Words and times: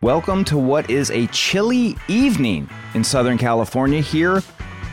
Welcome 0.00 0.44
to 0.44 0.56
what 0.56 0.88
is 0.90 1.10
a 1.10 1.26
chilly 1.26 1.96
evening 2.06 2.70
in 2.94 3.02
Southern 3.02 3.36
California 3.36 4.00
here 4.00 4.40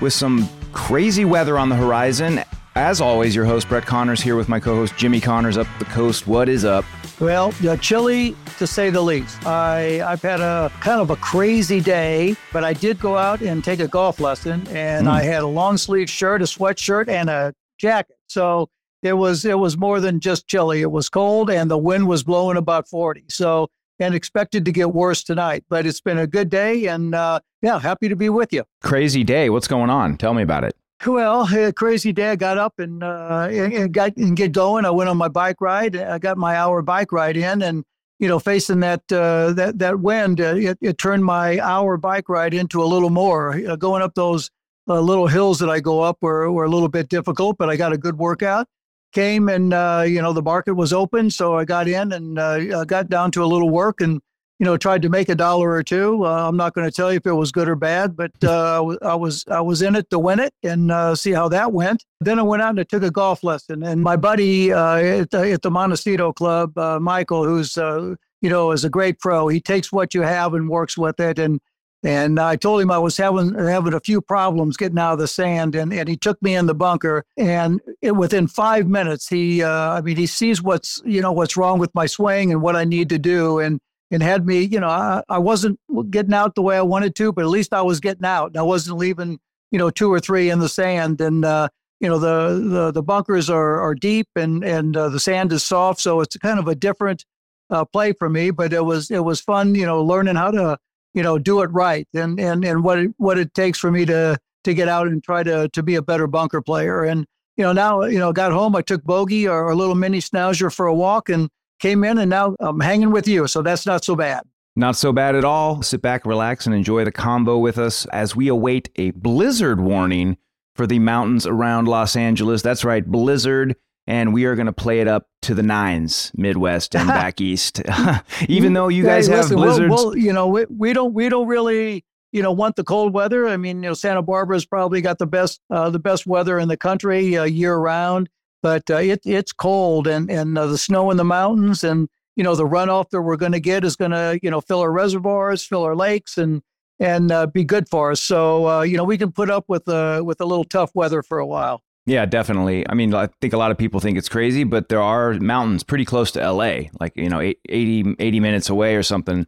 with 0.02 0.14
some 0.14 0.50
crazy 0.74 1.26
weather 1.26 1.60
on 1.60 1.70
the 1.70 1.76
horizon. 1.76 2.42
As 2.76 3.02
always, 3.02 3.36
your 3.36 3.46
host 3.46 3.70
Brett 3.70 3.86
Connors 3.86 4.20
here 4.20 4.36
with 4.36 4.50
my 4.50 4.60
co-host 4.60 4.98
Jimmy 4.98 5.22
Connors 5.22 5.58
up 5.60 5.68
the 5.78 5.86
coast. 5.86 6.26
What 6.26 6.50
is 6.50 6.66
up? 6.66 6.86
Well, 7.20 7.54
uh, 7.68 7.78
chilly 7.78 8.36
to 8.58 8.66
say 8.66 8.90
the 8.90 9.00
least. 9.00 9.46
I 9.46 10.02
I've 10.02 10.24
had 10.24 10.42
a 10.42 10.72
kind 10.80 11.00
of 11.00 11.12
a 11.12 11.18
crazy 11.18 11.82
day, 11.82 12.36
but 12.52 12.64
I 12.64 12.74
did 12.74 13.00
go 13.00 13.16
out 13.16 13.42
and 13.42 13.64
take 13.64 13.82
a 13.82 13.88
golf 13.88 14.20
lesson, 14.20 14.68
and 14.70 15.08
I 15.08 15.22
had 15.22 15.44
a 15.44 15.48
long 15.48 15.78
sleeve 15.78 16.10
shirt, 16.10 16.42
a 16.42 16.46
sweatshirt, 16.46 17.10
and 17.10 17.30
a 17.30 17.54
jacket. 17.78 18.18
So 18.26 18.72
it 19.04 19.14
was 19.14 19.46
it 19.46 19.60
was 19.60 19.78
more 19.78 20.00
than 20.00 20.20
just 20.20 20.48
chilly. 20.48 20.82
It 20.82 20.90
was 20.90 21.10
cold, 21.10 21.52
and 21.52 21.70
the 21.70 21.78
wind 21.78 22.08
was 22.08 22.24
blowing 22.24 22.58
about 22.58 22.90
forty. 22.90 23.26
So 23.30 23.70
and 24.00 24.14
expected 24.14 24.66
to 24.66 24.72
get 24.72 24.94
worse 24.94 25.24
tonight, 25.24 25.64
but 25.70 25.86
it's 25.86 26.02
been 26.02 26.18
a 26.18 26.28
good 26.28 26.50
day, 26.50 26.88
and 26.88 27.16
uh, 27.16 27.40
yeah, 27.62 27.80
happy 27.80 28.10
to 28.10 28.16
be 28.16 28.30
with 28.30 28.52
you. 28.52 28.64
Crazy 28.82 29.24
day. 29.24 29.50
What's 29.50 29.68
going 29.68 29.90
on? 29.90 30.18
Tell 30.18 30.34
me 30.34 30.44
about 30.44 30.64
it. 30.64 30.76
Well, 31.06 31.48
a 31.54 31.74
crazy 31.74 32.14
day. 32.14 32.32
I 32.32 32.36
got 32.36 32.58
up 32.58 32.80
and, 32.80 33.04
uh, 33.04 33.48
and, 33.52 33.94
got 33.94 34.16
and 34.18 34.36
get 34.36 34.54
going. 34.54 34.86
I 34.86 34.92
went 34.92 35.10
on 35.10 35.18
my 35.18 35.28
bike 35.28 35.60
ride. 35.60 35.96
I 35.96 36.18
got 36.20 36.38
my 36.38 36.56
hour 36.56 36.82
bike 36.82 37.12
ride 37.12 37.38
in, 37.38 37.62
and 37.62 37.84
you 38.20 38.28
know, 38.28 38.40
facing 38.40 38.80
that 38.80 39.02
uh, 39.12 39.52
that 39.54 39.78
that 39.80 40.00
wind, 40.00 40.40
uh, 40.40 40.56
it, 40.56 40.78
it 40.82 40.98
turned 40.98 41.26
my 41.26 41.60
hour 41.60 41.98
bike 41.98 42.30
ride 42.30 42.54
into 42.54 42.82
a 42.82 42.86
little 42.86 43.10
more. 43.10 43.60
Going 43.78 44.02
up 44.02 44.16
those 44.16 44.50
uh, 44.88 45.00
little 45.00 45.28
hills 45.28 45.60
that 45.60 45.70
I 45.70 45.80
go 45.80 46.02
up 46.02 46.18
were 46.22 46.52
were 46.52 46.64
a 46.64 46.70
little 46.70 46.90
bit 46.90 47.10
difficult, 47.10 47.58
but 47.58 47.70
I 47.70 47.76
got 47.76 47.94
a 47.94 47.98
good 47.98 48.18
workout. 48.18 48.68
Came 49.16 49.48
and 49.48 49.74
uh, 49.74 50.04
you 50.06 50.22
know 50.22 50.34
the 50.34 50.42
market 50.42 50.74
was 50.74 50.92
open, 50.92 51.32
so 51.32 51.56
I 51.56 51.64
got 51.64 51.88
in 51.88 52.12
and 52.12 52.38
uh, 52.38 52.84
got 52.84 53.08
down 53.10 53.32
to 53.32 53.46
a 53.46 53.48
little 53.48 53.70
work 53.70 54.02
and 54.02 54.20
you 54.60 54.66
know 54.66 54.76
tried 54.76 55.02
to 55.04 55.10
make 55.10 55.30
a 55.30 55.36
dollar 55.36 55.72
or 55.72 55.84
two. 55.84 56.26
Uh, 56.26 56.50
I'm 56.50 56.58
not 56.58 56.74
going 56.74 56.86
to 56.86 56.92
tell 56.92 57.14
you 57.14 57.16
if 57.16 57.26
it 57.26 57.32
was 57.32 57.54
good 57.54 57.70
or 57.70 57.78
bad, 57.78 58.18
but 58.18 58.32
uh, 58.44 58.98
I 59.02 59.16
was- 59.16 59.46
I 59.50 59.62
was 59.62 59.82
in 59.82 59.96
it 59.96 60.10
to 60.10 60.20
win 60.20 60.42
it 60.42 60.54
and 60.64 60.92
uh, 60.92 61.16
see 61.16 61.32
how 61.32 61.48
that 61.48 61.72
went. 61.72 62.04
Then 62.20 62.40
I 62.40 62.42
went 62.42 62.62
out 62.62 62.72
and 62.72 62.80
I 62.82 62.84
took 62.84 63.04
a 63.04 63.10
golf 63.10 63.42
lesson, 63.42 63.84
and 63.84 64.02
my 64.02 64.18
buddy 64.18 64.74
uh, 64.74 64.98
at, 64.98 65.32
the, 65.32 65.50
at 65.54 65.62
the 65.62 65.72
Montecito 65.72 66.34
Club, 66.34 66.74
Michael, 67.02 67.46
who's 67.46 67.78
you 67.78 68.50
know 68.50 68.72
is 68.74 68.84
a 68.84 68.90
great 68.90 69.20
pro. 69.22 69.48
He 69.48 69.62
takes 69.62 69.94
what 69.94 70.14
you 70.14 70.24
have 70.24 70.54
and 70.54 70.68
works 70.68 70.98
with 70.98 71.22
it, 71.22 71.40
and 71.40 71.62
and 72.06 72.40
I 72.40 72.56
told 72.56 72.82
him 72.82 72.92
I 72.92 73.00
was 73.00 73.18
having 73.18 73.56
having 73.56 73.96
a 73.96 74.00
few 74.00 74.22
problems 74.22 74.78
getting 74.78 75.00
out 75.00 75.14
of 75.14 75.20
the 75.20 75.28
sand, 75.28 75.74
and, 75.74 75.92
and 75.92 76.08
he 76.08 76.16
took 76.16 76.40
me 76.40 76.56
in 76.56 76.68
the 76.68 76.76
bunker. 76.76 77.26
And 77.36 77.82
it, 78.00 78.16
within 78.16 78.46
five 78.46 78.88
minutes, 78.88 79.28
he 79.28 79.64
uh, 79.64 79.94
I 79.94 80.02
mean 80.02 80.16
he 80.16 80.28
sees 80.28 80.62
what's 80.62 81.02
you 81.04 81.20
know 81.20 81.32
what's 81.32 81.58
wrong 81.58 81.80
with 81.80 81.94
my 81.96 82.06
swing 82.06 82.52
and 82.52 82.62
what 82.62 82.76
I 82.76 82.84
need 82.84 83.10
to 83.10 83.18
do, 83.18 83.58
and 83.58 83.80
and 84.12 84.22
had 84.22 84.46
me 84.46 84.62
you 84.62 84.80
know 84.80 84.88
I, 84.88 85.24
I 85.30 85.40
wasn't 85.40 85.80
getting 86.12 86.36
out 86.36 86.54
the 86.54 86.62
way 86.62 86.78
I 86.78 86.84
wanted 86.84 87.16
to, 87.16 87.34
but 87.34 87.42
at 87.42 87.50
least 87.50 87.74
I 87.74 87.82
was 87.82 88.00
getting 88.00 88.26
out. 88.26 88.50
And 88.50 88.58
I 88.58 88.62
wasn't 88.62 88.98
leaving 88.98 89.40
you 89.72 89.80
know 89.80 89.90
two 89.90 90.14
or 90.14 90.20
three 90.20 90.52
in 90.52 90.60
the 90.60 90.70
sand, 90.70 91.20
and 91.22 91.44
uh, 91.44 91.70
you 92.00 92.08
know 92.08 92.20
the 92.20 92.70
the 92.70 92.92
the 92.92 93.04
bunkers 93.04 93.50
are 93.50 93.82
are 93.82 93.96
deep 93.96 94.28
and 94.36 94.64
and 94.64 94.96
uh, 94.96 95.10
the 95.10 95.20
sand 95.20 95.52
is 95.52 95.64
soft, 95.64 96.00
so 96.02 96.22
it's 96.22 96.38
kind 96.38 96.60
of 96.60 96.68
a 96.68 96.76
different 96.76 97.26
uh, 97.72 97.84
play 97.84 98.14
for 98.14 98.30
me. 98.30 98.52
But 98.52 98.74
it 98.74 98.86
was 98.86 99.10
it 99.10 99.24
was 99.24 99.42
fun, 99.42 99.74
you 99.74 99.88
know, 99.88 100.04
learning 100.04 100.36
how 100.36 100.52
to 100.52 100.78
you 101.16 101.24
know 101.24 101.40
do 101.40 101.62
it 101.62 101.72
right 101.72 102.08
and 102.14 102.40
and 102.40 102.64
and 102.64 102.84
what 102.84 103.00
it, 103.00 103.12
what 103.18 103.40
it 103.40 103.54
takes 103.56 103.80
for 103.80 103.90
me 103.90 104.06
to 104.06 104.38
to 104.66 104.74
get 104.74 104.88
out 104.88 105.08
and 105.08 105.24
try 105.24 105.42
to 105.42 105.70
to 105.70 105.82
be 105.82 105.96
a 105.96 106.02
better 106.02 106.28
bunker 106.28 106.62
player. 106.62 107.04
And 107.04 107.26
you 107.58 107.64
know 107.64 107.74
now 107.74 108.04
you 108.04 108.20
know 108.20 108.32
got 108.34 108.52
home, 108.52 108.76
I 108.76 108.82
took 108.82 109.04
Bogey 109.04 109.48
or 109.48 109.72
a 109.72 109.76
little 109.76 109.96
mini 109.96 110.20
schnauzer 110.20 110.72
for 110.72 110.86
a 110.86 110.94
walk 110.94 111.30
and 111.30 111.50
came 111.80 112.04
in, 112.04 112.20
and 112.20 112.30
now 112.30 112.56
I'm 112.60 112.80
hanging 112.80 113.12
with 113.12 113.28
you, 113.28 113.48
so 113.48 113.62
that's 113.62 113.86
not 113.86 114.04
so 114.04 114.16
bad. 114.16 114.44
Not 114.76 114.98
so 114.98 115.14
bad 115.14 115.36
at 115.36 115.46
all. 115.46 115.82
Sit 115.82 116.02
back, 116.02 116.26
relax, 116.26 116.66
and 116.66 116.76
enjoy 116.76 117.06
the 117.06 117.12
combo 117.12 117.58
with 117.58 117.78
us 117.78 118.06
as 118.08 118.36
we 118.36 118.50
await 118.50 118.90
a 118.98 119.12
blizzard 119.12 119.80
warning 119.80 120.38
for 120.76 120.86
the 120.86 121.00
mountains 121.00 121.48
around 121.48 121.88
Los 121.88 122.18
Angeles. 122.18 122.62
That's 122.62 122.84
right, 122.84 123.06
blizzard. 123.06 123.78
And 124.08 124.34
we 124.34 124.46
are 124.46 124.56
going 124.56 124.68
to 124.68 124.74
play 124.74 125.00
it 125.00 125.08
up 125.08 125.28
to 125.44 125.56
the 125.56 125.64
nines, 125.64 126.32
Midwest 126.36 126.96
and 126.96 127.08
back 127.22 127.42
east. 127.42 127.82
Even 128.48 128.74
though 128.74 128.88
you 128.88 129.04
guys 129.04 129.28
Hey, 129.28 129.34
have 129.34 129.44
listen, 129.46 129.58
blizzards. 129.58 129.90
we'll- 129.92 130.18
you 130.18 130.32
know, 130.34 130.48
we, 130.48 130.66
we 130.70 130.94
don't 130.94 131.14
we 131.14 131.28
don't 131.30 131.48
really 131.48 132.06
you 132.32 132.42
know 132.44 132.52
want 132.52 132.76
the 132.76 132.84
cold 132.84 133.14
weather. 133.14 133.48
I 133.48 133.58
mean, 133.58 133.82
you 133.82 133.90
know, 133.90 133.94
Santa 133.94 134.22
Barbara's 134.22 134.66
probably 134.66 135.02
got 135.02 135.18
the 135.18 135.26
best 135.28 135.60
uh, 135.70 135.90
the 135.90 136.00
best 136.00 136.28
weather 136.28 136.60
in 136.60 136.68
the 136.68 136.78
country 136.78 137.36
uh, 137.38 137.46
year 137.46 137.76
round, 137.78 138.30
but 138.62 138.90
uh, 138.92 138.98
it 138.98 139.22
it's 139.26 139.54
cold 139.54 140.06
and 140.08 140.30
and 140.30 140.58
uh, 140.58 140.68
the 140.68 140.78
snow 140.78 141.10
in 141.12 141.18
the 141.18 141.24
mountains 141.24 141.84
and 141.84 142.08
you 142.36 142.44
know 142.44 142.54
the 142.56 142.66
runoff 142.68 143.10
that 143.12 143.22
we're 143.22 143.38
going 143.38 143.54
to 143.54 143.60
get 143.60 143.84
is 143.86 143.96
going 143.96 144.12
to 144.12 144.38
you 144.44 144.52
know 144.52 144.62
fill 144.62 144.82
our 144.82 144.92
reservoirs, 144.92 145.64
fill 145.66 145.84
our 145.84 145.96
lakes, 145.96 146.38
and 146.38 146.62
and 147.00 147.32
uh, 147.32 147.48
be 147.48 147.64
good 147.64 147.88
for 147.90 148.12
us. 148.12 148.22
So 148.22 148.68
uh, 148.68 148.82
you 148.82 148.98
know 148.98 149.04
we 149.06 149.18
can 149.18 149.32
put 149.32 149.50
up 149.50 149.66
with 149.68 149.88
uh, 149.88 150.22
with 150.24 150.42
a 150.42 150.46
little 150.46 150.66
tough 150.66 150.92
weather 150.94 151.24
for 151.24 151.40
a 151.40 151.46
while. 151.48 151.82
Yeah, 152.06 152.26
definitely. 152.26 152.88
I 152.88 152.94
mean, 152.94 153.14
I 153.16 153.30
think 153.42 153.54
a 153.54 153.58
lot 153.58 153.72
of 153.72 153.78
people 153.78 154.00
think 154.00 154.18
it's 154.18 154.30
crazy, 154.30 154.64
but 154.64 154.90
there 154.90 155.02
are 155.02 155.34
mountains 155.34 155.84
pretty 155.84 156.06
close 156.06 156.32
to 156.32 156.40
LA, 156.52 156.90
like, 157.00 157.14
you 157.16 157.30
know, 157.30 157.40
eight- 157.40 157.60
80, 157.68 158.16
80 158.20 158.40
minutes 158.40 158.70
away 158.70 158.96
or 158.96 159.02
something. 159.04 159.48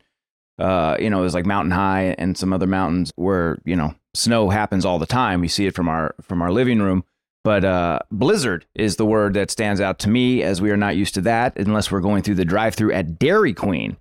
Uh, 0.59 0.97
you 0.99 1.09
know, 1.09 1.19
there's 1.21 1.35
like 1.35 1.45
Mountain 1.45 1.71
High 1.71 2.15
and 2.17 2.35
some 2.35 2.51
other 2.51 2.65
mountains 2.65 3.11
where, 3.15 3.59
you 3.63 3.75
know, 3.75 3.93
snow 4.15 4.49
happens 4.49 4.85
all 4.85 4.97
the 4.97 5.05
time. 5.05 5.39
We 5.41 5.47
see 5.47 5.67
it 5.67 5.75
from 5.75 5.87
our 5.87 6.15
from 6.23 6.41
our 6.41 6.51
living 6.51 6.81
room. 6.81 7.03
But 7.43 7.63
uh, 7.63 7.99
blizzard 8.11 8.65
is 8.75 8.95
the 8.95 9.05
word 9.05 9.35
that 9.35 9.51
stands 9.51 9.79
out 9.79 9.99
to 9.99 10.09
me 10.09 10.41
as 10.41 10.59
we 10.59 10.71
are 10.71 10.75
not 10.77 10.97
used 10.97 11.13
to 11.13 11.21
that 11.21 11.57
unless 11.57 11.91
we're 11.91 12.01
going 12.01 12.23
through 12.23 12.35
the 12.35 12.43
drive-through 12.43 12.91
at 12.91 13.19
Dairy 13.19 13.53
Queen. 13.53 13.95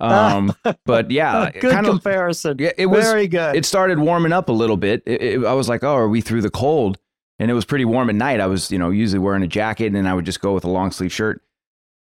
Um, 0.00 0.54
but 0.86 1.10
yeah, 1.10 1.50
good 1.50 1.72
kind 1.72 1.86
of- 1.86 1.94
comparison. 1.94 2.56
Yeah, 2.60 2.70
it 2.78 2.86
was 2.86 3.04
very 3.04 3.26
good. 3.26 3.56
It 3.56 3.66
started 3.66 3.98
warming 3.98 4.32
up 4.32 4.48
a 4.48 4.52
little 4.52 4.76
bit. 4.76 5.02
It, 5.06 5.20
it- 5.22 5.44
I 5.44 5.52
was 5.54 5.68
like, 5.68 5.82
oh, 5.82 5.94
are 5.94 6.08
we 6.08 6.20
through 6.20 6.42
the 6.42 6.50
cold? 6.50 6.98
And 7.38 7.50
it 7.50 7.54
was 7.54 7.64
pretty 7.64 7.84
warm 7.84 8.08
at 8.08 8.16
night. 8.16 8.40
I 8.40 8.46
was, 8.46 8.70
you 8.70 8.78
know, 8.78 8.90
usually 8.90 9.18
wearing 9.18 9.42
a 9.42 9.46
jacket, 9.46 9.94
and 9.94 10.08
I 10.08 10.14
would 10.14 10.24
just 10.24 10.40
go 10.40 10.54
with 10.54 10.64
a 10.64 10.70
long 10.70 10.90
sleeve 10.90 11.12
shirt. 11.12 11.42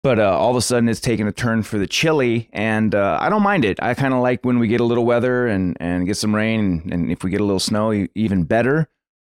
But 0.04 0.18
uh, 0.20 0.38
all 0.38 0.50
of 0.50 0.56
a 0.56 0.60
sudden, 0.60 0.88
it's 0.88 1.00
taking 1.00 1.26
a 1.26 1.32
turn 1.32 1.62
for 1.62 1.78
the 1.78 1.86
chilly, 1.86 2.48
and 2.52 2.94
uh, 2.94 3.16
I 3.20 3.30
don't 3.30 3.42
mind 3.42 3.64
it. 3.64 3.82
I 3.82 3.94
kind 3.94 4.12
of 4.14 4.20
like 4.20 4.44
when 4.44 4.58
we 4.58 4.68
get 4.68 4.80
a 4.80 4.84
little 4.84 5.04
weather 5.06 5.46
and 5.46 5.76
and 5.80 6.06
get 6.06 6.16
some 6.18 6.34
rain, 6.34 6.60
and, 6.60 6.92
and 6.92 7.10
if 7.10 7.24
we 7.24 7.30
get 7.30 7.40
a 7.40 7.44
little 7.44 7.58
snow, 7.58 8.06
even 8.14 8.44
better. 8.44 8.88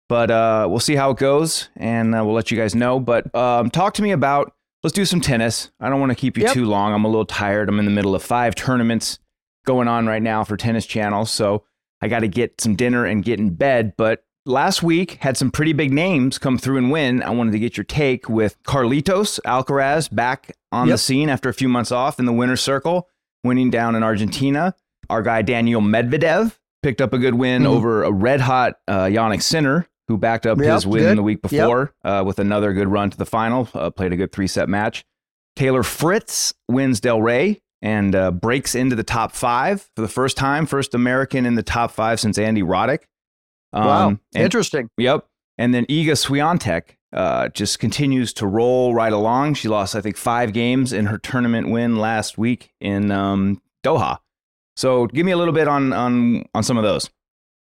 But 0.08 0.30
uh, 0.30 0.66
we'll 0.68 0.80
see 0.80 0.96
how 0.96 1.12
it 1.12 1.16
goes, 1.16 1.68
and 1.76 2.14
uh, 2.14 2.22
we'll 2.24 2.34
let 2.34 2.50
you 2.50 2.58
guys 2.58 2.74
know. 2.74 2.98
But 3.00 3.32
um, 3.34 3.70
talk 3.70 3.94
to 3.94 4.02
me 4.02 4.10
about 4.10 4.52
let's 4.82 4.92
do 4.92 5.04
some 5.06 5.20
tennis. 5.20 5.70
I 5.80 5.88
don't 5.88 6.00
want 6.00 6.10
to 6.10 6.16
keep 6.16 6.36
you 6.36 6.42
Yep. 6.44 6.52
too 6.52 6.64
long. 6.66 6.92
I'm 6.92 7.04
a 7.04 7.08
little 7.08 7.24
tired. 7.24 7.68
I'm 7.68 7.78
in 7.78 7.84
the 7.86 7.90
middle 7.92 8.14
of 8.14 8.22
five 8.22 8.54
tournaments 8.56 9.18
going 9.64 9.88
on 9.88 10.06
right 10.06 10.20
now 10.22 10.44
for 10.44 10.56
Tennis 10.58 10.84
Channel. 10.86 11.24
So 11.24 11.64
I 12.02 12.08
got 12.08 12.20
to 12.20 12.28
get 12.28 12.60
some 12.60 12.74
dinner 12.76 13.06
and 13.06 13.24
get 13.24 13.38
in 13.38 13.54
bed. 13.54 13.94
But 13.96 14.24
last 14.46 14.82
week 14.82 15.12
had 15.20 15.37
some 15.37 15.50
pretty 15.50 15.73
big 15.73 15.93
names 15.93 16.38
come 16.38 16.58
through 16.58 16.76
and 16.79 16.91
win. 16.91 17.23
I 17.23 17.31
wanted 17.31 17.52
to 17.52 17.58
get 17.58 17.76
your 17.76 17.85
take 17.85 18.29
with 18.29 18.62
Carlitos 18.64 19.41
Alcaraz 19.46 20.14
back 20.14 20.56
on 20.73 20.88
the 20.88 20.99
scene 20.99 21.29
after 21.29 21.49
a 21.49 21.55
few 21.55 21.69
months 21.69 21.93
off 21.93 22.19
in 22.19 22.26
the 22.26 22.32
winner's 22.32 22.61
circle, 22.61 23.08
winning 23.43 23.70
down 23.70 23.94
in 23.94 24.02
Argentina. 24.02 24.75
Our 25.11 25.23
guy 25.23 25.43
Daniil 25.43 25.81
Medvedev 25.81 26.56
picked 26.82 27.00
up 27.00 27.12
a 27.12 27.19
good 27.19 27.35
win 27.35 27.62
Mhm. 27.62 27.67
over 27.67 28.02
a 28.05 28.11
red 28.12 28.41
hot 28.41 28.75
uh, 28.88 29.05
Jannik 29.05 29.43
Sinner, 29.43 29.87
who 30.08 30.19
backed 30.19 30.47
up 30.47 30.58
Yep, 30.58 30.75
his 30.75 30.87
win 30.87 31.02
good. 31.02 31.19
the 31.19 31.23
week 31.23 31.38
Yep. 31.43 31.50
before 31.50 31.93
uh, 32.05 32.23
with 32.26 32.38
another 32.38 32.73
good 32.73 32.88
run 32.88 33.11
to 33.11 33.17
the 33.17 33.26
final. 33.26 33.69
Uh, 33.75 33.90
played 33.90 34.12
a 34.12 34.17
good 34.17 34.32
three 34.32 34.47
set 34.47 34.69
match. 34.69 35.05
Taylor 35.56 35.82
Fritz 35.82 36.52
wins 36.69 37.00
Delray 37.00 37.61
and 37.81 38.14
uh, 38.14 38.31
breaks 38.31 38.75
into 38.75 38.97
the 38.97 39.02
top 39.05 39.32
five 39.32 39.88
for 39.94 40.02
the 40.02 40.08
first 40.08 40.37
time, 40.37 40.67
first 40.67 40.94
American 40.94 41.47
in 41.47 41.55
the 41.55 41.62
top 41.62 41.90
five 41.93 42.19
since 42.19 42.37
Andy 42.38 42.62
Roddick. 42.62 43.00
Um, 43.75 43.87
wow, 43.87 44.09
and- 44.09 44.21
interesting. 44.35 44.88
Yep. 44.97 45.26
And 45.56 45.73
then 45.73 45.87
Iga 45.87 46.12
Swiatek 46.12 46.97
uh, 47.12 47.49
just 47.49 47.79
continues 47.79 48.32
to 48.35 48.47
roll 48.47 48.93
right 48.93 49.12
along. 49.12 49.55
She 49.55 49.69
lost, 49.69 49.94
I 49.94 50.00
think, 50.00 50.17
five 50.17 50.53
games 50.53 50.93
in 50.93 51.06
her 51.06 51.19
tournament 51.19 51.71
win 51.71 51.97
last 51.97 52.37
week 52.37 52.73
in 52.81 53.12
um, 53.12 53.61
Doha. 53.85 54.19
So 54.76 55.06
give 55.06 55.25
me 55.25 55.32
a 55.32 55.37
little 55.37 55.55
bit 55.55 55.69
on 55.69 55.93
on 55.93 56.44
on 56.55 56.62
some 56.65 56.76
of 56.76 56.82
those. 56.82 57.09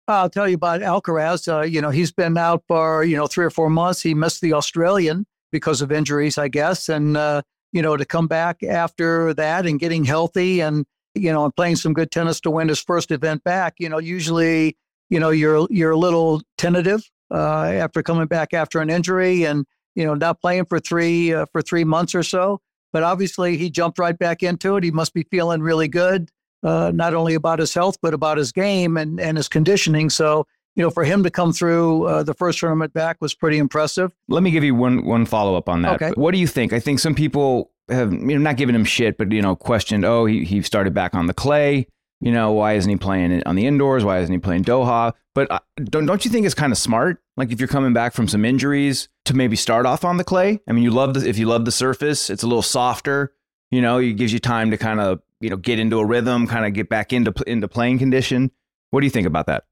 I'll 0.09 0.29
tell 0.29 0.47
you 0.47 0.55
about 0.55 0.81
Alcaraz. 0.81 1.47
Uh, 1.47 1.61
you 1.61 1.81
know, 1.81 1.89
he's 1.89 2.11
been 2.11 2.37
out 2.37 2.63
for 2.67 3.03
you 3.03 3.15
know 3.15 3.27
three 3.27 3.45
or 3.45 3.49
four 3.49 3.69
months. 3.69 4.01
He 4.01 4.13
missed 4.13 4.41
the 4.41 4.53
Australian 4.53 5.25
because 5.51 5.81
of 5.81 5.91
injuries, 5.91 6.37
I 6.37 6.49
guess, 6.49 6.89
and 6.89 7.15
uh, 7.15 7.41
you 7.71 7.81
know 7.81 7.95
to 7.95 8.05
come 8.05 8.27
back 8.27 8.63
after 8.63 9.33
that 9.35 9.65
and 9.65 9.79
getting 9.79 10.03
healthy 10.03 10.59
and 10.59 10.85
you 11.15 11.31
know 11.31 11.45
and 11.45 11.55
playing 11.55 11.77
some 11.77 11.93
good 11.93 12.11
tennis 12.11 12.41
to 12.41 12.51
win 12.51 12.67
his 12.67 12.81
first 12.81 13.11
event 13.11 13.43
back. 13.45 13.75
You 13.79 13.87
know, 13.87 13.99
usually 13.99 14.77
you 15.09 15.19
know 15.19 15.29
you're 15.29 15.67
you're 15.69 15.91
a 15.91 15.97
little 15.97 16.41
tentative 16.57 17.01
uh, 17.31 17.65
after 17.65 18.03
coming 18.03 18.27
back 18.27 18.53
after 18.53 18.79
an 18.79 18.89
injury 18.89 19.43
and 19.45 19.65
you 19.95 20.05
know 20.05 20.13
not 20.13 20.41
playing 20.41 20.65
for 20.65 20.79
three 20.79 21.33
uh, 21.33 21.45
for 21.51 21.61
three 21.61 21.83
months 21.83 22.15
or 22.15 22.23
so. 22.23 22.59
But 22.93 23.03
obviously, 23.03 23.57
he 23.57 23.69
jumped 23.69 23.99
right 23.99 24.17
back 24.17 24.41
into 24.41 24.77
it. 24.77 24.83
He 24.83 24.91
must 24.91 25.13
be 25.13 25.23
feeling 25.23 25.61
really 25.61 25.89
good 25.89 26.29
uh, 26.63 26.91
not 26.93 27.13
only 27.13 27.35
about 27.35 27.59
his 27.59 27.73
health 27.73 27.97
but 28.01 28.13
about 28.13 28.37
his 28.37 28.51
game 28.51 28.97
and, 28.97 29.19
and 29.19 29.37
his 29.37 29.47
conditioning. 29.47 30.09
So 30.09 30.45
you 30.75 30.83
know, 30.83 30.91
for 30.91 31.03
him 31.03 31.23
to 31.23 31.31
come 31.31 31.53
through 31.53 32.03
uh, 32.03 32.21
the 32.21 32.35
first 32.35 32.59
tournament 32.59 32.93
back 32.93 33.17
was 33.19 33.33
pretty 33.33 33.57
impressive. 33.57 34.11
Let 34.27 34.43
me 34.43 34.51
give 34.51 34.63
you 34.63 34.75
one 34.75 35.05
one 35.05 35.25
follow 35.25 35.55
up 35.55 35.69
on 35.69 35.81
that. 35.81 36.01
Okay. 36.01 36.11
What 36.15 36.33
do 36.33 36.37
you 36.37 36.45
think? 36.45 36.71
I 36.71 36.79
think 36.79 36.99
some 36.99 37.15
people 37.15 37.71
have 37.89 38.13
you 38.13 38.19
know 38.19 38.37
not 38.37 38.57
given 38.57 38.75
him 38.75 38.83
shit, 38.83 39.17
but 39.17 39.31
you 39.31 39.41
know 39.41 39.55
questioned. 39.55 40.05
Oh, 40.05 40.25
he 40.25 40.45
he 40.45 40.61
started 40.61 40.93
back 40.93 41.15
on 41.15 41.25
the 41.25 41.33
clay. 41.33 41.87
You 42.19 42.31
know 42.31 42.51
why 42.51 42.73
isn't 42.73 42.89
he 42.89 42.97
playing 42.97 43.43
on 43.45 43.55
the 43.55 43.67
indoors? 43.67 44.03
Why 44.03 44.19
isn't 44.19 44.33
he 44.33 44.39
playing 44.39 44.63
Doha? 44.63 45.13
But 45.35 45.51
uh, 45.51 45.59
don't 45.83 46.05
don't 46.07 46.25
you 46.25 46.31
think 46.31 46.45
it's 46.45 46.55
kind 46.55 46.71
of 46.71 46.77
smart? 46.77 47.21
Like 47.35 47.51
if 47.51 47.59
you're 47.59 47.67
coming 47.67 47.93
back 47.93 48.13
from 48.13 48.27
some 48.27 48.43
injuries 48.43 49.07
to 49.25 49.35
maybe 49.35 49.55
start 49.55 49.85
off 49.85 50.03
on 50.03 50.17
the 50.17 50.23
clay. 50.23 50.59
I 50.67 50.71
mean, 50.71 50.83
you 50.83 50.89
love 50.91 51.13
the 51.13 51.27
if 51.27 51.37
you 51.37 51.45
love 51.45 51.65
the 51.65 51.71
surface, 51.71 52.29
it's 52.29 52.43
a 52.43 52.47
little 52.47 52.63
softer. 52.63 53.33
You 53.69 53.81
know, 53.81 53.99
it 53.99 54.13
gives 54.13 54.33
you 54.33 54.39
time 54.39 54.71
to 54.71 54.77
kind 54.77 54.99
of 54.99 55.21
you 55.39 55.49
know 55.49 55.57
get 55.57 55.77
into 55.77 55.99
a 55.99 56.05
rhythm, 56.05 56.47
kind 56.47 56.65
of 56.65 56.73
get 56.73 56.89
back 56.89 57.13
into 57.13 57.33
into 57.45 57.67
playing 57.67 57.99
condition. 57.99 58.51
What 58.89 59.01
do 59.01 59.05
you 59.05 59.11
think 59.11 59.27
about 59.27 59.45
that? 59.45 59.65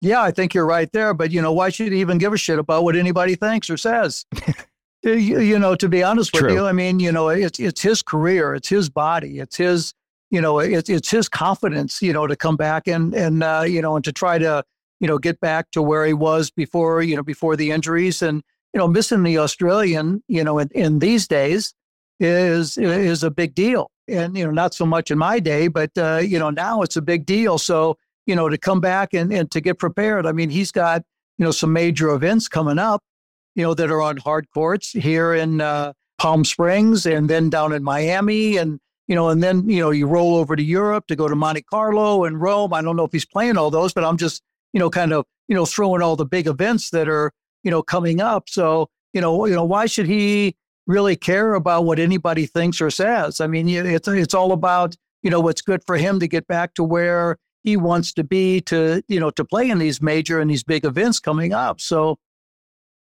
Yeah, 0.00 0.22
I 0.22 0.30
think 0.30 0.54
you're 0.54 0.66
right 0.66 0.90
there. 0.92 1.14
But 1.14 1.32
you 1.32 1.42
know, 1.42 1.52
why 1.52 1.70
should 1.70 1.92
he 1.92 2.00
even 2.00 2.18
give 2.18 2.32
a 2.32 2.36
shit 2.36 2.58
about 2.58 2.84
what 2.84 2.94
anybody 2.94 3.34
thinks 3.34 3.68
or 3.68 3.76
says? 3.76 4.24
you, 5.02 5.40
you 5.40 5.58
know, 5.58 5.74
to 5.74 5.88
be 5.88 6.02
honest 6.02 6.32
with 6.32 6.50
you, 6.50 6.66
I 6.66 6.72
mean, 6.72 7.00
you 7.00 7.12
know, 7.12 7.28
it's 7.28 7.58
it's 7.58 7.80
his 7.80 8.02
career, 8.02 8.54
it's 8.54 8.68
his 8.68 8.88
body, 8.88 9.38
it's 9.38 9.56
his, 9.56 9.94
you 10.30 10.40
know, 10.40 10.58
it's 10.58 10.90
it's 10.90 11.10
his 11.10 11.28
confidence, 11.28 12.02
you 12.02 12.12
know, 12.12 12.26
to 12.26 12.36
come 12.36 12.56
back 12.56 12.86
and 12.86 13.14
and 13.14 13.42
uh, 13.42 13.64
you 13.66 13.80
know, 13.80 13.96
and 13.96 14.04
to 14.04 14.12
try 14.12 14.38
to 14.38 14.64
you 15.00 15.08
know 15.08 15.18
get 15.18 15.40
back 15.40 15.70
to 15.72 15.82
where 15.82 16.04
he 16.04 16.12
was 16.12 16.50
before 16.50 17.02
you 17.02 17.16
know 17.16 17.22
before 17.22 17.56
the 17.56 17.70
injuries 17.70 18.22
and 18.22 18.42
you 18.72 18.78
know 18.78 18.88
missing 18.88 19.22
the 19.22 19.38
Australian, 19.38 20.22
you 20.28 20.44
know, 20.44 20.58
in, 20.58 20.68
in 20.74 20.98
these 20.98 21.26
days 21.26 21.74
is 22.20 22.76
is 22.78 23.22
a 23.22 23.30
big 23.30 23.54
deal. 23.54 23.90
And 24.06 24.36
you 24.36 24.44
know, 24.44 24.50
not 24.50 24.74
so 24.74 24.86
much 24.86 25.10
in 25.10 25.18
my 25.18 25.38
day, 25.38 25.68
but 25.68 25.90
uh, 25.96 26.20
you 26.22 26.38
know, 26.38 26.50
now 26.50 26.82
it's 26.82 26.96
a 26.96 27.02
big 27.02 27.26
deal. 27.26 27.58
So 27.58 27.96
you 28.28 28.36
know, 28.36 28.50
to 28.50 28.58
come 28.58 28.80
back 28.80 29.14
and, 29.14 29.32
and 29.32 29.50
to 29.50 29.60
get 29.60 29.78
prepared. 29.78 30.26
I 30.26 30.32
mean, 30.32 30.50
he's 30.50 30.70
got, 30.70 31.02
you 31.38 31.46
know, 31.46 31.50
some 31.50 31.72
major 31.72 32.10
events 32.10 32.46
coming 32.46 32.78
up, 32.78 33.02
you 33.54 33.64
know, 33.64 33.72
that 33.72 33.90
are 33.90 34.02
on 34.02 34.18
hard 34.18 34.46
courts 34.52 34.92
here 34.92 35.32
in 35.32 35.62
uh, 35.62 35.94
Palm 36.18 36.44
Springs 36.44 37.06
and 37.06 37.30
then 37.30 37.48
down 37.48 37.72
in 37.72 37.82
Miami. 37.82 38.58
And, 38.58 38.80
you 39.08 39.14
know, 39.14 39.30
and 39.30 39.42
then, 39.42 39.68
you 39.68 39.80
know, 39.80 39.90
you 39.90 40.06
roll 40.06 40.36
over 40.36 40.54
to 40.54 40.62
Europe 40.62 41.06
to 41.08 41.16
go 41.16 41.26
to 41.28 41.34
Monte 41.34 41.62
Carlo 41.62 42.24
and 42.24 42.40
Rome. 42.40 42.72
I 42.74 42.82
don't 42.82 42.94
know 42.94 43.04
if 43.04 43.12
he's 43.12 43.24
playing 43.24 43.56
all 43.56 43.70
those, 43.70 43.92
but 43.92 44.04
I'm 44.04 44.18
just, 44.18 44.42
you 44.72 44.78
know, 44.78 44.90
kind 44.90 45.12
of, 45.12 45.24
you 45.48 45.56
know, 45.56 45.64
throwing 45.64 46.02
all 46.02 46.14
the 46.14 46.26
big 46.26 46.46
events 46.46 46.90
that 46.90 47.08
are, 47.08 47.32
you 47.64 47.70
know, 47.70 47.82
coming 47.82 48.20
up. 48.20 48.48
So, 48.48 48.90
you 49.14 49.20
know, 49.20 49.46
you 49.46 49.54
know, 49.54 49.64
why 49.64 49.86
should 49.86 50.06
he 50.06 50.56
really 50.86 51.16
care 51.16 51.54
about 51.54 51.86
what 51.86 51.98
anybody 51.98 52.44
thinks 52.46 52.80
or 52.80 52.90
says? 52.90 53.40
I 53.40 53.46
mean, 53.46 53.68
it's 53.68 54.06
it's 54.06 54.34
all 54.34 54.52
about, 54.52 54.94
you 55.22 55.30
know, 55.30 55.40
what's 55.40 55.62
good 55.62 55.82
for 55.86 55.96
him 55.96 56.20
to 56.20 56.28
get 56.28 56.46
back 56.46 56.74
to 56.74 56.84
where 56.84 57.38
he 57.64 57.76
wants 57.76 58.12
to 58.14 58.24
be 58.24 58.60
to 58.62 59.02
you 59.08 59.18
know 59.18 59.30
to 59.30 59.44
play 59.44 59.68
in 59.68 59.78
these 59.78 60.00
major 60.00 60.38
and 60.38 60.50
these 60.50 60.62
big 60.62 60.84
events 60.84 61.18
coming 61.18 61.52
up. 61.52 61.80
So, 61.80 62.18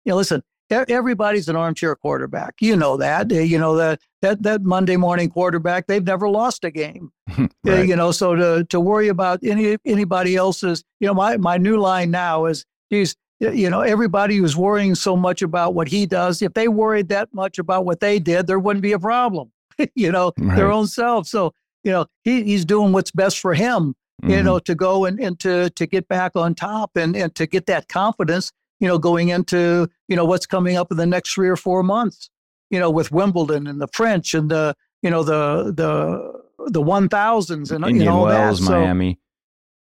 you 0.06 0.12
know, 0.12 0.16
listen, 0.16 0.42
e- 0.42 0.53
everybody's 0.88 1.48
an 1.50 1.56
armchair 1.56 1.96
quarterback. 1.96 2.56
You 2.62 2.76
know 2.76 2.98
that. 2.98 3.32
Uh, 3.32 3.36
You 3.36 3.58
know 3.60 3.76
that 3.78 4.00
that 4.22 4.44
that 4.44 4.64
Monday 4.64 4.98
morning 4.98 5.30
quarterback. 5.30 5.88
They've 5.88 6.04
never 6.04 6.30
lost 6.30 6.64
a 6.64 6.72
game. 6.72 7.12
Right. 7.66 7.88
You 7.88 7.96
know, 7.96 8.12
so 8.12 8.36
to 8.36 8.66
to 8.66 8.80
worry 8.80 9.08
about 9.08 9.40
any 9.44 9.78
anybody 9.86 10.36
else's. 10.36 10.84
You 11.00 11.08
know, 11.08 11.14
my 11.14 11.38
my 11.38 11.58
new 11.58 11.78
line 11.78 12.12
now 12.12 12.46
is, 12.46 12.66
geez, 12.92 13.16
you 13.40 13.70
know, 13.70 13.82
everybody 13.82 14.38
who's 14.38 14.56
worrying 14.58 14.96
so 14.96 15.16
much 15.16 15.42
about 15.42 15.74
what 15.74 15.88
he 15.88 16.06
does. 16.06 16.42
If 16.42 16.54
they 16.54 16.68
worried 16.68 17.10
that 17.10 17.30
much 17.34 17.60
about 17.60 17.86
what 17.86 18.00
they 18.00 18.20
did, 18.20 18.48
there 18.48 18.60
wouldn't 18.60 18.84
be 18.84 18.92
a 18.94 19.00
problem. 19.00 19.52
you 19.96 20.12
know, 20.12 20.34
their 20.38 20.72
own 20.72 20.88
self. 20.88 21.28
So 21.28 21.54
you 21.84 21.92
know, 21.92 22.06
he, 22.24 22.44
he's 22.44 22.64
doing 22.66 22.92
what's 22.94 23.12
best 23.12 23.40
for 23.40 23.54
him 23.54 23.96
you 24.24 24.38
Mhm. 24.38 24.44
know, 24.46 24.60
to 24.60 24.76
go 24.76 25.04
and, 25.06 25.20
and 25.20 25.38
to 25.40 25.70
to 25.72 25.86
get 25.88 26.08
back 26.08 26.36
on 26.36 26.56
top 26.56 26.96
and, 26.96 27.16
and 27.16 27.34
to 27.36 27.46
get 27.48 27.66
that 27.66 27.88
confidence, 27.90 28.52
you 28.80 28.88
know, 28.88 28.98
going 28.98 29.30
into, 29.30 29.88
you 30.08 30.16
know, 30.16 30.26
what's 30.26 30.46
coming 30.46 30.76
up 30.76 30.92
in 30.92 30.98
the 30.98 31.06
next 31.06 31.34
three 31.34 31.50
or 31.50 31.56
four 31.56 31.84
months, 31.84 32.30
you 32.70 32.80
know, 32.80 32.90
with 32.90 33.12
Wimbledon 33.12 33.68
and 33.68 33.80
the 33.80 33.88
French 33.88 34.34
and 34.34 34.50
the, 34.50 34.76
you 35.02 35.10
know, 35.10 35.24
the 35.24 35.74
the 35.76 36.44
the 36.70 36.82
one 36.82 37.10
thousands 37.10 37.72
and 37.72 37.86
you 37.86 38.06
know 38.06 38.20
all 38.20 38.26
Wells, 38.26 38.60
that. 38.60 38.66
So, 38.66 38.80
Miami. 38.80 39.20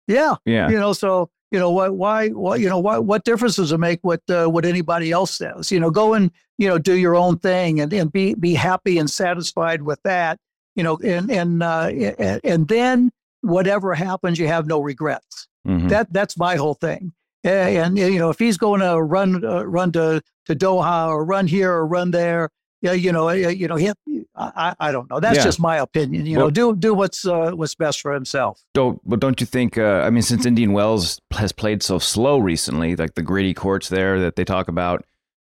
yeah. 0.07 0.35
Yeah. 0.45 0.69
You 0.69 0.79
know, 0.79 0.93
so 0.93 1.29
you 1.51 1.59
know 1.59 1.69
why 1.69 1.89
why 1.89 2.29
why 2.29 2.55
you 2.55 2.67
know 2.67 2.79
what 2.79 3.05
what 3.05 3.23
difference 3.23 3.55
does 3.57 3.71
it 3.71 3.77
make 3.77 3.99
what 4.01 4.21
uh, 4.29 4.47
what 4.47 4.65
anybody 4.65 5.11
else 5.11 5.31
says? 5.31 5.71
You 5.71 5.79
know, 5.79 5.91
go 5.91 6.13
and 6.13 6.31
you 6.57 6.67
know 6.67 6.77
do 6.77 6.95
your 6.95 7.15
own 7.15 7.37
thing 7.39 7.79
and, 7.79 7.93
and 7.93 8.11
be 8.11 8.33
be 8.33 8.53
happy 8.53 8.97
and 8.97 9.09
satisfied 9.09 9.83
with 9.83 10.01
that. 10.03 10.39
You 10.75 10.83
know, 10.83 10.97
and 11.03 11.31
and 11.31 11.61
uh, 11.61 11.89
and, 12.19 12.41
and 12.43 12.67
then 12.67 13.11
whatever 13.41 13.93
happens, 13.93 14.39
you 14.39 14.47
have 14.47 14.65
no 14.65 14.79
regrets. 14.81 15.47
Mhm. 15.67 15.89
That 15.89 16.11
that's 16.11 16.35
my 16.37 16.55
whole 16.55 16.73
thing. 16.73 17.13
A- 17.45 17.77
And, 17.77 17.97
you 17.97 18.17
know, 18.19 18.29
if 18.29 18.39
he's 18.39 18.57
going 18.57 18.81
to 18.81 19.01
run 19.01 19.43
uh, 19.43 19.63
run 19.65 19.91
to 19.93 20.21
to 20.45 20.55
Doha 20.55 21.07
or 21.07 21.23
run 21.25 21.47
here 21.47 21.71
or 21.71 21.85
run 21.87 22.11
there, 22.11 22.49
yeah, 22.81 22.91
you 22.93 23.11
know, 23.11 23.29
uh, 23.29 23.33
you 23.33 23.67
know, 23.67 23.75
he, 23.75 23.91
I 24.35 24.73
I 24.79 24.91
don't 24.91 25.09
know. 25.09 25.19
That's 25.19 25.37
Yeah. 25.37 25.43
just 25.43 25.59
my 25.59 25.77
opinion. 25.77 26.25
You 26.25 26.37
Well- 26.37 26.47
know, 26.47 26.51
do 26.51 26.75
do 26.75 26.93
what's 26.93 27.25
uh, 27.25 27.51
what's 27.51 27.75
best 27.75 28.01
for 28.01 28.13
himself. 28.13 28.61
Don't, 28.73 28.99
but 29.05 29.19
don't 29.19 29.39
you 29.39 29.45
think? 29.47 29.77
Uh, 29.77 30.01
I 30.05 30.09
mean, 30.09 30.21
since 30.23 30.45
Indian 30.45 30.73
Wells 30.73 31.19
has 31.31 31.51
played 31.51 31.83
so 31.83 31.99
slow 31.99 32.39
recently, 32.39 32.95
like 32.95 33.15
the 33.15 33.21
gritty 33.21 33.53
courts 33.53 33.89
there 33.89 34.19
that 34.19 34.35
they 34.35 34.43
talk 34.43 34.67
about, 34.67 35.05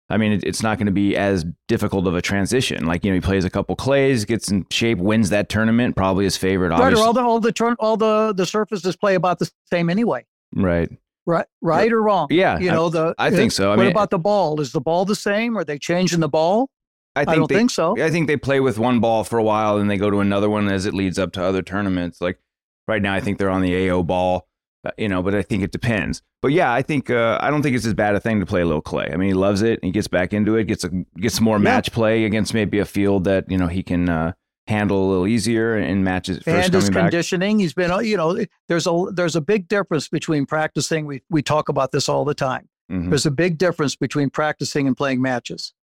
I 0.10 0.18
mean, 0.18 0.32
it, 0.32 0.44
it's 0.44 0.64
not 0.64 0.78
going 0.78 0.86
to 0.88 0.92
be 0.92 1.16
as 1.18 1.46
difficult 1.68 2.08
of 2.08 2.16
a 2.16 2.22
transition. 2.22 2.86
Like 2.86 3.04
you 3.04 3.12
know, 3.12 3.16
he 3.16 3.22
plays 3.22 3.44
a 3.46 3.50
couple 3.50 3.76
clays, 3.76 4.24
gets 4.26 4.50
in 4.50 4.66
shape, 4.72 4.98
wins 5.00 5.30
that 5.30 5.50
tournament, 5.50 5.96
probably 5.96 6.24
his 6.26 6.38
favorite. 6.38 6.70
Right, 6.70 6.94
all 6.94 7.14
the 7.14 7.22
all 7.22 7.40
the 7.40 7.76
all 7.80 7.98
the 7.98 8.34
the 8.36 8.46
surfaces 8.46 8.96
play 8.96 9.16
about 9.16 9.40
the 9.40 9.52
same 9.72 9.90
anyway. 9.90 10.26
right? 10.56 10.90
Right, 11.28 11.46
right 11.62 11.92
or 11.92 12.02
wrong? 12.02 12.28
Yeah, 12.32 12.58
you 12.58 12.70
I- 12.72 12.74
know 12.74 12.88
the. 12.90 13.14
I 13.20 13.30
think 13.30 13.52
so. 13.52 13.68
I 13.72 13.76
what 13.76 13.84
mean- 13.84 13.92
about 13.92 14.10
the 14.12 14.18
ball? 14.18 14.60
Is 14.62 14.72
the 14.72 14.80
ball 14.82 15.04
the 15.06 15.14
same? 15.16 15.58
Are 15.58 15.64
they 15.66 15.78
changing 15.78 16.22
the 16.22 16.30
ball? 16.30 16.70
I 17.18 17.26
think 17.26 17.36
don't 17.38 17.50
they, 17.50 17.56
think 17.56 17.72
so. 17.72 18.00
I 18.02 18.10
think 18.10 18.28
they 18.28 18.38
play 18.38 18.60
with 18.60 18.80
one 18.80 19.00
ball 19.02 19.24
for 19.24 19.38
a 19.38 19.44
while, 19.44 19.78
and 19.78 19.90
they 19.92 19.98
go 19.98 20.10
to 20.10 20.20
another 20.20 20.50
one 20.50 20.70
as 20.70 20.86
it 20.86 20.94
leads 20.94 21.20
up 21.20 21.34
to 21.34 21.44
other 21.44 21.62
tournaments. 21.62 22.22
Like 22.22 22.40
right 22.88 23.02
now, 23.02 23.14
I 23.14 23.20
think 23.20 23.40
they're 23.40 23.50
on 23.50 23.62
the 23.62 23.90
AO 23.90 24.04
ball, 24.04 24.48
uh, 24.86 24.92
you 24.98 25.10
know. 25.10 25.22
But 25.22 25.36
I 25.36 25.42
think 25.42 25.64
it 25.64 25.72
depends. 25.72 26.22
But 26.42 26.52
yeah, 26.54 26.72
I 26.72 26.82
think 26.84 27.10
uh, 27.10 27.40
I 27.42 27.50
don't 27.50 27.62
think 27.64 27.76
it's 27.76 27.86
as 27.88 27.96
bad 27.96 28.16
a 28.16 28.20
thing 28.22 28.40
to 28.40 28.46
play 28.46 28.62
a 28.62 28.66
little 28.66 28.82
clay. 28.82 29.10
I 29.12 29.18
mean, 29.18 29.30
he 29.30 29.34
loves 29.34 29.64
it. 29.64 29.80
He 29.84 29.92
gets 29.92 30.08
back 30.08 30.32
into 30.32 30.56
it. 30.56 30.66
Gets 30.66 30.84
a, 30.86 30.90
gets 31.20 31.42
more 31.42 31.58
Yeah. 31.58 31.64
match 31.64 31.92
play 31.92 32.24
against 32.24 32.54
maybe 32.54 32.78
a 32.80 32.86
field 32.86 33.24
that 33.26 33.50
you 33.52 33.58
know 33.58 33.68
he 33.68 33.82
can 33.84 34.08
uh, 34.08 34.32
handle 34.68 35.06
a 35.06 35.08
little 35.10 35.28
easier 35.28 35.78
in 35.78 36.04
matches 36.04 36.38
first 36.44 36.48
and 36.66 36.74
his 36.74 36.90
back. 36.90 37.04
conditioning. 37.04 37.60
He's 37.60 37.74
been, 37.74 37.92
you 38.06 38.18
know, 38.18 38.44
there's 38.68 38.88
a 38.88 39.06
there's 39.14 39.36
a 39.36 39.42
big 39.42 39.68
difference 39.68 40.08
between 40.10 40.46
practicing. 40.46 41.06
We 41.06 41.22
we 41.30 41.42
talk 41.42 41.70
about 41.70 41.92
this 41.92 42.10
all 42.10 42.26
the 42.26 42.34
time. 42.34 42.68
Mhm. 42.92 43.10
There's 43.10 43.26
a 43.26 43.32
big 43.32 43.58
difference 43.58 43.96
between 43.96 44.30
practicing 44.30 44.88
and 44.88 44.96
playing 44.96 45.22
matches. 45.22 45.74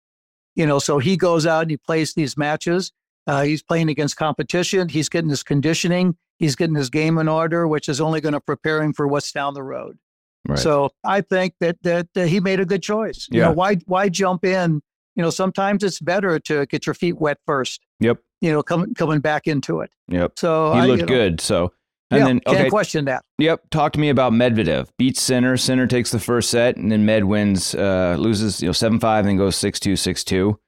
You 0.54 0.66
know, 0.66 0.78
so 0.78 0.98
he 0.98 1.16
goes 1.16 1.46
out 1.46 1.62
and 1.62 1.70
he 1.70 1.76
plays 1.76 2.14
these 2.14 2.36
matches. 2.36 2.92
Uh, 3.26 3.42
he's 3.42 3.62
playing 3.62 3.88
against 3.88 4.16
competition. 4.16 4.88
He's 4.88 5.08
getting 5.08 5.30
his 5.30 5.42
conditioning. 5.42 6.16
He's 6.38 6.54
getting 6.56 6.76
his 6.76 6.90
game 6.90 7.16
in 7.18 7.26
order, 7.28 7.66
which 7.66 7.88
is 7.88 8.00
only 8.00 8.20
going 8.20 8.34
to 8.34 8.40
prepare 8.40 8.82
him 8.82 8.92
for 8.92 9.06
what's 9.08 9.32
down 9.32 9.54
the 9.54 9.62
road. 9.62 9.98
Right. 10.46 10.58
So 10.58 10.90
I 11.02 11.22
think 11.22 11.54
that 11.60 11.76
that, 11.82 12.08
that 12.14 12.28
he 12.28 12.38
made 12.40 12.60
a 12.60 12.66
good 12.66 12.82
choice. 12.82 13.26
You 13.30 13.40
Yeah. 13.40 13.46
know, 13.46 13.52
why 13.52 13.76
why 13.86 14.08
jump 14.10 14.44
in? 14.44 14.82
You 15.16 15.22
know, 15.22 15.30
sometimes 15.30 15.82
it's 15.84 16.00
better 16.00 16.38
to 16.40 16.66
get 16.66 16.86
your 16.86 16.94
feet 16.94 17.18
wet 17.18 17.38
first. 17.46 17.80
Yep. 18.00 18.18
You 18.44 18.52
know, 18.52 18.62
coming 18.62 18.92
coming 18.92 19.20
back 19.20 19.46
into 19.46 19.80
it. 19.80 19.90
Yep. 20.08 20.38
So 20.38 20.74
he 20.74 20.80
I, 20.80 20.84
looked 20.84 21.00
you 21.00 21.06
know, 21.06 21.14
good. 21.14 21.40
So 21.40 21.72
and 22.10 22.20
yeah, 22.20 22.26
then 22.26 22.40
can't 22.40 22.60
okay. 22.60 22.68
question 22.68 23.06
that. 23.06 23.24
Yep. 23.38 23.70
Talk 23.70 23.94
to 23.94 23.98
me 23.98 24.10
about 24.10 24.32
Medvedev. 24.32 24.88
Beats 24.98 25.22
Sinner. 25.22 25.56
Sinner 25.56 25.86
takes 25.86 26.10
the 26.10 26.18
first 26.18 26.50
set, 26.50 26.76
and 26.76 26.92
then 26.92 27.06
Med 27.06 27.24
wins, 27.24 27.74
uh, 27.74 28.16
loses, 28.18 28.60
you 28.60 28.68
know, 28.68 28.72
seven 28.72 29.00
five, 29.00 29.24
then 29.24 29.38
goes 29.38 29.56
six 29.56 29.80
two, 29.80 29.96
six 29.96 30.22
two. 30.22 30.60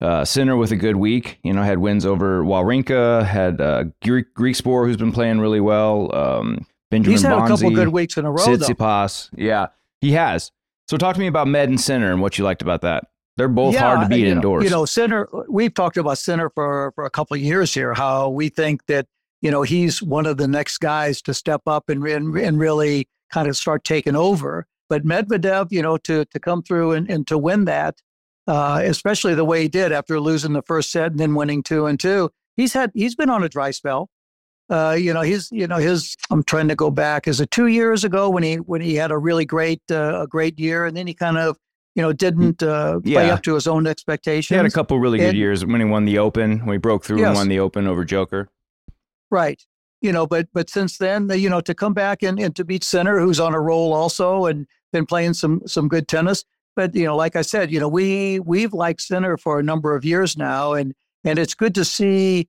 Uh, 0.00 0.24
Sinner 0.24 0.56
with 0.56 0.72
a 0.72 0.76
good 0.76 0.96
week, 0.96 1.38
you 1.42 1.52
know, 1.52 1.62
had 1.62 1.78
wins 1.78 2.06
over 2.06 2.42
Wawrinka, 2.42 3.26
had 3.26 3.60
uh, 3.60 3.84
Greek, 4.02 4.32
Greek 4.32 4.56
Spore, 4.56 4.86
who's 4.86 4.96
been 4.96 5.12
playing 5.12 5.38
really 5.38 5.60
well. 5.60 6.14
Um, 6.14 6.66
Benjamin 6.90 7.12
He's 7.12 7.22
had 7.22 7.36
a 7.36 7.46
couple 7.46 7.70
good 7.72 7.88
weeks 7.88 8.16
in 8.16 8.24
a 8.24 8.30
row, 8.30 8.38
though. 8.38 8.56
Tsitsipas. 8.56 9.28
Yeah, 9.36 9.66
he 10.00 10.12
has. 10.12 10.50
So 10.88 10.96
talk 10.96 11.14
to 11.14 11.20
me 11.20 11.26
about 11.26 11.46
Med 11.46 11.68
and 11.68 11.78
Sinner 11.78 12.10
and 12.10 12.22
what 12.22 12.38
you 12.38 12.44
liked 12.44 12.62
about 12.62 12.80
that. 12.80 13.04
They're 13.38 13.46
both 13.46 13.76
hard 13.76 14.00
to 14.00 14.08
beat 14.08 14.18
you 14.18 14.24
know, 14.26 14.32
indoors. 14.32 14.64
You 14.64 14.70
know, 14.70 14.84
Sinner. 14.84 15.28
We've 15.48 15.72
talked 15.72 15.96
about 15.96 16.18
Sinner 16.18 16.50
for 16.50 16.90
for 16.96 17.04
a 17.04 17.10
couple 17.10 17.36
of 17.36 17.40
years 17.40 17.72
here. 17.72 17.94
How 17.94 18.28
we 18.28 18.48
think 18.48 18.86
that 18.86 19.06
you 19.40 19.50
know 19.52 19.62
he's 19.62 20.02
one 20.02 20.26
of 20.26 20.38
the 20.38 20.48
next 20.48 20.78
guys 20.78 21.22
to 21.22 21.32
step 21.32 21.62
up 21.64 21.88
and 21.88 22.04
and, 22.04 22.36
and 22.36 22.58
really 22.58 23.08
kind 23.32 23.46
of 23.46 23.56
start 23.56 23.84
taking 23.84 24.16
over. 24.16 24.66
But 24.88 25.04
Medvedev, 25.04 25.68
you 25.70 25.82
know, 25.82 25.98
to 25.98 26.24
to 26.24 26.40
come 26.40 26.64
through 26.64 26.92
and, 26.92 27.08
and 27.08 27.28
to 27.28 27.38
win 27.38 27.64
that, 27.66 28.02
uh, 28.48 28.80
especially 28.82 29.36
the 29.36 29.44
way 29.44 29.62
he 29.62 29.68
did 29.68 29.92
after 29.92 30.18
losing 30.18 30.52
the 30.52 30.62
first 30.62 30.90
set 30.90 31.12
and 31.12 31.20
then 31.20 31.36
winning 31.36 31.62
two 31.62 31.86
and 31.86 32.00
two, 32.00 32.30
he's 32.56 32.72
had 32.72 32.90
he's 32.92 33.14
been 33.14 33.30
on 33.30 33.44
a 33.44 33.48
dry 33.48 33.70
spell. 33.70 34.10
Uh, 34.68 34.96
you 34.98 35.14
know, 35.14 35.22
his 35.22 35.48
you 35.52 35.68
know 35.68 35.76
his. 35.76 36.16
I'm 36.32 36.42
trying 36.42 36.66
to 36.68 36.74
go 36.74 36.90
back. 36.90 37.28
Is 37.28 37.40
it 37.40 37.52
two 37.52 37.68
years 37.68 38.02
ago 38.02 38.28
when 38.30 38.42
he 38.42 38.56
when 38.56 38.80
he 38.80 38.96
had 38.96 39.12
a 39.12 39.16
really 39.16 39.44
great 39.44 39.82
uh, 39.92 40.22
a 40.22 40.26
great 40.26 40.58
year, 40.58 40.86
and 40.86 40.96
then 40.96 41.06
he 41.06 41.14
kind 41.14 41.38
of 41.38 41.56
you 41.98 42.02
know 42.02 42.12
didn't 42.12 42.62
uh, 42.62 43.00
play 43.00 43.26
Yeah. 43.26 43.34
up 43.34 43.42
to 43.42 43.54
his 43.56 43.66
own 43.66 43.84
expectations. 43.88 44.48
he 44.50 44.54
had 44.54 44.64
a 44.64 44.70
couple 44.70 45.00
really 45.00 45.18
good 45.18 45.34
years 45.34 45.66
when 45.66 45.80
he 45.80 45.84
won 45.84 46.04
the 46.04 46.16
Open, 46.18 46.60
when 46.64 46.74
he 46.74 46.78
broke 46.78 47.04
through 47.04 47.24
and 47.24 47.34
won 47.34 47.48
the 47.48 47.58
Open 47.58 47.88
over 47.88 48.04
Joker. 48.04 48.48
Right. 49.32 49.60
You 50.00 50.12
know, 50.12 50.24
but 50.24 50.46
but 50.52 50.70
since 50.70 50.96
then, 50.98 51.28
you 51.30 51.50
know, 51.50 51.60
to 51.60 51.74
come 51.74 51.94
back 51.94 52.22
and, 52.22 52.38
and 52.38 52.54
to 52.54 52.64
beat 52.64 52.84
Sinner, 52.84 53.18
who's 53.18 53.40
on 53.40 53.52
a 53.52 53.60
roll 53.60 53.92
also 53.92 54.46
and 54.46 54.64
been 54.92 55.06
playing 55.06 55.34
some 55.34 55.60
some 55.66 55.88
good 55.88 56.06
tennis. 56.06 56.44
But 56.76 56.94
you 56.94 57.04
know, 57.04 57.16
like 57.16 57.34
I 57.34 57.42
said, 57.42 57.72
you 57.72 57.80
know, 57.80 57.88
we 57.88 58.38
we've 58.38 58.72
liked 58.72 59.00
Sinner 59.00 59.36
for 59.36 59.58
a 59.58 59.62
number 59.64 59.96
of 59.96 60.04
years 60.04 60.36
now, 60.36 60.74
and 60.74 60.94
and 61.24 61.36
it's 61.36 61.54
good 61.54 61.74
to 61.74 61.84
see 61.84 62.48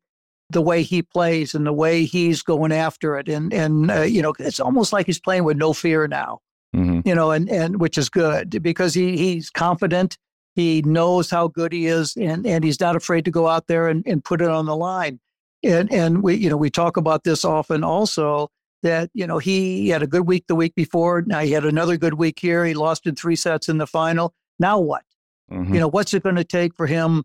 the 0.51 0.62
way 0.62 0.84
he 0.84 1.01
plays 1.01 1.56
and 1.56 1.65
the 1.65 1.74
way 1.74 2.06
he's 2.06 2.44
going 2.44 2.72
after 2.72 3.18
it, 3.18 3.27
and 3.27 3.51
and 3.51 3.89
uh, 3.89 4.01
you 4.01 4.22
know, 4.22 4.36
it's 4.38 4.60
almost 4.60 4.94
like 4.94 5.08
he's 5.08 5.20
playing 5.20 5.44
with 5.44 5.58
no 5.58 5.74
fear 5.74 6.08
now. 6.08 6.39
Mhm. 6.79 7.05
You 7.05 7.15
know, 7.15 7.31
and 7.31 7.50
and 7.50 7.79
which 7.79 7.98
is 7.98 8.09
good 8.09 8.62
because 8.62 8.93
he 8.93 9.17
he's 9.17 9.50
confident. 9.50 10.17
He 10.55 10.81
knows 10.81 11.29
how 11.29 11.48
good 11.48 11.71
he 11.74 11.88
is, 11.88 12.15
and 12.17 12.45
and 12.45 12.63
he's 12.63 12.79
not 12.79 12.95
afraid 12.95 13.25
to 13.25 13.31
go 13.31 13.48
out 13.48 13.67
there 13.67 13.88
and, 13.88 14.03
and 14.07 14.24
put 14.24 14.41
it 14.41 14.50
on 14.50 14.65
the 14.65 14.75
line 14.75 15.19
and 15.63 15.91
and 15.91 16.24
we 16.24 16.36
you 16.36 16.50
know 16.50 16.55
we 16.57 16.69
talk 16.69 16.95
about 16.95 17.24
this 17.25 17.43
often 17.43 17.83
also 17.83 18.48
that 18.81 19.09
you 19.13 19.27
know 19.27 19.39
he 19.39 19.89
had 19.89 20.01
a 20.01 20.07
good 20.07 20.25
week 20.25 20.45
the 20.48 20.55
week 20.55 20.74
before 20.74 21.21
now 21.27 21.39
he 21.39 21.51
had 21.51 21.65
another 21.65 21.98
good 21.98 22.13
week 22.13 22.39
here 22.39 22.63
he 22.65 22.74
lost 22.74 23.05
in 23.05 23.13
three 23.13 23.36
sets 23.36 23.67
in 23.67 23.77
the 23.77 23.86
final 23.88 24.33
now 24.57 24.79
what 24.79 25.03
Mhm. 25.51 25.74
you 25.74 25.79
know 25.81 25.89
what's 25.89 26.13
it 26.13 26.24
going 26.24 26.36
to 26.38 26.45
take 26.45 26.74
for 26.75 26.88
him 26.88 27.24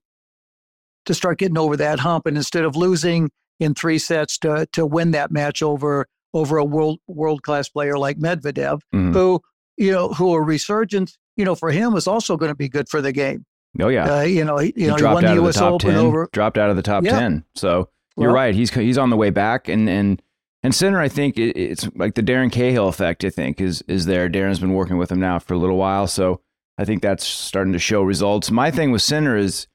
to 1.06 1.14
start 1.14 1.38
getting 1.38 1.58
over 1.58 1.76
that 1.76 2.00
hump 2.00 2.26
and 2.26 2.36
instead 2.36 2.64
of 2.64 2.74
losing 2.74 3.30
in 3.60 3.72
three 3.74 3.98
sets 3.98 4.36
to 4.38 4.66
to 4.72 4.84
win 4.84 5.12
that 5.12 5.30
match 5.30 5.62
over 5.62 6.06
over 6.34 6.58
a 6.58 6.64
world 6.64 6.98
world 7.08 7.42
class 7.42 7.68
player 7.70 7.96
like 7.96 8.18
Medvedev 8.18 8.80
Mhm. 8.94 9.12
who 9.14 9.40
you 9.78 9.90
know 9.90 10.08
who 10.08 10.34
a 10.34 10.42
resurgence 10.42 11.16
you 11.36 11.44
know 11.44 11.54
for 11.54 11.70
him 11.70 11.94
is 11.96 12.06
also 12.06 12.36
going 12.36 12.50
to 12.50 12.56
be 12.56 12.68
good 12.68 12.88
for 12.88 13.00
the 13.00 13.12
game 13.12 13.46
Oh 13.80 13.88
yeah. 13.88 14.18
uh, 14.18 14.20
you 14.22 14.44
know 14.44 14.58
he, 14.58 14.68
you 14.68 14.72
he 14.76 14.86
know 14.88 14.94
he 14.94 14.98
dropped 14.98 15.14
won 15.14 15.24
out 15.24 15.36
of 15.38 15.42
the 15.42 15.48
US 15.48 15.56
top 15.56 15.72
Open 15.72 15.90
ten. 15.90 15.98
over 15.98 16.28
Dropped 16.32 16.58
out 16.58 16.68
of 16.70 16.76
the 16.76 16.82
top 16.82 17.04
Yeah. 17.04 17.18
ten. 17.18 17.44
So 17.54 17.88
you're 18.16 18.28
Well- 18.28 18.34
right. 18.34 18.54
He's 18.54 18.72
he's 18.72 18.98
on 18.98 19.10
the 19.10 19.16
way 19.16 19.30
back, 19.30 19.68
and 19.68 19.88
and 19.88 20.20
and 20.62 20.72
Sinner, 20.74 21.00
I 21.00 21.08
think 21.08 21.36
it, 21.38 21.56
it's 21.58 21.88
like 21.96 22.14
the 22.14 22.22
Darren 22.22 22.50
Cahill 22.52 22.86
effect. 22.88 23.24
I 23.24 23.30
think 23.30 23.60
is 23.60 23.82
is 23.88 24.06
there. 24.06 24.28
Darren's 24.30 24.60
been 24.60 24.74
working 24.74 24.96
with 24.96 25.10
him 25.10 25.18
now 25.20 25.38
for 25.40 25.54
a 25.54 25.58
little 25.58 25.76
while, 25.76 26.06
so 26.06 26.40
I 26.78 26.84
think 26.84 27.02
that's 27.02 27.26
starting 27.26 27.72
to 27.72 27.78
show 27.80 28.02
results. 28.02 28.50
My 28.52 28.70
thing 28.70 28.90
with 28.92 29.02
Sinner 29.02 29.36
is 29.36 29.66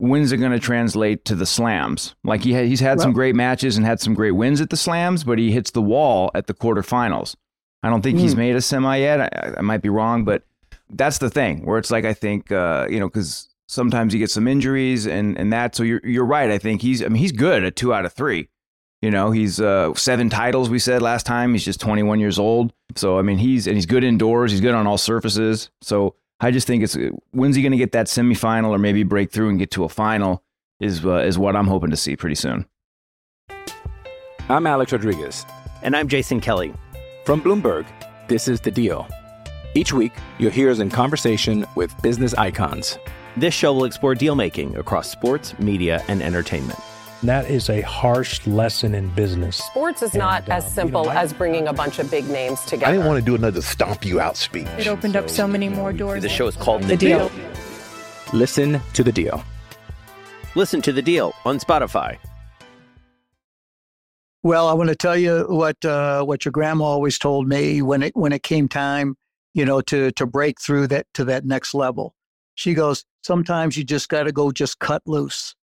when's 0.00 0.32
it 0.32 0.38
going 0.38 0.52
to 0.52 0.58
translate 0.58 1.24
to 1.26 1.34
the 1.34 1.46
slams? 1.46 2.14
Like 2.24 2.42
he 2.42 2.52
had, 2.52 2.66
he's 2.66 2.80
had 2.80 3.00
some 3.00 3.12
great 3.12 3.34
matches 3.34 3.76
and 3.76 3.84
had 3.86 4.00
some 4.00 4.14
great 4.14 4.32
wins 4.32 4.60
at 4.60 4.70
the 4.70 4.76
slams, 4.76 5.24
but 5.24 5.38
he 5.38 5.52
hits 5.52 5.70
the 5.70 5.82
wall 5.82 6.30
at 6.34 6.46
the 6.46 6.54
quarterfinals. 6.54 7.36
I 7.82 7.88
don't 7.90 8.02
think 8.02 8.18
he's 8.18 8.34
Mm. 8.34 8.38
made 8.38 8.56
a 8.56 8.60
semi 8.60 8.96
yet. 8.96 9.20
I, 9.20 9.54
I 9.58 9.60
might 9.62 9.82
be 9.82 9.88
wrong, 9.88 10.24
but 10.24 10.42
that's 10.90 11.18
the 11.18 11.30
thing 11.30 11.64
where 11.64 11.78
it's 11.78 11.90
like 11.90 12.04
I 12.04 12.12
think 12.14 12.50
uh, 12.52 12.86
you 12.90 12.98
know 13.00 13.08
because 13.08 13.48
sometimes 13.68 14.12
you 14.12 14.18
get 14.18 14.30
some 14.30 14.48
injuries 14.48 15.06
and 15.06 15.38
and 15.38 15.52
that. 15.52 15.74
So 15.76 15.82
you're 15.82 16.00
you're 16.04 16.24
right. 16.26 16.50
I 16.50 16.58
think 16.58 16.82
he's 16.82 17.02
I 17.02 17.08
mean 17.08 17.16
he's 17.22 17.32
good 17.32 17.64
at 17.64 17.76
two 17.76 17.94
out 17.94 18.04
of 18.04 18.12
three. 18.12 18.48
You 19.00 19.10
know 19.10 19.30
he's 19.30 19.60
uh, 19.60 19.94
seven 19.94 20.28
titles. 20.28 20.68
We 20.68 20.78
said 20.78 21.00
last 21.00 21.24
time 21.24 21.52
he's 21.52 21.64
just 21.64 21.80
21 21.80 22.20
years 22.20 22.38
old. 22.38 22.72
So 22.96 23.18
I 23.18 23.22
mean 23.22 23.38
he's 23.38 23.66
and 23.66 23.76
he's 23.76 23.86
good 23.86 24.04
indoors. 24.04 24.50
He's 24.50 24.60
good 24.60 24.74
on 24.74 24.86
all 24.86 24.98
surfaces. 24.98 25.70
So 25.80 26.16
I 26.40 26.50
just 26.50 26.66
think 26.66 26.82
it's 26.82 26.96
when's 27.32 27.56
he 27.56 27.62
going 27.62 27.72
to 27.72 27.78
get 27.78 27.92
that 27.92 28.06
semifinal 28.06 28.70
or 28.70 28.78
maybe 28.78 29.02
break 29.02 29.30
through 29.30 29.50
and 29.50 29.58
get 29.58 29.70
to 29.72 29.84
a 29.84 29.88
final 29.88 30.42
is 30.80 31.04
uh, 31.04 31.16
is 31.16 31.38
what 31.38 31.54
I'm 31.54 31.66
hoping 31.66 31.90
to 31.90 31.96
see 31.96 32.16
pretty 32.16 32.34
soon. 32.34 32.66
I'm 34.48 34.66
Alex 34.66 34.92
Rodriguez. 34.92 35.44
And 35.82 35.94
I'm 35.94 36.08
Jason 36.08 36.40
Kelly. 36.40 36.74
From 37.24 37.40
Bloomberg, 37.40 37.86
this 38.28 38.48
is 38.48 38.60
The 38.60 38.70
Deal. 38.70 39.06
Each 39.74 39.92
week, 39.92 40.12
you'll 40.38 40.50
hear 40.50 40.70
us 40.70 40.78
in 40.80 40.90
conversation 40.90 41.66
with 41.76 41.94
business 42.02 42.34
icons. 42.34 42.98
This 43.36 43.54
show 43.54 43.72
will 43.72 43.84
explore 43.84 44.14
deal 44.14 44.34
making 44.34 44.76
across 44.76 45.08
sports, 45.08 45.56
media, 45.58 46.02
and 46.08 46.20
entertainment. 46.22 46.78
And 47.20 47.28
that 47.28 47.50
is 47.50 47.68
a 47.68 47.82
harsh 47.82 48.46
lesson 48.46 48.94
in 48.94 49.08
business. 49.10 49.56
Sports 49.58 50.00
is 50.02 50.12
And, 50.12 50.20
not 50.20 50.48
uh, 50.48 50.54
as 50.54 50.64
you 50.64 50.70
simple 50.70 51.04
know, 51.04 51.10
I- 51.10 51.22
as 51.22 51.32
bringing 51.34 51.68
a 51.68 51.72
bunch 51.72 51.98
of 51.98 52.10
big 52.10 52.26
names 52.28 52.60
together. 52.62 52.86
I 52.86 52.92
didn't 52.92 53.06
want 53.06 53.18
to 53.18 53.24
do 53.24 53.34
another 53.34 53.60
stomp 53.60 54.04
you 54.06 54.20
out 54.20 54.36
speech. 54.38 54.66
It 54.78 54.86
opened 54.86 55.16
up 55.16 55.28
so 55.28 55.46
many 55.46 55.68
more 55.68 55.92
doors. 55.92 56.22
The 56.22 56.28
show 56.30 56.46
is 56.46 56.56
called 56.56 56.84
The 56.84 56.96
Deal. 56.96 57.30
Listen 58.32 58.80
to 58.94 59.02
The 59.04 59.12
Deal. 59.12 59.44
Listen 60.56 60.82
to 60.82 60.92
the 60.92 61.00
deal 61.02 61.32
on 61.44 61.60
Spotify. 61.60 62.16
Well, 64.42 64.66
I 64.66 64.72
want 64.72 64.88
to 64.88 64.96
tell 64.96 65.16
you 65.16 65.44
what 65.48 65.84
uh, 65.84 66.24
what 66.24 66.44
your 66.44 66.50
grandma 66.50 66.86
always 66.86 67.20
told 67.20 67.46
me 67.46 67.82
when 67.82 68.02
it 68.02 68.16
when 68.16 68.32
it 68.32 68.42
came 68.42 68.66
time, 68.66 69.14
you 69.54 69.64
know, 69.64 69.80
to 69.82 70.10
to 70.10 70.26
break 70.26 70.60
through 70.60 70.88
that 70.88 71.06
to 71.14 71.24
that 71.26 71.44
next 71.44 71.72
level. 71.72 72.16
She 72.56 72.74
goes, 72.74 73.04
sometimes 73.22 73.76
you 73.76 73.84
just 73.84 74.08
got 74.08 74.24
to 74.24 74.32
go 74.32 74.50
just 74.50 74.80
cut 74.80 75.02
loose, 75.06 75.54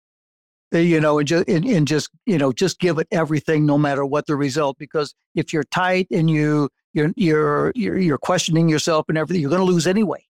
you 0.72 1.00
know, 1.00 1.20
and 1.20 1.28
just 1.28 1.48
and, 1.48 1.66
and 1.66 1.88
just 1.88 2.10
you 2.26 2.38
know 2.38 2.52
just 2.52 2.80
give 2.80 2.98
it 2.98 3.08
everything, 3.12 3.66
no 3.66 3.78
matter 3.78 4.06
what 4.06 4.26
the 4.28 4.36
result. 4.36 4.78
Because 4.78 5.14
if 5.36 5.54
you're 5.54 5.64
tight 5.64 6.08
and 6.12 6.30
you 6.30 6.70
you're 6.94 7.12
you're 7.16 7.72
you're, 7.76 7.98
you're 7.98 8.18
questioning 8.18 8.70
yourself 8.70 9.06
and 9.10 9.18
everything, 9.18 9.42
you're 9.42 9.50
going 9.50 9.66
to 9.66 9.72
lose 9.72 9.88
anyway. 9.88 10.24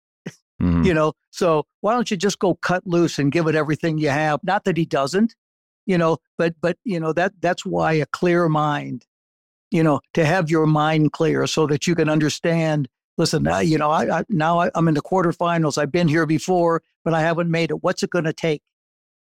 Mhm. 0.62 0.86
You 0.86 0.94
know, 0.94 1.14
so 1.32 1.66
why 1.82 1.94
don't 1.94 2.10
you 2.10 2.18
just 2.18 2.40
go 2.40 2.56
cut 2.56 2.86
loose 2.88 3.20
and 3.20 3.32
give 3.32 3.48
it 3.48 3.56
everything 3.56 3.98
you 4.00 4.10
have? 4.10 4.40
Not 4.44 4.64
that 4.66 4.76
he 4.78 4.86
doesn't, 4.86 5.36
you 5.86 5.98
know, 5.98 6.18
but 6.38 6.56
but 6.62 6.78
you 6.84 7.00
know 7.00 7.14
that 7.14 7.34
that's 7.42 7.66
why 7.66 7.94
a 7.94 8.06
clear 8.08 8.50
mind, 8.50 9.06
you 9.72 9.84
know, 9.84 10.02
to 10.14 10.26
have 10.26 10.50
your 10.50 10.66
mind 10.66 11.12
clear 11.14 11.46
so 11.48 11.68
that 11.68 11.88
you 11.88 11.96
can 11.96 12.10
understand. 12.10 12.88
Listen, 13.20 13.44
now, 13.44 13.60
you 13.60 13.78
know, 13.80 13.90
I, 13.90 14.20
I 14.20 14.24
now 14.30 14.60
I, 14.60 14.70
I'm 14.76 14.88
in 14.88 14.94
the 14.94 15.02
quarterfinals. 15.02 15.78
I've 15.78 15.92
been 15.92 16.08
here 16.08 16.26
before, 16.28 16.82
but 17.04 17.14
I 17.16 17.22
haven't 17.22 17.50
made 17.50 17.72
it. 17.72 17.84
What's 17.84 18.04
it 18.04 18.12
going 18.12 18.26
to 18.26 18.34
take? 18.34 18.62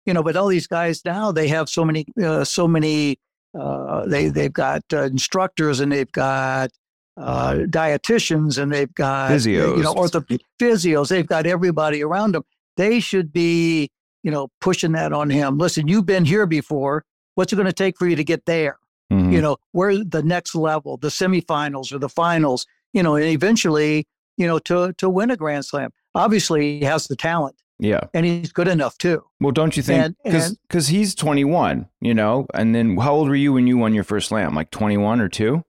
You 0.06 0.14
know, 0.14 0.22
but 0.22 0.36
all 0.36 0.46
these 0.48 0.66
guys 0.66 1.04
now 1.04 1.32
they 1.32 1.48
have 1.48 1.68
so 1.68 1.84
many, 1.84 2.06
uh, 2.22 2.44
so 2.44 2.66
many. 2.68 3.18
Uh, 3.58 4.06
they 4.06 4.28
they've 4.28 4.52
got 4.52 4.82
uh, 4.92 5.02
instructors 5.02 5.80
and 5.80 5.90
they've 5.90 6.12
got 6.12 6.70
uh, 7.16 7.54
dietitians 7.68 8.58
and 8.62 8.72
they've 8.72 8.94
got 8.94 9.30
uh, 9.32 9.34
you 9.48 9.58
know 9.82 9.94
Physios. 9.94 10.10
ortho 10.22 10.40
physios. 10.60 11.08
They've 11.08 11.26
got 11.26 11.46
everybody 11.46 12.02
around 12.02 12.32
them. 12.34 12.44
They 12.76 13.00
should 13.00 13.32
be 13.32 13.90
you 14.22 14.30
know 14.30 14.48
pushing 14.60 14.92
that 14.92 15.12
on 15.12 15.30
him. 15.30 15.58
Listen, 15.58 15.88
you've 15.88 16.06
been 16.06 16.24
here 16.24 16.46
before. 16.46 17.04
What's 17.34 17.52
it 17.52 17.56
going 17.56 17.66
to 17.66 17.72
take 17.72 17.98
for 17.98 18.06
you 18.06 18.16
to 18.16 18.24
get 18.24 18.44
there? 18.46 18.78
Mhm. 19.12 19.32
You 19.32 19.40
know, 19.40 19.56
where 19.72 20.02
the 20.04 20.22
next 20.22 20.54
level, 20.54 20.96
the 20.96 21.08
semifinals 21.08 21.92
or 21.92 21.98
the 21.98 22.08
finals. 22.08 22.66
You 22.92 23.02
know, 23.02 23.14
and 23.16 23.24
eventually, 23.26 24.06
you 24.36 24.46
know, 24.46 24.58
to 24.60 24.92
to 24.94 25.08
win 25.08 25.30
a 25.30 25.36
Grand 25.36 25.64
Slam. 25.64 25.90
Obviously, 26.14 26.78
he 26.78 26.84
has 26.84 27.06
the 27.08 27.16
talent 27.16 27.56
Yeah. 27.78 28.00
and 28.14 28.24
he's 28.24 28.52
good 28.52 28.68
enough 28.68 28.96
too. 28.96 29.22
Well, 29.40 29.52
don't 29.52 29.76
you 29.76 29.82
think? 29.82 30.16
Because 30.24 30.88
he's 30.88 31.14
21, 31.14 31.88
you 32.00 32.14
know, 32.14 32.46
and 32.54 32.74
then 32.74 32.96
how 32.96 33.14
old 33.14 33.28
were 33.28 33.34
you 33.34 33.52
when 33.52 33.66
you 33.66 33.76
won 33.76 33.94
your 33.94 34.04
first 34.04 34.28
slam? 34.28 34.54
Like 34.54 34.70
21 34.70 35.20
or 35.20 35.28
two? 35.28 35.62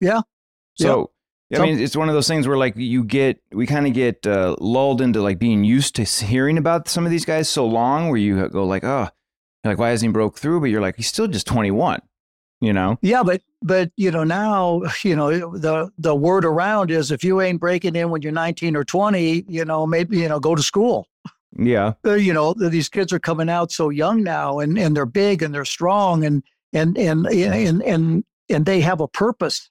Yeah. 0.00 0.22
So 0.76 1.12
I 1.54 1.58
mean, 1.60 1.78
it's 1.78 1.96
one 1.96 2.08
of 2.08 2.14
those 2.14 2.28
things 2.28 2.48
where 2.48 2.56
like 2.56 2.74
you 2.76 3.04
get, 3.04 3.40
we 3.52 3.66
kind 3.66 3.86
of 3.86 3.92
get 3.92 4.26
uh, 4.26 4.56
lulled 4.58 5.00
into 5.00 5.20
like 5.20 5.38
being 5.38 5.64
used 5.64 5.94
to 5.96 6.04
hearing 6.04 6.56
about 6.56 6.88
some 6.88 7.04
of 7.04 7.10
these 7.10 7.24
guys 7.24 7.48
so 7.48 7.66
long, 7.66 8.08
where 8.08 8.18
you 8.18 8.48
go 8.48 8.64
like, 8.64 8.84
oh, 8.84 9.08
like 9.64 9.78
why 9.78 9.90
hasn't 9.90 10.08
he 10.08 10.12
broke 10.12 10.38
through? 10.38 10.60
But 10.60 10.70
you're 10.70 10.80
like, 10.80 10.96
he's 10.96 11.08
still 11.08 11.28
just 11.28 11.46
21, 11.46 12.00
you 12.60 12.72
know? 12.72 12.98
Yeah, 13.02 13.22
but 13.22 13.42
but 13.60 13.90
you 13.96 14.10
know 14.10 14.24
now 14.24 14.82
you 15.02 15.14
know 15.14 15.56
the 15.56 15.90
the 15.98 16.14
word 16.14 16.44
around 16.44 16.90
is 16.90 17.10
if 17.10 17.22
you 17.22 17.40
ain't 17.40 17.60
breaking 17.60 17.96
in 17.96 18.10
when 18.10 18.22
you're 18.22 18.32
19 18.32 18.76
or 18.76 18.84
20, 18.84 19.44
you 19.48 19.64
know 19.64 19.86
maybe 19.86 20.18
you 20.18 20.28
know 20.28 20.40
go 20.40 20.54
to 20.54 20.62
school. 20.62 21.06
Yeah. 21.58 21.92
You 22.04 22.32
know 22.32 22.54
these 22.54 22.88
kids 22.88 23.12
are 23.12 23.18
coming 23.18 23.48
out 23.48 23.72
so 23.72 23.90
young 23.90 24.22
now, 24.22 24.58
and 24.58 24.78
and 24.78 24.96
they're 24.96 25.06
big 25.06 25.42
and 25.42 25.54
they're 25.54 25.64
strong 25.64 26.24
and 26.24 26.42
and 26.72 26.96
and 26.96 27.26
and 27.26 27.82
and 27.82 28.24
and 28.48 28.66
they 28.66 28.80
have 28.80 29.00
a 29.00 29.08
purpose 29.08 29.70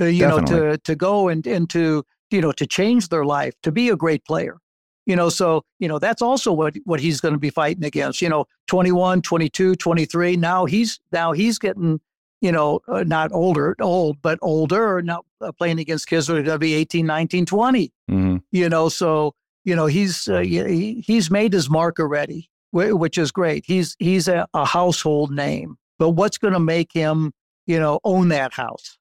uh, 0.00 0.04
you 0.06 0.20
Definitely. 0.20 0.56
know, 0.56 0.70
to 0.72 0.78
to 0.78 0.94
go 0.94 1.28
and 1.28 1.46
and 1.46 1.70
to 1.70 2.04
you 2.30 2.40
know 2.40 2.52
to 2.52 2.66
change 2.66 3.08
their 3.08 3.24
life, 3.24 3.54
to 3.62 3.72
be 3.72 3.88
a 3.88 3.96
great 3.96 4.24
player. 4.24 4.58
You 5.06 5.14
know, 5.14 5.28
so 5.28 5.64
you 5.78 5.88
know 5.88 5.98
that's 5.98 6.22
also 6.22 6.52
what 6.52 6.76
what 6.84 7.00
he's 7.00 7.20
going 7.20 7.34
to 7.34 7.40
be 7.40 7.50
fighting 7.50 7.84
against. 7.84 8.20
You 8.20 8.28
know, 8.28 8.46
21, 8.66 9.22
22, 9.22 9.76
23. 9.76 10.36
Now 10.36 10.64
he's 10.64 11.00
now 11.12 11.32
he's 11.32 11.58
getting 11.58 12.00
you 12.40 12.52
know 12.52 12.80
uh, 12.88 13.02
not 13.04 13.32
older 13.32 13.74
old 13.80 14.20
but 14.20 14.38
older 14.42 15.00
now 15.00 15.22
uh, 15.40 15.50
playing 15.52 15.78
against 15.78 16.06
kids 16.06 16.26
that 16.26 16.36
are 16.36 16.42
going 16.42 16.54
to 16.54 16.58
be 16.58 16.74
18 16.74 17.06
19 17.06 17.46
20 17.46 17.92
mm-hmm. 18.10 18.36
you 18.50 18.68
know 18.68 18.90
so 18.90 19.34
you 19.66 19.76
know 19.76 19.84
he's 19.84 20.26
uh, 20.28 20.38
he, 20.38 21.04
he's 21.06 21.30
made 21.30 21.52
his 21.52 21.68
mark 21.68 22.00
already 22.00 22.48
which 22.72 23.18
is 23.18 23.30
great 23.30 23.64
he's 23.66 23.94
he's 23.98 24.28
a, 24.28 24.46
a 24.54 24.64
household 24.64 25.30
name 25.30 25.76
but 25.98 26.10
what's 26.10 26.38
going 26.38 26.54
to 26.54 26.60
make 26.60 26.92
him 26.92 27.32
you 27.66 27.78
know 27.78 28.00
own 28.04 28.28
that 28.28 28.54
house 28.54 28.96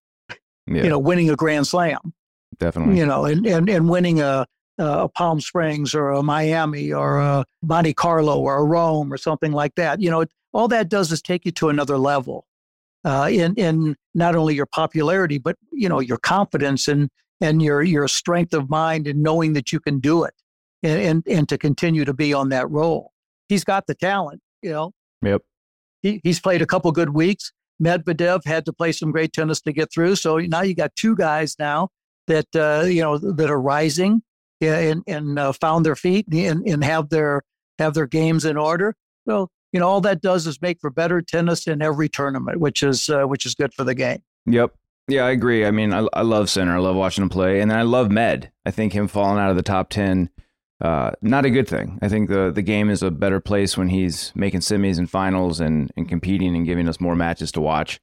yeah. 0.67 0.83
you 0.83 0.89
know, 0.89 0.99
winning 0.99 1.29
a 1.29 1.35
Grand 1.35 1.67
Slam. 1.67 2.13
Definitely. 2.57 2.97
You 2.97 3.05
know, 3.05 3.25
and 3.25 3.45
and, 3.45 3.69
and 3.69 3.89
winning 3.89 4.21
a, 4.21 4.45
a 4.77 5.09
Palm 5.09 5.41
Springs 5.41 5.93
or 5.93 6.09
a 6.09 6.23
Miami 6.23 6.91
or 6.91 7.19
a 7.19 7.45
Monte 7.61 7.93
Carlo 7.93 8.39
or 8.39 8.57
a 8.57 8.63
Rome 8.63 9.11
or 9.11 9.17
something 9.17 9.51
like 9.51 9.75
that. 9.75 10.01
You 10.01 10.09
know, 10.09 10.25
all 10.53 10.67
that 10.69 10.89
does 10.89 11.11
is 11.11 11.21
take 11.21 11.45
you 11.45 11.51
to 11.53 11.69
another 11.69 11.97
level 11.97 12.45
uh, 13.03 13.29
in 13.31 13.55
in 13.55 13.95
not 14.13 14.35
only 14.35 14.55
your 14.55 14.65
popularity, 14.65 15.37
but 15.37 15.57
you 15.71 15.89
know 15.89 15.99
your 15.99 16.17
confidence 16.17 16.87
and 16.87 17.09
and 17.41 17.61
your 17.61 17.83
your 17.83 18.07
strength 18.07 18.53
of 18.53 18.69
mind 18.69 19.07
and 19.07 19.21
knowing 19.21 19.53
that 19.53 19.73
you 19.73 19.79
can 19.79 19.99
do 19.99 20.23
it 20.23 20.33
and 20.85 21.01
and, 21.01 21.23
and 21.27 21.49
to 21.49 21.57
continue 21.57 22.05
to 22.05 22.13
be 22.13 22.33
on 22.33 22.49
that 22.49 22.69
role. 22.69 23.11
He's 23.49 23.63
got 23.63 23.87
the 23.87 23.95
talent. 23.95 24.41
You 24.61 24.71
know. 24.71 24.91
Yep. 25.21 25.41
He, 26.01 26.21
he's 26.23 26.39
played 26.39 26.61
a 26.61 26.65
couple 26.65 26.91
good 26.91 27.09
weeks. 27.09 27.51
Medvedev 27.83 28.45
had 28.45 28.65
to 28.65 28.73
play 28.73 28.91
some 28.91 29.11
great 29.11 29.33
tennis 29.33 29.59
to 29.61 29.73
get 29.73 29.91
through. 29.91 30.15
So 30.15 30.37
now 30.37 30.61
you 30.61 30.75
got 30.75 30.95
two 30.95 31.15
guys 31.15 31.55
now 31.59 31.89
that 32.27 32.47
uh, 32.55 32.85
you 32.85 33.01
know 33.01 33.17
that 33.17 33.49
are 33.49 33.61
rising 33.61 34.21
and 34.61 35.03
and 35.07 35.37
uh, 35.37 35.51
found 35.51 35.85
their 35.85 35.95
feet 35.95 36.27
and, 36.31 36.65
and 36.67 36.83
have 36.83 37.09
their 37.09 37.41
have 37.79 37.93
their 37.93 38.07
games 38.07 38.45
in 38.45 38.57
order. 38.57 38.95
So 39.27 39.49
you 39.73 39.79
know 39.79 39.87
all 39.87 40.01
that 40.01 40.21
does 40.21 40.47
is 40.47 40.61
make 40.61 40.79
for 40.79 40.89
better 40.89 41.21
tennis 41.21 41.67
in 41.67 41.81
every 41.81 42.09
tournament, 42.09 42.59
which 42.59 42.83
is 42.83 43.09
uh, 43.09 43.23
which 43.23 43.45
is 43.45 43.55
good 43.55 43.73
for 43.73 43.83
the 43.83 43.95
game. 43.95 44.21
Yep. 44.45 44.73
Yeah, 45.07 45.25
I 45.25 45.31
agree. 45.31 45.67
I 45.67 45.71
mean, 45.71 45.93
I, 45.93 46.07
I 46.13 46.23
love 46.23 46.49
Sinner. 46.49 46.75
I 46.75 46.79
love 46.79 46.95
watching 46.95 47.21
him 47.21 47.29
play, 47.29 47.59
and 47.59 47.71
I 47.71 47.83
love 47.83 48.09
Med. 48.09 48.51
I 48.65 48.71
think 48.71 48.93
him 48.93 49.07
falling 49.07 49.39
out 49.39 49.51
of 49.51 49.55
the 49.55 49.61
top 49.61 49.89
ten 49.89 50.29
uh, 50.81 51.11
not 51.21 51.45
a 51.45 51.49
good 51.49 51.67
thing. 51.67 51.97
I 52.01 52.09
think 52.09 52.29
the 52.29 52.51
the 52.53 52.61
game 52.61 52.89
is 52.89 53.01
a 53.01 53.11
better 53.11 53.39
place 53.39 53.77
when 53.77 53.89
he's 53.89 54.33
making 54.35 54.59
semis 54.59 54.97
and 54.97 55.09
finals 55.09 55.59
and, 55.59 55.91
and 55.95 56.07
competing 56.07 56.55
and 56.55 56.65
giving 56.65 56.89
us 56.89 56.99
more 56.99 57.15
matches 57.15 57.51
to 57.53 57.61
watch. 57.61 57.99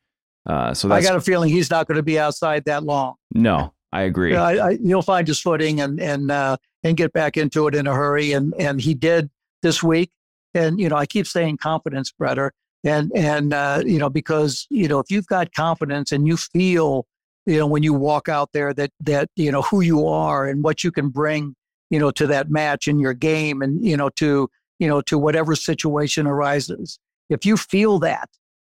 Uh, 0.47 0.75
so 0.75 0.91
I 0.91 1.03
got 1.03 1.17
a 1.17 1.21
feeling 1.21 1.51
he's 1.51 1.71
not 1.71 1.87
going 1.87 1.97
to 1.97 2.03
be 2.03 2.19
outside 2.19 2.65
that 2.65 2.83
long. 2.83 3.15
No, 3.35 3.75
I 3.93 4.03
agree. 4.03 4.35
I, 4.35 4.69
I, 4.71 4.77
he'll 4.79 5.03
find 5.03 5.29
his 5.29 5.41
footing 5.41 5.81
and 5.81 6.01
and 6.01 6.31
uh, 6.31 6.57
and 6.83 6.97
get 6.97 7.13
back 7.13 7.37
into 7.37 7.67
it 7.69 7.75
in 7.75 7.87
a 7.87 7.95
hurry. 7.95 8.33
And 8.33 8.55
and 8.59 8.81
he 8.81 8.95
did 8.95 9.31
this 9.63 9.83
week. 9.83 10.11
And 10.55 10.81
you 10.81 10.89
know, 10.89 10.97
I 10.97 11.07
keep 11.07 11.27
saying 11.27 11.59
confidence, 11.59 12.13
Bretter. 12.19 12.51
And 12.85 13.13
and 13.15 13.53
uh, 13.53 13.83
you 13.85 13.99
know, 13.99 14.09
because 14.09 14.67
you 14.71 14.89
know, 14.89 14.99
if 14.99 15.11
you've 15.11 15.27
got 15.27 15.53
confidence 15.53 16.11
and 16.11 16.27
you 16.27 16.39
feel, 16.39 17.07
you 17.45 17.59
know, 17.59 17.67
when 17.67 17.83
you 17.83 17.93
walk 17.93 18.29
out 18.29 18.51
there 18.53 18.73
that 18.75 18.91
that 19.01 19.29
you 19.37 19.53
know 19.53 19.63
who 19.63 19.83
you 19.83 20.09
are 20.09 20.49
and 20.49 20.65
what 20.65 20.83
you 20.83 20.91
can 20.91 21.11
bring 21.11 21.55
you 21.93 21.99
know, 21.99 22.11
to 22.11 22.27
that 22.27 22.51
match 22.51 22.89
in 22.89 22.99
your 22.99 23.13
game 23.13 23.61
and, 23.61 23.85
you 23.85 23.99
know, 23.99 24.09
to, 24.09 24.49
you 24.79 24.89
know, 24.89 25.03
to 25.03 25.19
whatever 25.19 25.55
situation 25.55 26.27
arises. 26.27 26.99
If 27.29 27.45
you 27.45 27.59
feel 27.59 27.99
that 27.99 28.31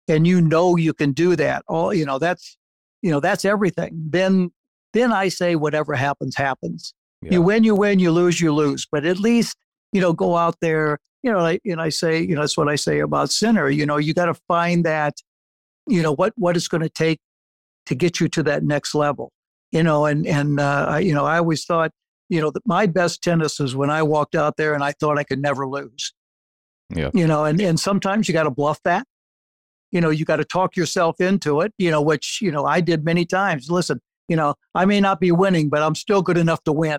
and 0.07 0.25
you 0.25 0.41
know 0.41 0.77
you 0.77 0.95
can 0.95 1.11
do 1.11 1.35
that, 1.35 1.65
all, 1.67 1.93
you 1.93 2.07
know, 2.07 2.21
that's, 2.21 2.57
you 3.03 3.11
know, 3.11 3.19
that's 3.19 3.45
everything. 3.45 3.91
Then, 4.09 4.53
then 4.93 5.13
I 5.13 5.29
say 5.29 5.57
whatever 5.57 5.95
happens, 5.95 6.37
happens. 6.37 6.95
Yeah. 7.23 7.33
You 7.33 7.43
win, 7.43 7.65
you 7.65 7.75
win, 7.75 7.99
you 7.99 8.13
lose, 8.13 8.41
you 8.41 8.55
lose. 8.55 8.87
But 8.91 9.05
at 9.05 9.19
least, 9.19 9.57
you 9.93 10.01
know, 10.01 10.13
go 10.13 10.37
out 10.37 10.55
there, 10.61 11.01
you 11.25 11.33
know, 11.33 11.41
like, 11.41 11.61
and 11.65 11.81
I 11.81 11.89
say, 11.89 12.21
you 12.21 12.37
know, 12.37 12.43
that's 12.43 12.57
what 12.57 12.69
I 12.69 12.77
say 12.77 13.01
about 13.01 13.33
Sinner. 13.33 13.69
You 13.69 13.85
know, 13.85 13.97
you 13.97 14.15
got 14.15 14.27
to 14.27 14.35
find 14.47 14.85
that, 14.85 15.15
you 15.89 16.03
know, 16.03 16.15
what, 16.15 16.35
what 16.37 16.57
it's 16.57 16.69
going 16.69 16.83
to 16.85 16.89
take 16.89 17.19
to 17.87 17.97
get 17.97 18.21
you 18.21 18.29
to 18.29 18.45
that 18.45 18.63
next 18.63 18.95
level, 18.95 19.33
you 19.73 19.83
know, 19.83 20.07
and, 20.07 20.25
and, 20.25 20.61
uh, 20.61 21.01
you 21.03 21.13
know, 21.13 21.25
I 21.25 21.39
always 21.39 21.65
thought, 21.65 21.91
you 22.29 22.41
know, 22.41 22.53
my 22.67 22.87
best 22.87 23.23
tennis 23.23 23.61
is 23.61 23.75
when 23.75 23.91
I 23.91 24.03
walked 24.03 24.35
out 24.35 24.57
there 24.57 24.75
and 24.75 24.85
I 24.85 24.93
thought 24.93 25.19
I 25.19 25.25
could 25.25 25.41
never 25.41 25.67
lose. 25.67 26.13
Yeah. 26.95 27.11
You 27.13 27.27
know, 27.27 27.45
and, 27.45 27.61
and 27.61 27.79
sometimes 27.79 28.29
you 28.29 28.35
got 28.35 28.45
to 28.45 28.51
bluff 28.51 28.81
that. 28.85 29.07
You 29.91 30.01
know, 30.01 30.11
you 30.11 30.25
got 30.25 30.37
to 30.37 30.45
talk 30.45 30.77
yourself 30.77 31.21
into 31.21 31.61
it, 31.63 31.73
you 31.79 31.91
know, 31.91 32.03
which, 32.03 32.41
you 32.43 32.51
know, 32.51 32.67
I 32.67 32.81
did 32.81 33.05
many 33.05 33.25
times. 33.25 33.71
Listen, 33.71 34.01
you 34.29 34.37
know, 34.37 34.55
I 34.75 34.85
may 34.85 35.01
not 35.01 35.21
be 35.21 35.33
winning, 35.33 35.69
but 35.71 35.83
I'm 35.83 35.95
still 35.95 36.23
good 36.23 36.37
enough 36.37 36.63
to 36.65 36.73
win. 36.73 36.99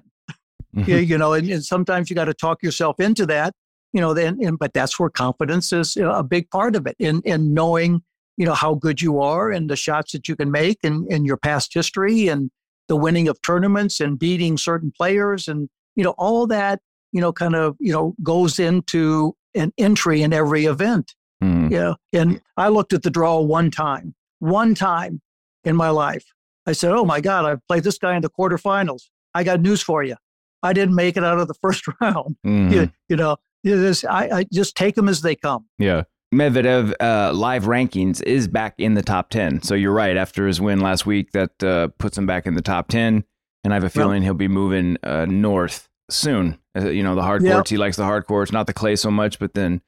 Mm-hmm. 0.76 0.92
you 0.92 1.18
know, 1.18 1.34
and, 1.34 1.50
and 1.50 1.66
sometimes 1.66 2.12
you 2.12 2.16
got 2.16 2.26
to 2.26 2.34
talk 2.34 2.62
yourself 2.62 3.00
into 3.00 3.26
that, 3.26 3.54
you 3.92 4.00
know, 4.00 4.14
then, 4.14 4.38
and, 4.44 4.60
but 4.60 4.72
that's 4.72 5.00
where 5.00 5.10
confidence 5.10 5.74
is 5.74 5.98
a 5.98 6.24
big 6.24 6.48
part 6.52 6.76
of 6.76 6.86
it 6.86 6.96
in, 7.00 7.24
in 7.26 7.56
knowing, 7.56 8.04
you 8.38 8.46
know, 8.46 8.54
how 8.54 8.76
good 8.76 9.02
you 9.02 9.20
are 9.20 9.50
and 9.50 9.68
the 9.68 9.76
shots 9.76 10.12
that 10.12 10.28
you 10.28 10.36
can 10.36 10.52
make 10.52 10.78
and, 10.84 11.08
and 11.12 11.26
your 11.26 11.38
past 11.38 11.74
history 11.74 12.28
and, 12.28 12.52
the 12.90 12.98
winning 12.98 13.30
of 13.30 13.42
tournaments 13.42 14.02
and 14.02 14.20
beating 14.20 14.58
certain 14.58 14.92
players 14.92 15.48
and 15.48 15.70
you 15.96 16.04
know 16.04 16.14
all 16.18 16.46
that 16.48 16.82
you 17.14 17.22
know 17.22 17.32
kind 17.32 17.56
of 17.56 17.78
you 17.80 17.94
know 17.94 18.16
goes 18.22 18.60
into 18.60 19.36
an 19.56 19.72
entry 19.78 20.22
in 20.22 20.34
every 20.34 20.66
event. 20.66 21.16
Mm. 21.42 21.72
yeah 21.72 21.94
and 22.12 22.42
i 22.58 22.68
looked 22.68 22.92
at 22.92 23.04
the 23.04 23.10
draw 23.10 23.40
one 23.40 23.72
time 23.72 24.14
one 24.40 24.76
time 24.76 25.22
in 25.64 25.74
my 25.78 25.90
life. 25.90 26.26
I 26.66 26.74
said 26.74 26.92
oh 26.92 27.06
my 27.06 27.22
god 27.22 27.46
i 27.46 27.56
played 27.70 27.84
this 27.84 27.98
guy 27.98 28.16
in 28.18 28.22
the 28.22 28.30
quarterfinals. 28.30 29.04
I 29.34 29.46
got 29.46 29.62
news 29.62 29.82
for 29.82 30.04
you. 30.04 30.18
I 30.62 30.74
didn't 30.74 30.96
make 30.96 31.16
it 31.16 31.24
out 31.24 31.40
of 31.40 31.48
the 31.48 31.54
first 31.62 31.86
round. 32.02 32.36
Mm. 32.46 32.72
you, 32.74 32.92
you 33.08 33.16
know 33.16 33.38
this, 33.64 34.04
I, 34.06 34.30
I 34.40 34.46
just 34.52 34.76
take 34.76 34.96
them 34.96 35.08
as 35.08 35.22
they 35.22 35.36
come. 35.36 35.66
Yeah 35.78 36.04
Medvedev 36.34 36.94
uh, 37.00 37.34
live 37.34 37.64
rankings 37.64 38.22
is 38.22 38.48
back 38.48 38.76
in 38.78 38.94
the 38.94 39.02
top 39.02 39.30
10. 39.30 39.64
So 39.64 39.74
you're 39.74 39.94
right. 39.94 40.16
After 40.16 40.46
his 40.46 40.62
win 40.62 40.80
last 40.80 41.06
week, 41.06 41.32
that 41.32 41.64
uh, 41.64 41.88
puts 41.98 42.18
him 42.18 42.28
back 42.28 42.46
in 42.46 42.54
the 42.54 42.62
top 42.62 42.88
10. 42.90 43.24
And 43.64 43.74
I 43.74 43.76
have 43.76 43.84
a 43.84 43.90
feeling 43.90 44.22
he'll 44.22 44.34
be 44.36 44.48
moving 44.48 44.98
uh, 45.04 45.26
north 45.26 45.90
soon. 46.10 46.60
Uh, 46.78 46.90
you 46.90 47.04
know, 47.04 47.16
the 47.16 47.24
hard 47.24 47.42
courts, 47.56 47.70
he 47.72 47.78
likes 47.78 47.98
the 47.98 48.04
hard 48.06 48.26
courts, 48.28 48.52
not 48.52 48.68
the 48.68 48.74
clay 48.74 48.96
so 48.96 49.10
much, 49.12 49.40
but 49.40 49.54
then 49.54 49.82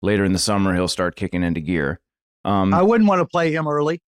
later 0.00 0.24
in 0.24 0.32
the 0.32 0.38
summer, 0.38 0.74
he'll 0.74 0.88
start 0.88 1.16
kicking 1.16 1.42
into 1.42 1.60
gear. 1.60 2.00
Um, 2.44 2.72
I 2.72 2.82
wouldn't 2.82 3.08
want 3.08 3.20
to 3.20 3.26
play 3.26 3.52
him 3.52 3.66
early. 3.66 4.00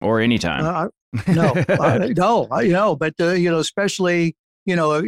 or 0.00 0.20
anytime. 0.20 0.64
Uh, 0.64 0.88
no, 1.32 1.52
no, 2.14 2.60
you 2.60 2.72
know, 2.72 2.96
but, 2.96 3.14
uh, 3.20 3.32
you 3.32 3.50
know, 3.50 3.58
especially, 3.58 4.36
you 4.64 4.76
know, 4.76 4.92
if, 4.92 5.04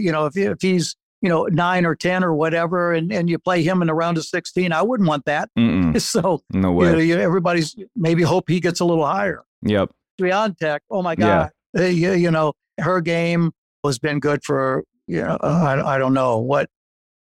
you 0.00 0.12
know, 0.12 0.26
if, 0.26 0.36
if 0.36 0.62
he's, 0.62 0.96
you 1.20 1.28
know, 1.28 1.44
nine 1.44 1.84
or 1.84 1.94
10 1.94 2.24
or 2.24 2.34
whatever, 2.34 2.92
and, 2.92 3.12
and 3.12 3.28
you 3.28 3.38
play 3.38 3.62
him 3.62 3.82
in 3.82 3.88
the 3.88 3.94
round 3.94 4.16
of 4.16 4.24
16. 4.24 4.72
I 4.72 4.82
wouldn't 4.82 5.08
want 5.08 5.24
that. 5.26 5.50
Mm-mm. 5.58 6.00
So, 6.10 6.42
no 6.52 6.72
way. 6.72 6.86
You 6.86 6.92
know, 6.92 6.98
you, 6.98 7.20
everybody's 7.20 7.76
maybe 7.94 8.22
hope 8.22 8.48
he 8.48 8.58
gets 8.58 8.80
a 8.80 8.84
little 8.84 9.04
higher. 9.04 9.44
Yep. 9.62 9.90
Swiatek, 10.20 10.80
oh 10.90 11.02
my 11.02 11.14
God. 11.14 11.50
Yeah. 11.74 11.82
Uh, 11.82 11.86
you, 11.86 12.12
you, 12.12 12.30
know, 12.30 12.54
her 12.78 13.00
game 13.00 13.52
has 13.84 13.98
been 13.98 14.18
good 14.18 14.42
for, 14.42 14.84
you 15.06 15.22
know, 15.22 15.38
uh, 15.42 15.82
I, 15.84 15.96
I 15.96 15.98
don't 15.98 16.14
know 16.14 16.38
what. 16.38 16.68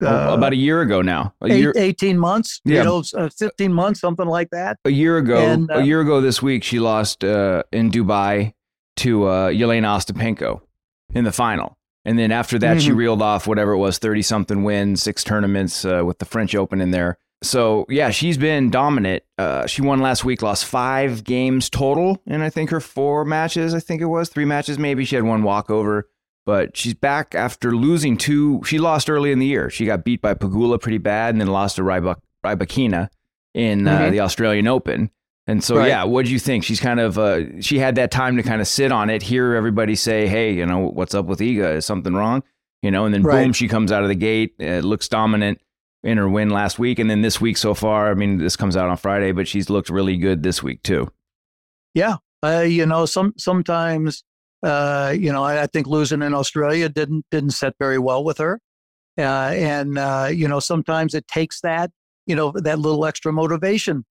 Uh, 0.00 0.30
about 0.30 0.52
a 0.52 0.56
year 0.56 0.80
ago 0.80 1.02
now. 1.02 1.34
A 1.42 1.52
eight, 1.52 1.58
year, 1.58 1.72
18 1.76 2.18
months, 2.18 2.60
yeah. 2.64 2.78
you 2.78 2.84
know, 2.84 3.02
uh, 3.16 3.28
15 3.36 3.72
months, 3.72 4.00
something 4.00 4.26
like 4.26 4.50
that. 4.50 4.78
A 4.84 4.90
year 4.90 5.18
ago, 5.18 5.38
and, 5.38 5.68
a 5.70 5.78
uh, 5.78 5.80
year 5.80 6.00
ago 6.00 6.20
this 6.20 6.40
week, 6.40 6.62
she 6.62 6.78
lost 6.78 7.24
uh, 7.24 7.64
in 7.72 7.90
Dubai 7.90 8.54
to 8.98 9.24
uh, 9.24 9.50
Jelena 9.50 9.96
Ostapenko 9.96 10.60
in 11.14 11.24
the 11.24 11.32
final. 11.32 11.77
And 12.08 12.18
then 12.18 12.32
after 12.32 12.58
that, 12.60 12.78
mm-hmm. 12.78 12.86
she 12.86 12.92
reeled 12.92 13.20
off 13.20 13.46
whatever 13.46 13.72
it 13.72 13.76
was 13.76 13.98
30 13.98 14.22
something 14.22 14.62
wins, 14.64 15.02
six 15.02 15.22
tournaments 15.22 15.84
uh, 15.84 16.02
with 16.06 16.20
the 16.20 16.24
French 16.24 16.54
Open 16.54 16.80
in 16.80 16.90
there. 16.90 17.18
So, 17.42 17.84
yeah, 17.90 18.08
she's 18.08 18.38
been 18.38 18.70
dominant. 18.70 19.24
Uh, 19.36 19.66
she 19.66 19.82
won 19.82 20.00
last 20.00 20.24
week, 20.24 20.40
lost 20.40 20.64
five 20.64 21.22
games 21.22 21.68
total. 21.68 22.22
And 22.26 22.42
I 22.42 22.48
think 22.48 22.70
her 22.70 22.80
four 22.80 23.26
matches, 23.26 23.74
I 23.74 23.80
think 23.80 24.00
it 24.00 24.06
was 24.06 24.30
three 24.30 24.46
matches, 24.46 24.78
maybe. 24.78 25.04
She 25.04 25.16
had 25.16 25.24
one 25.24 25.42
walkover, 25.42 26.08
but 26.46 26.78
she's 26.78 26.94
back 26.94 27.34
after 27.34 27.76
losing 27.76 28.16
two. 28.16 28.62
She 28.64 28.78
lost 28.78 29.10
early 29.10 29.30
in 29.30 29.38
the 29.38 29.44
year. 29.46 29.68
She 29.68 29.84
got 29.84 30.02
beat 30.02 30.22
by 30.22 30.32
Pegula 30.32 30.80
pretty 30.80 30.96
bad 30.96 31.34
and 31.34 31.42
then 31.42 31.48
lost 31.48 31.76
to 31.76 31.82
Rybak- 31.82 32.22
Rybakina 32.42 33.10
in 33.52 33.86
uh, 33.86 33.98
mm-hmm. 33.98 34.12
the 34.12 34.20
Australian 34.20 34.66
Open. 34.66 35.10
And 35.48 35.64
so, 35.64 35.76
Right. 35.78 35.88
yeah, 35.88 36.04
what 36.04 36.26
do 36.26 36.30
you 36.30 36.38
think? 36.38 36.62
She's 36.62 36.78
kind 36.78 37.00
of, 37.00 37.18
uh, 37.18 37.60
she 37.60 37.78
had 37.78 37.94
that 37.94 38.10
time 38.10 38.36
to 38.36 38.42
kind 38.42 38.60
of 38.60 38.68
sit 38.68 38.92
on 38.92 39.08
it, 39.08 39.22
hear 39.22 39.54
everybody 39.54 39.94
say, 39.96 40.28
hey, 40.28 40.52
you 40.52 40.66
know, 40.66 40.78
what's 40.78 41.14
up 41.14 41.24
with 41.24 41.40
Iga? 41.40 41.76
Is 41.76 41.86
something 41.86 42.12
wrong? 42.14 42.42
You 42.82 42.90
know, 42.90 43.06
and 43.06 43.14
then 43.14 43.22
Right. 43.22 43.44
boom, 43.44 43.52
she 43.54 43.66
comes 43.66 43.90
out 43.90 44.02
of 44.02 44.08
the 44.08 44.14
gate, 44.14 44.54
uh, 44.60 44.80
looks 44.80 45.08
dominant 45.08 45.60
in 46.04 46.18
her 46.18 46.28
win 46.28 46.50
last 46.50 46.78
week. 46.78 46.98
And 46.98 47.10
then 47.10 47.22
this 47.22 47.40
week 47.40 47.56
so 47.56 47.72
far, 47.72 48.10
I 48.10 48.14
mean, 48.14 48.36
this 48.38 48.56
comes 48.56 48.76
out 48.76 48.90
on 48.90 48.96
Friday, 48.98 49.32
but 49.32 49.48
she's 49.48 49.70
looked 49.70 49.88
really 49.88 50.18
good 50.18 50.42
this 50.42 50.62
week 50.62 50.82
too. 50.82 51.10
Yeah, 51.94 52.16
uh, 52.44 52.60
you 52.68 52.84
know, 52.84 53.06
some 53.06 53.32
sometimes, 53.38 54.22
uh, 54.62 55.14
you 55.18 55.32
know, 55.32 55.42
I, 55.42 55.62
I 55.62 55.66
think 55.66 55.86
losing 55.86 56.20
in 56.22 56.34
Australia 56.34 56.90
didn't 56.90 57.24
didn't 57.30 57.50
set 57.50 57.72
very 57.80 57.98
well 57.98 58.22
with 58.22 58.36
her, 58.38 58.60
uh, 59.16 59.22
and 59.54 59.96
uh, 59.98 60.28
you 60.30 60.46
know, 60.46 60.60
sometimes 60.60 61.14
it 61.14 61.26
takes 61.26 61.62
that, 61.62 61.90
you 62.26 62.36
know, 62.36 62.52
that 62.54 62.78
little 62.78 63.06
extra 63.06 63.32
motivation, 63.32 64.04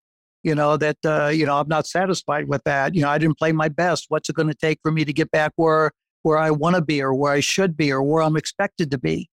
you 0.47 0.55
know, 0.55 0.77
that 0.77 0.97
uh, 1.05 1.27
you 1.27 1.45
know, 1.45 1.57
I'm 1.59 1.67
not 1.67 1.85
satisfied 1.85 2.47
with 2.47 2.63
that. 2.63 2.95
You 2.95 3.01
know, 3.01 3.09
I 3.09 3.17
didn't 3.17 3.37
play 3.37 3.51
my 3.51 3.69
best. 3.69 4.05
What's 4.07 4.29
it 4.29 4.35
going 4.35 4.47
to 4.47 4.55
take 4.55 4.79
for 4.81 4.91
me 4.91 5.03
to 5.05 5.13
get 5.13 5.29
back 5.31 5.51
where 5.57 5.91
where 6.23 6.37
I 6.37 6.51
want 6.51 6.75
to 6.77 6.81
be, 6.81 7.01
or 7.01 7.13
where 7.13 7.33
I 7.33 7.41
should 7.41 7.75
be, 7.75 7.91
or 7.91 8.01
where 8.01 8.23
I'm 8.23 8.37
expected 8.37 8.89
to 8.91 8.97
be? 8.97 9.29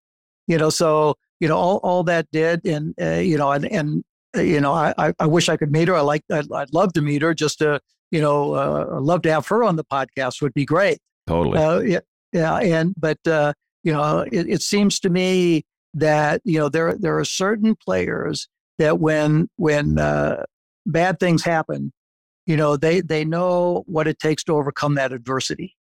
You 0.48 0.59
know, 0.59 0.70
so 0.70 1.14
you 1.40 1.48
know, 1.48 1.57
all 1.57 1.77
all 1.79 2.03
that 2.05 2.27
did, 2.33 2.66
and 2.66 2.94
uh, 3.00 3.20
you 3.31 3.38
know, 3.38 3.53
and 3.53 3.64
and 3.66 4.05
uh, 4.37 4.40
you 4.40 4.61
know, 4.61 4.72
I 4.72 4.92
I- 4.98 5.14
I 5.20 5.27
wish 5.27 5.48
I 5.48 5.57
could 5.57 5.70
meet 5.72 5.88
her. 5.88 5.94
I 5.94 6.00
like 6.00 6.22
I'd, 6.31 6.50
I'd 6.53 6.72
love 6.74 6.92
to 6.94 7.00
meet 7.00 7.22
her 7.22 7.33
just 7.33 7.59
to 7.61 7.81
you 8.11 8.20
know, 8.20 8.55
uh, 8.55 9.00
love 9.00 9.22
to 9.22 9.33
have 9.33 9.46
her 9.48 9.64
on 9.64 9.74
the 9.77 9.85
podcast 9.85 10.40
would 10.40 10.55
be 10.55 10.64
great. 10.64 10.98
Totally. 11.27 11.59
Uh, 11.59 11.81
yeah, 11.81 12.00
yeah, 12.33 12.57
and 12.59 12.94
but 12.96 13.18
uh, 13.27 13.53
you 13.83 13.92
know, 13.92 14.24
it, 14.31 14.48
it 14.48 14.62
seems 14.62 15.00
to 15.00 15.11
me 15.11 15.64
that 15.94 16.40
you 16.44 16.59
know 16.59 16.68
there 16.68 16.94
there 16.96 17.18
are 17.18 17.24
certain 17.24 17.74
players 17.74 18.48
that 18.79 18.98
when 19.00 19.48
when 19.57 19.98
uh, 19.98 20.42
bad 20.87 21.18
things 21.20 21.44
happen, 21.44 21.92
you 22.47 22.57
know, 22.57 22.77
they 22.77 23.01
they 23.01 23.25
know 23.25 23.85
what 23.87 24.07
it 24.07 24.18
takes 24.18 24.44
to 24.44 24.55
overcome 24.55 24.94
that 24.94 25.12
adversity. 25.12 25.77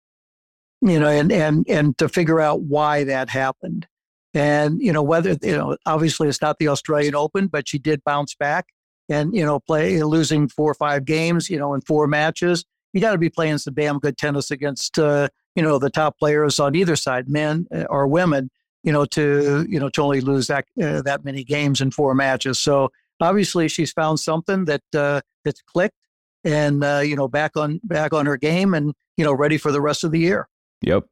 You 0.81 1.01
know, 1.01 1.09
and 1.09 1.33
and 1.33 1.65
and 1.69 1.99
to 1.99 2.09
figure 2.09 2.41
out 2.41 2.63
why 2.63 3.05
that 3.05 3.29
happened, 3.29 3.87
and 4.33 4.81
you 4.81 4.93
know 4.93 5.03
whether 5.03 5.37
you 5.43 5.57
know 5.57 5.77
obviously 5.87 6.29
it's 6.29 6.41
not 6.41 6.59
the 6.59 6.69
Australian 6.69 7.17
Open, 7.17 7.49
but 7.49 7.69
she 7.69 7.79
did 7.79 8.05
bounce 8.05 8.35
back 8.35 8.67
and 9.09 9.35
you 9.35 9.45
know 9.45 9.59
play 9.61 10.03
losing 10.03 10.49
four 10.49 10.71
or 10.71 10.75
five 10.75 11.05
games 11.05 11.49
you 11.49 11.59
know 11.59 11.75
in 11.75 11.81
four 11.81 12.07
matches 12.07 12.65
you 12.93 13.01
got 13.01 13.13
to 13.13 13.19
be 13.19 13.31
playing 13.31 13.59
some 13.59 13.75
damn 13.75 13.99
good 13.99 14.17
tennis 14.17 14.51
against 14.51 14.99
uh, 14.99 15.29
you 15.55 15.63
know 15.63 15.79
the 15.79 15.91
top 15.91 16.19
players 16.19 16.59
on 16.61 16.75
either 16.75 16.97
side 16.97 17.29
men 17.29 17.67
uh, 17.75 17.85
or 17.91 18.07
women 18.07 18.51
you 18.83 18.93
know 18.93 19.05
to 19.05 19.67
you 19.69 19.81
know 19.81 19.89
to 19.89 20.03
only 20.03 20.21
lose 20.21 20.47
that 20.47 20.65
uh, 20.83 21.03
that 21.03 21.25
many 21.25 21.45
games 21.45 21.81
in 21.81 21.91
four 21.91 22.15
matches 22.15 22.59
so 22.59 22.91
obviously 23.20 23.68
she's 23.68 23.92
found 23.92 24.20
something 24.20 24.64
that 24.66 24.83
uh, 24.94 25.20
that's 25.44 25.62
clicked 25.62 25.96
and 26.44 26.85
uh, 26.85 27.00
you 27.04 27.16
know 27.16 27.28
back 27.28 27.57
on 27.57 27.81
back 27.85 28.12
on 28.12 28.26
her 28.26 28.37
game 28.37 28.74
and 28.74 28.94
you 29.16 29.24
know 29.24 29.33
ready 29.33 29.59
for 29.59 29.72
the 29.72 29.81
rest 29.81 30.04
of 30.04 30.12
the 30.12 30.18
year 30.20 30.48
Yep. 30.83 31.04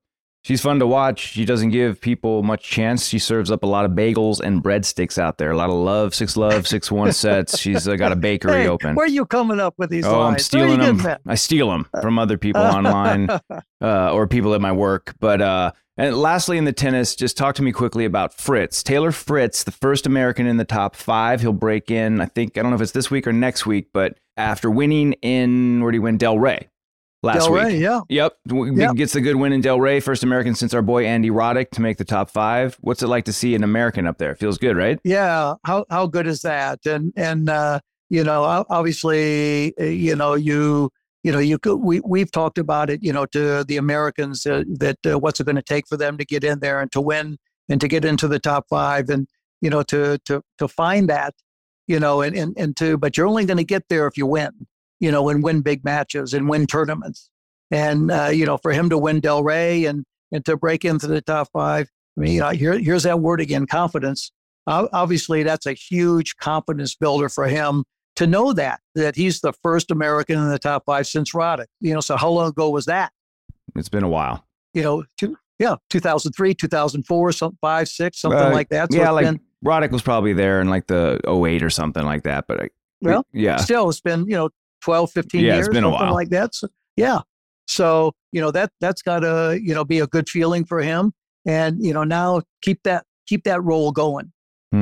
She's 0.44 0.60
fun 0.60 0.78
to 0.78 0.86
watch. 0.86 1.32
She 1.32 1.44
doesn't 1.44 1.70
give 1.70 2.00
people 2.00 2.44
much 2.44 2.62
chance. 2.62 3.08
She 3.08 3.18
serves 3.18 3.50
up 3.50 3.64
a 3.64 3.66
lot 3.66 3.84
of 3.84 3.90
bagels 3.90 4.38
and 4.38 4.62
breadsticks 4.62 5.18
out 5.18 5.38
there. 5.38 5.50
A 5.50 5.56
lot 5.56 5.70
of 5.70 5.74
love, 5.74 6.14
six 6.14 6.36
love, 6.36 6.68
six 6.68 6.88
one 6.88 7.12
sets. 7.12 7.58
She's 7.58 7.88
uh, 7.88 7.96
got 7.96 8.12
a 8.12 8.16
bakery 8.16 8.52
hey, 8.62 8.68
open. 8.68 8.94
where 8.94 9.06
are 9.06 9.08
you 9.08 9.26
coming 9.26 9.58
up 9.58 9.74
with 9.76 9.90
these 9.90 10.06
Oh, 10.06 10.20
I'm 10.20 10.34
lines 10.34 10.42
you 10.42 10.44
stealing 10.44 10.78
them. 10.78 11.18
I 11.26 11.34
steal 11.34 11.68
them 11.70 11.88
from 12.00 12.20
other 12.20 12.38
people 12.38 12.62
online 12.62 13.28
uh, 13.80 14.12
or 14.12 14.28
people 14.28 14.54
at 14.54 14.60
my 14.60 14.70
work. 14.70 15.16
But 15.18 15.42
uh, 15.42 15.72
and 15.96 16.16
lastly, 16.16 16.58
in 16.58 16.64
the 16.64 16.72
tennis, 16.72 17.16
just 17.16 17.36
talk 17.36 17.54
to 17.56 17.62
me 17.62 17.72
quickly 17.72 18.04
about 18.04 18.34
Fritz 18.34 18.82
Taylor 18.82 19.12
Fritz, 19.12 19.64
the 19.64 19.72
first 19.72 20.06
American 20.06 20.46
in 20.46 20.56
the 20.56 20.64
top 20.64 20.96
five. 20.96 21.40
He'll 21.40 21.52
break 21.52 21.90
in. 21.90 22.20
I 22.20 22.26
think 22.26 22.58
I 22.58 22.62
don't 22.62 22.70
know 22.70 22.76
if 22.76 22.82
it's 22.82 22.92
this 22.92 23.10
week 23.10 23.26
or 23.26 23.32
next 23.32 23.66
week, 23.66 23.88
but 23.92 24.18
after 24.36 24.70
winning 24.70 25.14
in 25.22 25.80
where 25.80 25.90
did 25.90 25.96
he 25.96 26.00
win 26.00 26.18
Delray 26.18 26.68
last 27.22 27.44
Del 27.44 27.52
week. 27.52 27.62
Rey, 27.62 27.78
yeah. 27.78 28.00
Yep. 28.08 28.38
Yep. 28.46 28.96
Gets 28.96 29.12
the 29.12 29.20
good 29.20 29.36
win 29.36 29.52
in 29.52 29.62
Delray, 29.62 30.02
first 30.02 30.22
American 30.22 30.54
since 30.54 30.72
our 30.72 30.82
boy 30.82 31.04
Andy 31.04 31.30
Roddick 31.30 31.70
to 31.72 31.82
make 31.82 31.98
the 31.98 32.04
top 32.04 32.30
five. 32.30 32.76
What's 32.80 33.02
it 33.02 33.08
like 33.08 33.24
to 33.26 33.32
see 33.32 33.54
an 33.54 33.64
American 33.64 34.06
up 34.06 34.18
there? 34.18 34.34
Feels 34.34 34.58
good, 34.58 34.76
right? 34.76 34.98
Yeah, 35.04 35.54
how 35.64 35.84
how 35.90 36.06
good 36.06 36.26
is 36.26 36.42
that? 36.42 36.84
And 36.86 37.12
and 37.16 37.50
uh, 37.50 37.80
you 38.08 38.24
know, 38.24 38.64
obviously, 38.70 39.74
uh, 39.78 39.84
you 39.84 40.16
know, 40.16 40.34
you 40.34 40.90
you 41.26 41.32
know, 41.32 41.40
you 41.40 41.58
could, 41.58 41.78
we 41.78 42.00
we've 42.04 42.30
talked 42.30 42.56
about 42.56 42.88
it, 42.88 43.02
you 43.02 43.12
know, 43.12 43.26
to 43.26 43.64
the 43.64 43.78
Americans 43.78 44.46
uh, 44.46 44.62
that 44.78 44.98
uh, 45.04 45.18
what's 45.18 45.40
it 45.40 45.44
going 45.44 45.56
to 45.56 45.62
take 45.62 45.88
for 45.88 45.96
them 45.96 46.16
to 46.18 46.24
get 46.24 46.44
in 46.44 46.60
there 46.60 46.80
and 46.80 46.92
to 46.92 47.00
win 47.00 47.36
and 47.68 47.80
to 47.80 47.88
get 47.88 48.04
into 48.04 48.28
the 48.28 48.38
top 48.38 48.66
five 48.70 49.10
and 49.10 49.26
you 49.60 49.68
know 49.68 49.82
to 49.82 50.18
to 50.26 50.40
to 50.58 50.68
find 50.68 51.08
that, 51.08 51.34
you 51.88 51.98
know, 51.98 52.20
and 52.20 52.36
and 52.36 52.54
and 52.56 52.76
to 52.76 52.96
but 52.96 53.16
you're 53.16 53.26
only 53.26 53.44
going 53.44 53.56
to 53.56 53.64
get 53.64 53.88
there 53.88 54.06
if 54.06 54.16
you 54.16 54.24
win, 54.24 54.68
you 55.00 55.10
know, 55.10 55.28
and 55.28 55.42
win 55.42 55.62
big 55.62 55.84
matches 55.84 56.32
and 56.32 56.48
win 56.48 56.64
tournaments. 56.64 57.28
And 57.72 58.12
uh, 58.12 58.30
you 58.32 58.46
know, 58.46 58.58
for 58.58 58.70
him 58.70 58.88
to 58.90 58.96
win 58.96 59.20
Delray 59.20 59.88
and 59.88 60.04
and 60.30 60.44
to 60.44 60.56
break 60.56 60.84
into 60.84 61.08
the 61.08 61.22
top 61.22 61.48
five, 61.52 61.88
I 62.16 62.20
mean, 62.20 62.34
you 62.34 62.40
know, 62.42 62.50
here 62.50 62.78
here's 62.78 63.02
that 63.02 63.18
word 63.18 63.40
again, 63.40 63.66
confidence 63.66 64.30
obviously 64.68 65.44
that's 65.44 65.66
a 65.66 65.72
huge 65.72 66.36
confidence 66.38 66.96
builder 66.96 67.28
for 67.28 67.46
him 67.46 67.84
to 68.16 68.26
know 68.26 68.52
that 68.52 68.80
that 68.94 69.14
he's 69.16 69.40
the 69.40 69.52
first 69.62 69.90
American 69.90 70.38
in 70.38 70.48
the 70.48 70.58
top 70.58 70.84
five 70.86 71.06
since 71.06 71.32
Roddick. 71.32 71.66
You 71.80 71.94
know, 71.94 72.00
so 72.00 72.16
how 72.16 72.30
long 72.30 72.48
ago 72.48 72.70
was 72.70 72.86
that? 72.86 73.12
It's 73.74 73.88
been 73.88 74.04
a 74.04 74.08
while. 74.08 74.44
You 74.74 74.82
know, 74.82 75.04
two, 75.18 75.36
yeah, 75.58 75.76
2003, 75.90 76.54
2004, 76.54 77.32
some 77.32 77.56
five, 77.60 77.88
six, 77.88 78.20
something 78.20 78.38
Uh, 78.40 78.50
like 78.50 78.68
that. 78.70 78.92
So 78.92 78.98
yeah, 78.98 79.10
like 79.10 79.24
been, 79.24 79.40
Roddick 79.64 79.90
was 79.90 80.02
probably 80.02 80.32
there 80.32 80.60
in 80.60 80.68
like 80.68 80.86
the 80.86 81.18
08 81.26 81.62
or 81.62 81.70
something 81.70 82.04
like 82.04 82.24
that. 82.24 82.44
But 82.46 82.62
I, 82.62 82.68
well, 83.00 83.24
yeah, 83.32 83.56
still 83.56 83.88
it's 83.88 84.00
been 84.00 84.26
you 84.26 84.34
know 84.36 84.50
12, 84.82 85.12
15 85.12 85.40
Yeah, 85.44 85.52
it's 85.52 85.56
years, 85.56 85.68
been 85.68 85.84
a 85.84 85.88
something 85.88 86.06
while. 86.06 86.14
like 86.14 86.28
that. 86.30 86.54
So, 86.54 86.68
yeah, 86.96 87.20
so 87.66 88.12
you 88.32 88.40
know 88.40 88.50
that 88.50 88.70
that's 88.80 89.02
got 89.02 89.20
to 89.20 89.58
you 89.62 89.74
know 89.74 89.84
be 89.84 89.98
a 90.00 90.06
good 90.06 90.28
feeling 90.28 90.64
for 90.64 90.80
him, 90.80 91.12
and 91.46 91.84
you 91.84 91.92
know 91.92 92.04
now 92.04 92.42
keep 92.62 92.82
that 92.84 93.04
keep 93.26 93.44
that 93.44 93.62
role 93.62 93.92
going. 93.92 94.32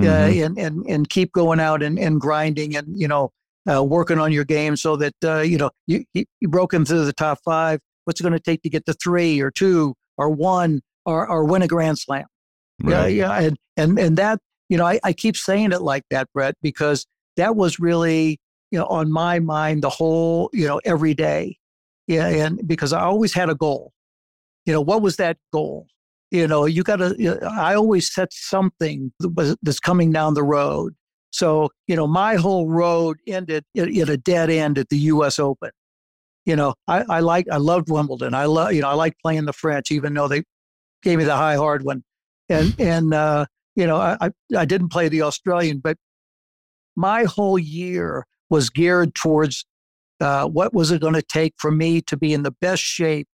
Uh, 0.02 0.28
Mhm. 0.28 0.46
and, 0.46 0.59
and 0.59 0.87
and 0.88 1.09
keep 1.09 1.33
going 1.33 1.61
out 1.61 1.83
and, 1.83 1.98
and 1.98 2.20
grinding 2.20 2.76
and 2.76 2.87
you 2.98 3.09
know 3.09 3.30
uh, 3.70 3.83
working 3.83 4.18
on 4.18 4.33
your 4.33 4.44
game 4.44 4.76
so 4.76 4.96
that 4.96 5.14
uh, 5.24 5.40
you 5.40 5.57
know 5.59 5.70
you, 5.87 6.04
you 6.14 6.48
broke 6.48 6.74
into 6.74 6.94
the 7.04 7.12
top 7.12 7.38
five. 7.44 7.80
What's 8.04 8.20
it 8.20 8.22
going 8.22 8.35
to 8.35 8.40
take 8.40 8.62
to 8.62 8.68
get 8.68 8.85
to 8.87 8.92
three 8.94 9.40
or 9.40 9.50
two 9.50 9.94
or 10.18 10.28
one 10.30 10.83
or 11.07 11.26
or 11.26 11.44
win 11.44 11.62
a 11.62 11.68
Grand 11.68 11.98
Slam? 11.98 12.26
Yeah, 12.85 13.07
yeah, 13.07 13.33
and 13.38 13.57
and 13.76 13.98
and 13.98 14.16
that 14.18 14.38
you 14.68 14.76
know 14.76 14.85
I, 14.87 14.98
I 15.04 15.12
keep 15.12 15.37
saying 15.37 15.72
it 15.72 15.80
like 15.83 16.02
that, 16.11 16.28
Brett, 16.35 16.54
because 16.61 17.07
that 17.37 17.57
was 17.57 17.78
really 17.80 18.38
you 18.70 18.78
know 18.78 18.87
on 18.87 19.11
my 19.11 19.38
mind 19.38 19.83
the 19.83 19.90
whole 19.90 20.50
you 20.52 20.66
know 20.66 20.80
every 20.85 21.14
day, 21.14 21.57
yeah, 22.07 22.26
and 22.26 22.66
because 22.66 22.92
I 22.92 23.00
always 23.02 23.33
had 23.33 23.48
a 23.48 23.54
goal. 23.54 23.92
You 24.66 24.72
know 24.72 24.80
what 24.80 25.02
was 25.02 25.16
that 25.16 25.37
goal? 25.52 25.87
You 26.35 26.49
know 26.49 26.64
you 26.64 26.83
got 26.83 26.97
to. 26.97 27.38
I 27.49 27.77
always 27.77 28.12
set 28.12 28.33
something 28.33 29.12
that's 29.62 29.79
coming 29.79 30.11
down 30.11 30.35
the 30.35 30.42
road. 30.42 30.97
So 31.31 31.70
you 31.87 31.94
know 31.94 32.09
my 32.09 32.35
whole 32.35 32.68
road 32.68 33.18
ended 33.29 33.64
at, 33.77 33.88
a 33.88 34.16
dead 34.16 34.51
end 34.51 34.77
at 34.77 34.88
the 34.88 34.99
U.S. 34.99 35.38
Open. 35.38 35.70
You 36.44 36.57
know 36.57 36.75
I, 36.88 37.05
I 37.09 37.20
like 37.20 37.47
I 37.53 37.59
loved 37.59 37.88
Wimbledon. 37.88 38.35
I 38.35 38.47
love 38.47 38.73
you 38.73 38.83
know 38.83 38.88
I 38.88 38.94
like 38.94 39.14
playing 39.23 39.44
the 39.44 39.53
French, 39.53 39.92
even 39.92 40.12
though 40.12 40.27
they 40.27 40.42
gave 41.05 41.18
me 41.18 41.25
the 41.25 41.37
high 41.37 41.55
hard 41.55 41.85
one 41.85 42.03
and 42.49 42.75
and 42.81 43.14
uh, 43.14 43.47
you 43.77 43.87
know 43.87 43.97
I, 43.99 44.16
I 44.20 44.31
I 44.57 44.64
didn't 44.64 44.88
play 44.88 45.09
the 45.09 45.23
Australian, 45.23 45.79
but 45.79 45.97
my 46.97 47.25
whole 47.25 47.61
year 47.61 48.27
was 48.51 48.70
geared 48.70 49.14
towards 49.14 49.64
uh, 50.20 50.49
what 50.49 50.75
was 50.75 50.90
it 50.90 51.01
going 51.01 51.14
to 51.14 51.23
take 51.23 51.55
for 51.59 51.70
me 51.70 52.01
to 52.03 52.16
be 52.16 52.33
in 52.33 52.42
the 52.42 52.51
best 52.51 52.83
shape, 52.83 53.29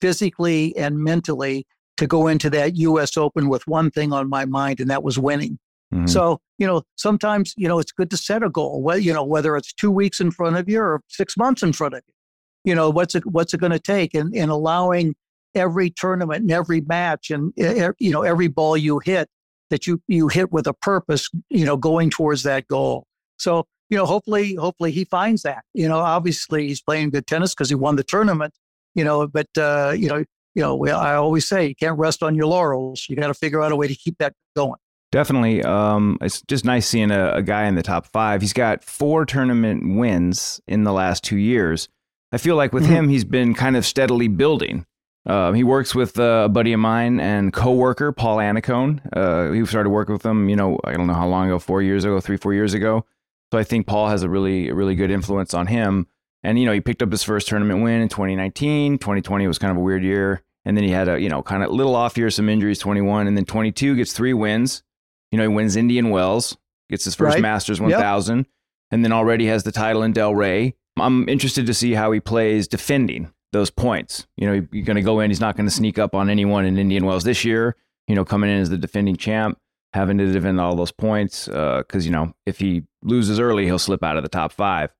physically 0.00 0.76
and 0.76 0.98
mentally, 0.98 1.64
to 1.96 2.06
go 2.06 2.26
into 2.26 2.50
that 2.50 2.76
U.S. 2.76 3.16
Open 3.16 3.48
with 3.48 3.66
one 3.66 3.90
thing 3.90 4.12
on 4.12 4.28
my 4.28 4.44
mind, 4.44 4.80
and 4.80 4.90
that 4.90 5.02
was 5.02 5.18
winning. 5.18 5.58
Mhm. 5.92 6.08
So 6.08 6.40
you 6.58 6.66
know 6.66 6.82
sometimes 6.96 7.54
you 7.56 7.68
know 7.68 7.78
it's 7.78 7.92
good 7.92 8.10
to 8.10 8.16
set 8.16 8.42
a 8.42 8.50
goal. 8.50 8.82
Well, 8.82 8.98
you 8.98 9.12
know 9.12 9.24
whether 9.24 9.56
it's 9.56 9.72
two 9.72 9.90
weeks 9.90 10.20
in 10.20 10.30
front 10.30 10.56
of 10.56 10.68
you 10.68 10.80
or 10.80 11.00
six 11.08 11.36
months 11.36 11.62
in 11.62 11.72
front 11.72 11.94
of 11.94 12.02
you. 12.06 12.70
You 12.70 12.74
know 12.74 12.90
what's 12.90 13.14
it 13.14 13.26
what's 13.26 13.54
it 13.54 13.60
going 13.60 13.72
to 13.72 13.78
take, 13.78 14.14
and 14.14 14.34
and 14.34 14.50
allowing 14.50 15.14
every 15.54 15.90
tournament 15.90 16.42
and 16.42 16.50
every 16.50 16.80
match 16.82 17.30
and 17.30 17.52
you 17.56 18.10
know 18.10 18.22
every 18.22 18.48
ball 18.48 18.76
you 18.76 18.98
hit 18.98 19.28
that 19.70 19.86
you 19.86 20.02
you 20.08 20.28
hit 20.28 20.52
with 20.52 20.66
a 20.66 20.74
purpose 20.74 21.30
you 21.48 21.64
know 21.64 21.76
going 21.76 22.10
towards 22.10 22.42
that 22.42 22.66
goal 22.66 23.06
so 23.38 23.64
you 23.88 23.96
know 23.96 24.04
hopefully 24.04 24.54
hopefully 24.56 24.90
he 24.90 25.04
finds 25.04 25.42
that 25.42 25.62
you 25.72 25.88
know 25.88 25.98
obviously 25.98 26.66
he's 26.66 26.82
playing 26.82 27.10
good 27.10 27.26
tennis 27.26 27.54
because 27.54 27.68
he 27.68 27.74
won 27.74 27.96
the 27.96 28.02
tournament 28.02 28.52
you 28.94 29.04
know 29.04 29.26
but 29.28 29.46
uh 29.56 29.94
you 29.96 30.08
know 30.08 30.24
you 30.54 30.62
know 30.62 30.74
well, 30.76 30.98
i 31.00 31.14
always 31.14 31.46
say 31.46 31.66
you 31.68 31.74
can't 31.74 31.98
rest 31.98 32.22
on 32.22 32.34
your 32.34 32.46
laurels 32.46 33.06
you 33.08 33.16
got 33.16 33.26
to 33.28 33.34
figure 33.34 33.62
out 33.62 33.72
a 33.72 33.76
way 33.76 33.86
to 33.88 33.94
keep 33.94 34.16
that 34.18 34.32
going 34.56 34.78
Definitely. 35.12 35.62
Um, 35.62 36.18
it's 36.20 36.42
just 36.42 36.64
nice 36.64 36.88
seeing 36.88 37.12
a, 37.12 37.34
a 37.34 37.42
guy 37.42 37.66
in 37.66 37.76
the 37.76 37.84
top 37.84 38.04
five. 38.08 38.40
He's 38.40 38.52
got 38.52 38.82
four 38.82 39.24
tournament 39.24 39.96
wins 39.96 40.60
in 40.66 40.82
the 40.82 40.92
last 40.92 41.22
two 41.22 41.36
years. 41.36 41.88
I 42.32 42.38
feel 42.38 42.56
like 42.56 42.72
with 42.72 42.82
Mhm. 42.82 42.88
him, 42.88 43.08
he's 43.10 43.22
been 43.22 43.54
kind 43.54 43.76
of 43.76 43.86
steadily 43.86 44.26
building. 44.26 44.86
Uh, 45.24 45.52
he 45.52 45.62
works 45.62 45.94
with 45.94 46.18
uh, 46.18 46.42
a 46.46 46.48
buddy 46.48 46.72
of 46.72 46.80
mine 46.80 47.20
and 47.20 47.52
coworker, 47.52 48.10
Paul 48.10 48.38
Annacone. 48.38 49.00
Uh, 49.16 49.52
he 49.52 49.64
started 49.66 49.90
working 49.90 50.14
with 50.14 50.26
him, 50.26 50.48
you 50.48 50.56
know, 50.56 50.80
I 50.82 50.94
don't 50.94 51.06
know 51.06 51.14
how 51.14 51.28
long 51.28 51.46
ago, 51.46 51.60
four 51.60 51.80
years 51.80 52.04
ago, 52.04 52.18
three, 52.20 52.36
four 52.36 52.52
years 52.52 52.74
ago. 52.74 53.04
So 53.52 53.58
I 53.60 53.62
think 53.62 53.86
Paul 53.86 54.08
has 54.08 54.24
a 54.24 54.28
really, 54.28 54.72
really 54.72 54.96
good 54.96 55.12
influence 55.12 55.54
on 55.54 55.68
him. 55.68 56.08
And, 56.42 56.58
you 56.58 56.66
know, 56.66 56.72
he 56.72 56.80
picked 56.80 57.02
up 57.04 57.12
his 57.12 57.22
first 57.22 57.46
tournament 57.46 57.84
win 57.84 58.00
in 58.00 58.08
2019. 58.08 58.98
2020 58.98 59.46
was 59.46 59.58
kind 59.58 59.70
of 59.70 59.76
a 59.76 59.80
weird 59.80 60.02
year. 60.02 60.42
And 60.64 60.76
then 60.76 60.84
he 60.84 60.90
had 60.90 61.08
a, 61.08 61.20
you 61.20 61.28
know, 61.28 61.42
kind 61.42 61.62
of 61.62 61.70
little 61.70 61.94
off 61.94 62.16
year, 62.16 62.30
some 62.30 62.48
injuries, 62.48 62.78
21. 62.78 63.26
And 63.26 63.36
then 63.36 63.44
22 63.44 63.96
gets 63.96 64.12
three 64.12 64.32
wins. 64.32 64.82
You 65.30 65.38
know, 65.38 65.44
he 65.44 65.48
wins 65.48 65.76
Indian 65.76 66.10
Wells, 66.10 66.56
gets 66.88 67.04
his 67.04 67.14
first 67.14 67.34
Right. 67.34 67.42
Masters 67.42 67.80
1000, 67.80 68.46
and 68.90 69.04
then 69.04 69.12
already 69.12 69.46
has 69.46 69.64
the 69.64 69.72
title 69.72 70.02
in 70.02 70.12
Delray. 70.12 70.74
I'm 70.96 71.28
interested 71.28 71.66
to 71.66 71.74
see 71.74 71.92
how 71.94 72.12
he 72.12 72.20
plays 72.20 72.68
defending 72.68 73.32
those 73.52 73.70
points. 73.70 74.26
You 74.36 74.46
know, 74.46 74.66
you're 74.72 74.84
going 74.84 74.96
to 74.96 75.02
go 75.02 75.20
in, 75.20 75.30
he's 75.30 75.40
not 75.40 75.56
going 75.56 75.66
to 75.66 75.74
sneak 75.74 75.98
up 75.98 76.14
on 76.14 76.30
anyone 76.30 76.64
in 76.64 76.78
Indian 76.78 77.04
Wells 77.04 77.24
this 77.24 77.44
year, 77.44 77.76
you 78.06 78.14
know, 78.14 78.24
coming 78.24 78.48
in 78.50 78.58
as 78.58 78.70
the 78.70 78.78
defending 78.78 79.16
champ, 79.16 79.58
having 79.92 80.18
to 80.18 80.32
defend 80.32 80.60
all 80.60 80.76
those 80.76 80.92
points. 80.92 81.48
Uh, 81.48 81.78
because, 81.78 82.06
you 82.06 82.12
know, 82.12 82.32
if 82.46 82.58
he 82.58 82.84
loses 83.02 83.40
early, 83.40 83.64
he'll 83.64 83.78
slip 83.78 84.02
out 84.04 84.16
of 84.16 84.22
the 84.22 84.28
top 84.28 84.52
five. 84.52 84.94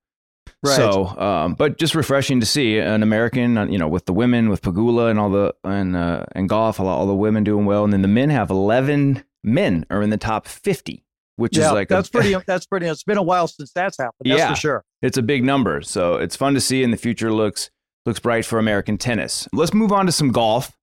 Right. 0.65 0.75
So, 0.75 1.07
um, 1.19 1.53
but 1.53 1.77
just 1.77 1.95
refreshing 1.95 2.39
to 2.39 2.45
see 2.45 2.79
an 2.79 3.03
American, 3.03 3.57
uh, 3.57 3.65
you 3.65 3.77
know, 3.77 3.87
with 3.87 4.05
the 4.05 4.13
women, 4.13 4.49
with 4.49 4.61
Pegula 4.61 5.09
and 5.09 5.19
all 5.19 5.29
the 5.29 5.53
and 5.63 5.95
uh, 5.95 6.25
and 6.33 6.49
golf, 6.49 6.79
all, 6.79 6.87
all 6.87 7.05
the 7.07 7.15
women 7.15 7.43
doing 7.43 7.65
well, 7.65 7.83
and 7.83 7.93
then 7.93 8.01
the 8.01 8.07
men 8.07 8.29
have 8.29 8.49
eleven 8.49 9.23
men 9.43 9.85
are 9.89 10.01
in 10.01 10.09
the 10.09 10.17
top 10.17 10.47
fifty, 10.47 11.05
which 11.35 11.57
yeah, 11.57 11.67
is 11.67 11.71
like 11.71 11.87
that's 11.87 12.09
a, 12.09 12.11
pretty. 12.11 12.35
That's 12.47 12.65
pretty. 12.65 12.87
It's 12.87 13.03
been 13.03 13.17
a 13.17 13.23
while 13.23 13.47
since 13.47 13.71
that's 13.73 13.97
happened. 13.97 14.31
That's 14.31 14.39
Yeah. 14.39 14.49
for 14.53 14.59
sure. 14.59 14.85
It's 15.01 15.17
a 15.17 15.21
big 15.23 15.43
number, 15.43 15.81
so 15.81 16.15
it's 16.15 16.35
fun 16.35 16.53
to 16.55 16.61
see, 16.61 16.83
and 16.83 16.91
the 16.91 16.97
future 16.97 17.31
looks 17.31 17.69
looks 18.05 18.19
bright 18.19 18.45
for 18.45 18.59
American 18.59 18.97
tennis. 18.97 19.47
Let's 19.53 19.73
move 19.73 19.91
on 19.91 20.05
to 20.05 20.11
some 20.11 20.31
golf. 20.31 20.75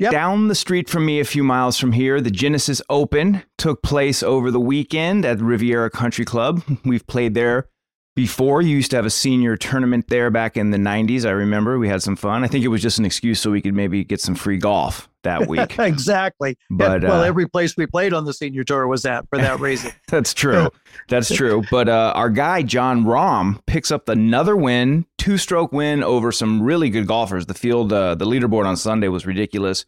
Yep. 0.00 0.10
Down 0.10 0.48
the 0.48 0.56
street 0.56 0.88
from 0.88 1.06
me, 1.06 1.20
a 1.20 1.24
few 1.24 1.44
miles 1.44 1.78
from 1.78 1.92
here, 1.92 2.20
the 2.20 2.30
Genesis 2.30 2.82
Open 2.90 3.44
took 3.58 3.80
place 3.80 4.24
over 4.24 4.50
the 4.50 4.58
weekend 4.58 5.24
at 5.24 5.40
Riviera 5.40 5.88
Country 5.88 6.24
Club. 6.24 6.62
We've 6.84 7.06
played 7.06 7.34
there 7.34 7.68
before. 8.14 8.62
You 8.62 8.76
used 8.76 8.90
to 8.90 8.96
have 8.96 9.06
a 9.06 9.10
senior 9.10 9.56
tournament 9.56 10.06
there 10.08 10.30
back 10.30 10.56
in 10.56 10.70
the 10.70 10.78
90s. 10.78 11.24
I 11.24 11.30
remember 11.30 11.78
we 11.78 11.88
had 11.88 12.02
some 12.02 12.16
fun. 12.16 12.44
I 12.44 12.46
think 12.46 12.64
it 12.64 12.68
was 12.68 12.82
just 12.82 12.98
an 12.98 13.04
excuse 13.04 13.40
so 13.40 13.50
we 13.50 13.60
could 13.60 13.74
maybe 13.74 14.04
get 14.04 14.20
some 14.20 14.34
free 14.34 14.58
golf 14.58 15.08
that 15.22 15.46
week. 15.48 15.78
exactly. 15.78 16.56
But, 16.70 17.02
well, 17.02 17.22
uh, 17.22 17.24
every 17.24 17.48
place 17.48 17.76
we 17.76 17.86
played 17.86 18.12
on 18.12 18.24
the 18.24 18.32
senior 18.32 18.64
tour 18.64 18.86
was 18.86 19.02
that 19.02 19.28
for 19.28 19.38
that 19.38 19.60
reason. 19.60 19.92
That's 20.08 20.32
true. 20.34 20.68
That's 21.08 21.34
true. 21.34 21.62
But 21.70 21.88
uh, 21.88 22.12
our 22.14 22.30
guy, 22.30 22.62
Jon 22.62 23.04
Rahm 23.04 23.60
picks 23.66 23.90
up 23.90 24.08
another 24.08 24.56
win, 24.56 25.06
two 25.18 25.38
stroke 25.38 25.72
win 25.72 26.02
over 26.02 26.30
some 26.30 26.62
really 26.62 26.90
good 26.90 27.06
golfers. 27.06 27.46
The 27.46 27.54
field, 27.54 27.92
uh, 27.92 28.14
the 28.14 28.26
leaderboard 28.26 28.66
on 28.66 28.76
Sunday 28.76 29.08
was 29.08 29.26
ridiculous. 29.26 29.84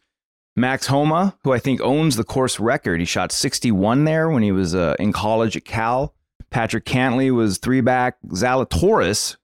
Max 0.57 0.87
Homa, 0.87 1.37
who 1.43 1.53
I 1.53 1.59
think 1.59 1.81
owns 1.81 2.15
the 2.15 2.23
course 2.23 2.59
record, 2.59 2.99
he 2.99 3.05
shot 3.05 3.31
61 3.31 4.05
there 4.05 4.27
when 4.31 4.41
he 4.41 4.51
was 4.51 4.73
uh, 4.73 4.95
in 4.97 5.13
college 5.13 5.55
at 5.55 5.65
Cal. 5.65 6.15
Patrick 6.49 6.85
Cantlay 6.85 7.31
was 7.33 7.57
three 7.57 7.81
back. 7.81 8.17
Zalatoris, 8.27 9.37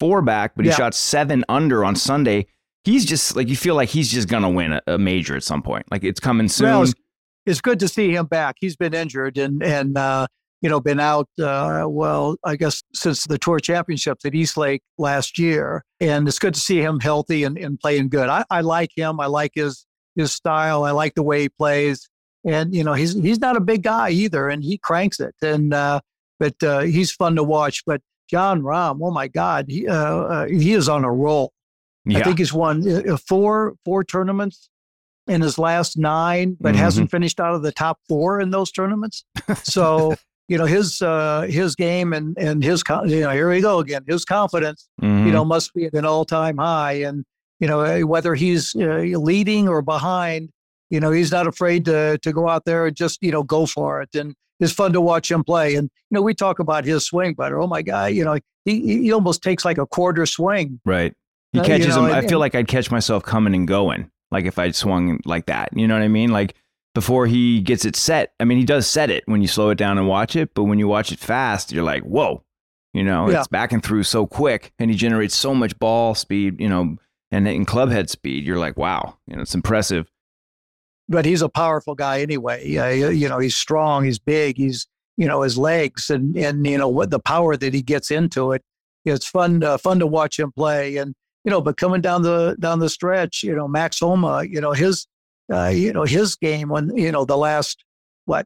four 0.00 0.22
back, 0.22 0.52
but 0.56 0.64
he 0.64 0.70
Yeah. 0.70 0.76
shot 0.76 0.94
seven 0.94 1.44
under 1.48 1.84
on 1.84 1.96
Sunday. 1.96 2.46
He's 2.84 3.04
just 3.04 3.36
like, 3.36 3.48
you 3.48 3.56
feel 3.56 3.74
like 3.74 3.88
he's 3.88 4.10
just 4.10 4.28
going 4.28 4.42
to 4.42 4.48
win 4.48 4.72
a, 4.72 4.82
a 4.86 4.98
major 4.98 5.36
at 5.36 5.42
some 5.42 5.62
point. 5.62 5.86
Like 5.90 6.04
it's 6.04 6.20
coming 6.20 6.48
soon. 6.48 6.66
Well, 6.68 6.82
it's, 6.82 6.94
it's 7.46 7.60
good 7.60 7.80
to 7.80 7.88
see 7.88 8.14
him 8.14 8.26
back. 8.26 8.56
He's 8.60 8.76
been 8.76 8.94
injured 8.94 9.36
and 9.38 9.62
and 9.62 9.96
uh, 9.96 10.26
you 10.62 10.68
know 10.68 10.80
been 10.80 11.00
out. 11.00 11.28
Uh, 11.40 11.86
well, 11.88 12.36
I 12.44 12.56
guess 12.56 12.82
since 12.94 13.24
the 13.24 13.38
tour 13.38 13.58
championships 13.58 14.24
at 14.24 14.34
East 14.34 14.56
Lake 14.56 14.82
last 14.98 15.38
year, 15.38 15.84
and 16.00 16.28
it's 16.28 16.38
good 16.38 16.54
to 16.54 16.60
see 16.60 16.80
him 16.80 17.00
healthy 17.00 17.44
and, 17.44 17.56
and 17.58 17.78
playing 17.78 18.08
good. 18.10 18.28
I, 18.28 18.44
I 18.50 18.60
like 18.62 18.90
him. 18.96 19.20
I 19.20 19.26
like 19.26 19.52
his 19.54 19.86
his 20.14 20.32
style. 20.32 20.84
I 20.84 20.90
like 20.92 21.14
the 21.14 21.22
way 21.22 21.42
he 21.42 21.48
plays. 21.48 22.08
And 22.44 22.74
you 22.74 22.84
know 22.84 22.92
he's 22.94 23.14
he's 23.14 23.40
not 23.40 23.56
a 23.56 23.60
big 23.60 23.82
guy 23.82 24.10
either, 24.10 24.48
and 24.48 24.62
he 24.62 24.78
cranks 24.78 25.18
it. 25.20 25.34
And 25.42 25.74
uh, 25.74 26.00
but 26.38 26.54
uh, 26.62 26.80
he's 26.80 27.12
fun 27.12 27.36
to 27.36 27.42
watch. 27.42 27.82
But 27.86 28.00
Jon 28.28 28.62
Rahm, 28.62 28.98
oh 29.02 29.10
my 29.10 29.28
God, 29.28 29.66
he 29.68 29.86
uh, 29.88 29.94
uh, 29.94 30.46
he 30.46 30.72
is 30.74 30.88
on 30.88 31.04
a 31.04 31.12
roll. 31.12 31.52
yeah. 32.04 32.18
I 32.18 32.22
think 32.24 32.38
he's 32.38 32.52
won 32.52 32.86
uh, 33.08 33.16
four 33.16 33.74
four 33.84 34.04
tournaments 34.04 34.68
in 35.26 35.42
his 35.42 35.58
last 35.58 35.98
nine, 35.98 36.56
but 36.60 36.74
Mhm. 36.74 36.78
hasn't 36.78 37.10
finished 37.10 37.38
out 37.40 37.54
of 37.54 37.62
the 37.62 37.72
top 37.72 37.98
four 38.08 38.40
in 38.40 38.50
those 38.50 38.70
tournaments. 38.72 39.24
So 39.62 40.14
you 40.48 40.56
know 40.56 40.64
his 40.64 41.02
uh, 41.02 41.42
his 41.48 41.74
game 41.74 42.12
and 42.12 42.36
and 42.38 42.62
his 42.64 42.82
you 43.06 43.20
know 43.20 43.30
here 43.30 43.50
we 43.50 43.60
go 43.60 43.78
again. 43.80 44.04
His 44.06 44.24
confidence 44.24 44.88
Mhm. 45.02 45.26
you 45.26 45.32
know 45.32 45.44
must 45.44 45.74
be 45.74 45.84
at 45.86 45.92
an 45.94 46.04
all 46.06 46.24
time 46.24 46.56
high, 46.58 46.94
and 47.08 47.24
you 47.60 47.68
know 47.68 47.80
uh, 47.80 48.00
whether 48.06 48.34
he's 48.34 48.74
uh, 48.76 49.00
leading 49.30 49.68
or 49.68 49.82
behind, 49.82 50.48
you 50.90 51.00
know 51.00 51.10
he's 51.10 51.30
not 51.32 51.46
afraid 51.46 51.84
to 51.86 52.18
to 52.18 52.32
go 52.32 52.48
out 52.48 52.64
there 52.64 52.86
and 52.86 52.96
just 52.96 53.18
you 53.22 53.30
know 53.32 53.42
go 53.42 53.64
for 53.66 54.00
it 54.02 54.14
and. 54.14 54.34
It's 54.60 54.72
fun 54.72 54.92
to 54.92 55.00
watch 55.00 55.30
him 55.30 55.44
play, 55.44 55.74
and 55.76 55.90
you 56.10 56.14
know 56.14 56.22
we 56.22 56.34
talk 56.34 56.58
about 56.58 56.84
his 56.84 57.04
swing, 57.06 57.34
but 57.34 57.52
oh 57.52 57.66
my 57.66 57.82
god, 57.82 58.12
you 58.12 58.24
know 58.24 58.38
he 58.64 58.80
he 59.02 59.12
almost 59.12 59.42
takes 59.42 59.64
like 59.64 59.78
a 59.78 59.86
quarter 59.86 60.26
swing 60.26 60.80
Right. 60.84 61.14
He 61.52 61.60
Uh, 61.60 61.62
you 61.62 61.66
catches 61.66 61.96
know, 61.96 62.06
them. 62.06 62.12
I 62.14 62.26
feel 62.26 62.38
like 62.38 62.54
I'd 62.54 62.68
catch 62.68 62.90
myself 62.90 63.22
coming 63.22 63.54
and 63.54 63.66
going, 63.66 64.10
like 64.30 64.44
if 64.44 64.58
I 64.58 64.70
swung 64.72 65.20
like 65.24 65.46
that. 65.46 65.70
You 65.74 65.86
know 65.88 65.94
what 65.94 66.02
I 66.02 66.08
mean? 66.08 66.30
Like 66.30 66.54
before 66.94 67.26
he 67.26 67.60
gets 67.60 67.84
it 67.84 67.94
set. 67.96 68.32
I 68.40 68.44
mean, 68.44 68.58
he 68.58 68.64
does 68.64 68.86
set 68.86 69.08
it 69.10 69.22
when 69.26 69.40
you 69.40 69.46
slow 69.48 69.70
it 69.70 69.78
down 69.78 69.96
and 69.98 70.08
watch 70.08 70.34
it, 70.36 70.52
but 70.54 70.64
when 70.64 70.78
you 70.80 70.88
watch 70.88 71.12
it 71.12 71.18
fast, 71.20 71.70
you're 71.72 71.84
like, 71.84 72.02
whoa. 72.02 72.42
You 72.92 73.04
know, 73.04 73.30
Yeah. 73.30 73.38
it's 73.38 73.48
back 73.48 73.70
and 73.72 73.82
through 73.82 74.02
so 74.02 74.26
quick, 74.26 74.72
and 74.78 74.90
he 74.90 74.96
generates 74.96 75.34
so 75.36 75.54
much 75.54 75.78
ball 75.78 76.14
speed. 76.14 76.60
You 76.60 76.68
know, 76.68 76.96
and 77.30 77.46
in 77.46 77.64
club 77.64 77.90
head 77.90 78.10
speed, 78.10 78.44
you're 78.44 78.58
like, 78.58 78.76
wow. 78.76 79.16
You 79.28 79.36
know, 79.36 79.42
it's 79.42 79.54
impressive. 79.54 80.10
But 81.08 81.24
he's 81.24 81.42
a 81.42 81.48
powerful 81.48 81.94
guy 81.94 82.20
anyway. 82.20 82.76
Uh, 82.76 83.08
you 83.10 83.28
know, 83.28 83.38
he's 83.38 83.56
strong, 83.56 84.04
he's 84.04 84.18
big, 84.18 84.56
he's 84.56 84.86
you 85.16 85.26
know 85.26 85.42
his 85.42 85.56
legs 85.58 86.10
and 86.10 86.36
and 86.36 86.64
you 86.66 86.78
know 86.78 86.88
what 86.88 87.10
the 87.10 87.18
power 87.18 87.56
that 87.56 87.74
he 87.74 87.82
gets 87.82 88.10
into 88.10 88.52
it. 88.52 88.62
It's 89.04 89.26
fun 89.26 89.62
uh, 89.64 89.78
fun 89.78 89.98
to 90.00 90.06
watch 90.06 90.38
him 90.38 90.52
play, 90.52 90.96
and 90.98 91.14
you 91.44 91.50
know, 91.50 91.60
but 91.62 91.76
coming 91.78 92.00
down 92.02 92.22
the 92.22 92.56
down 92.60 92.78
the 92.78 92.88
stretch, 92.90 93.42
you 93.42 93.54
know, 93.54 93.66
Max 93.66 94.00
Homa, 94.00 94.44
you 94.44 94.60
know 94.60 94.72
his 94.72 95.06
uh, 95.52 95.68
you 95.68 95.92
know 95.92 96.04
his 96.04 96.36
game 96.36 96.68
when 96.68 96.94
you 96.96 97.10
know 97.10 97.24
the 97.24 97.36
last 97.38 97.84
what 98.26 98.44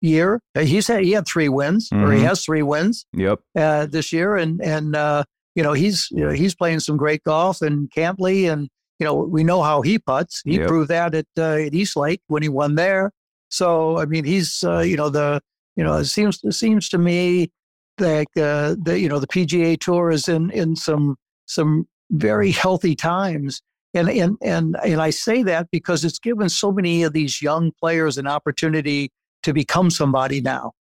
year 0.00 0.40
uh, 0.56 0.60
he's 0.60 0.88
had 0.88 1.02
he 1.04 1.12
had 1.12 1.26
three 1.26 1.48
wins 1.48 1.88
or 1.92 2.10
he 2.12 2.20
Mhm. 2.20 2.24
has 2.24 2.44
three 2.44 2.62
wins 2.62 3.06
Yep. 3.12 3.40
uh, 3.56 3.86
this 3.86 4.12
year, 4.12 4.36
and 4.36 4.60
and 4.62 4.96
uh, 4.96 5.24
you 5.54 5.62
know 5.62 5.72
he's 5.74 6.08
you 6.10 6.24
know, 6.24 6.30
he's 6.30 6.54
playing 6.54 6.80
some 6.80 6.96
great 6.96 7.22
golf 7.24 7.60
and 7.62 7.90
Cantlay, 7.90 8.50
and 8.50 8.68
you 9.02 9.08
know 9.08 9.14
we 9.14 9.42
know 9.42 9.62
how 9.62 9.82
he 9.82 9.98
puts. 9.98 10.42
He 10.44 10.58
Yep. 10.58 10.68
proved 10.68 10.90
that 10.90 11.12
at 11.12 11.26
uh, 11.36 11.66
at 11.66 11.74
East 11.74 11.96
Lake 11.96 12.22
when 12.28 12.40
he 12.40 12.48
won 12.48 12.76
there. 12.76 13.10
So 13.48 13.98
I 13.98 14.04
mean 14.04 14.24
he's 14.24 14.62
uh, 14.62 14.78
you 14.78 14.96
know 14.96 15.08
the 15.08 15.40
you 15.74 15.82
know 15.82 15.94
it 15.94 16.04
seems 16.04 16.38
it 16.44 16.52
seems 16.52 16.88
to 16.90 16.98
me 16.98 17.50
that 17.98 18.28
uh, 18.36 18.76
the 18.80 19.00
you 19.00 19.08
know 19.08 19.18
the 19.18 19.26
PGA 19.26 19.76
Tour 19.80 20.12
is 20.12 20.28
in 20.28 20.50
in 20.50 20.76
some 20.76 21.16
some 21.46 21.88
very 22.12 22.52
healthy 22.52 22.94
times. 22.94 23.60
And, 23.92 24.08
and 24.08 24.36
and 24.40 24.76
and 24.84 25.02
I 25.02 25.10
say 25.10 25.42
that 25.42 25.66
because 25.72 26.04
it's 26.04 26.20
given 26.20 26.48
so 26.48 26.70
many 26.70 27.02
of 27.02 27.12
these 27.12 27.42
young 27.42 27.72
players 27.80 28.18
an 28.18 28.28
opportunity 28.28 29.10
to 29.42 29.52
become 29.52 29.90
somebody 29.90 30.40
now, 30.40 30.74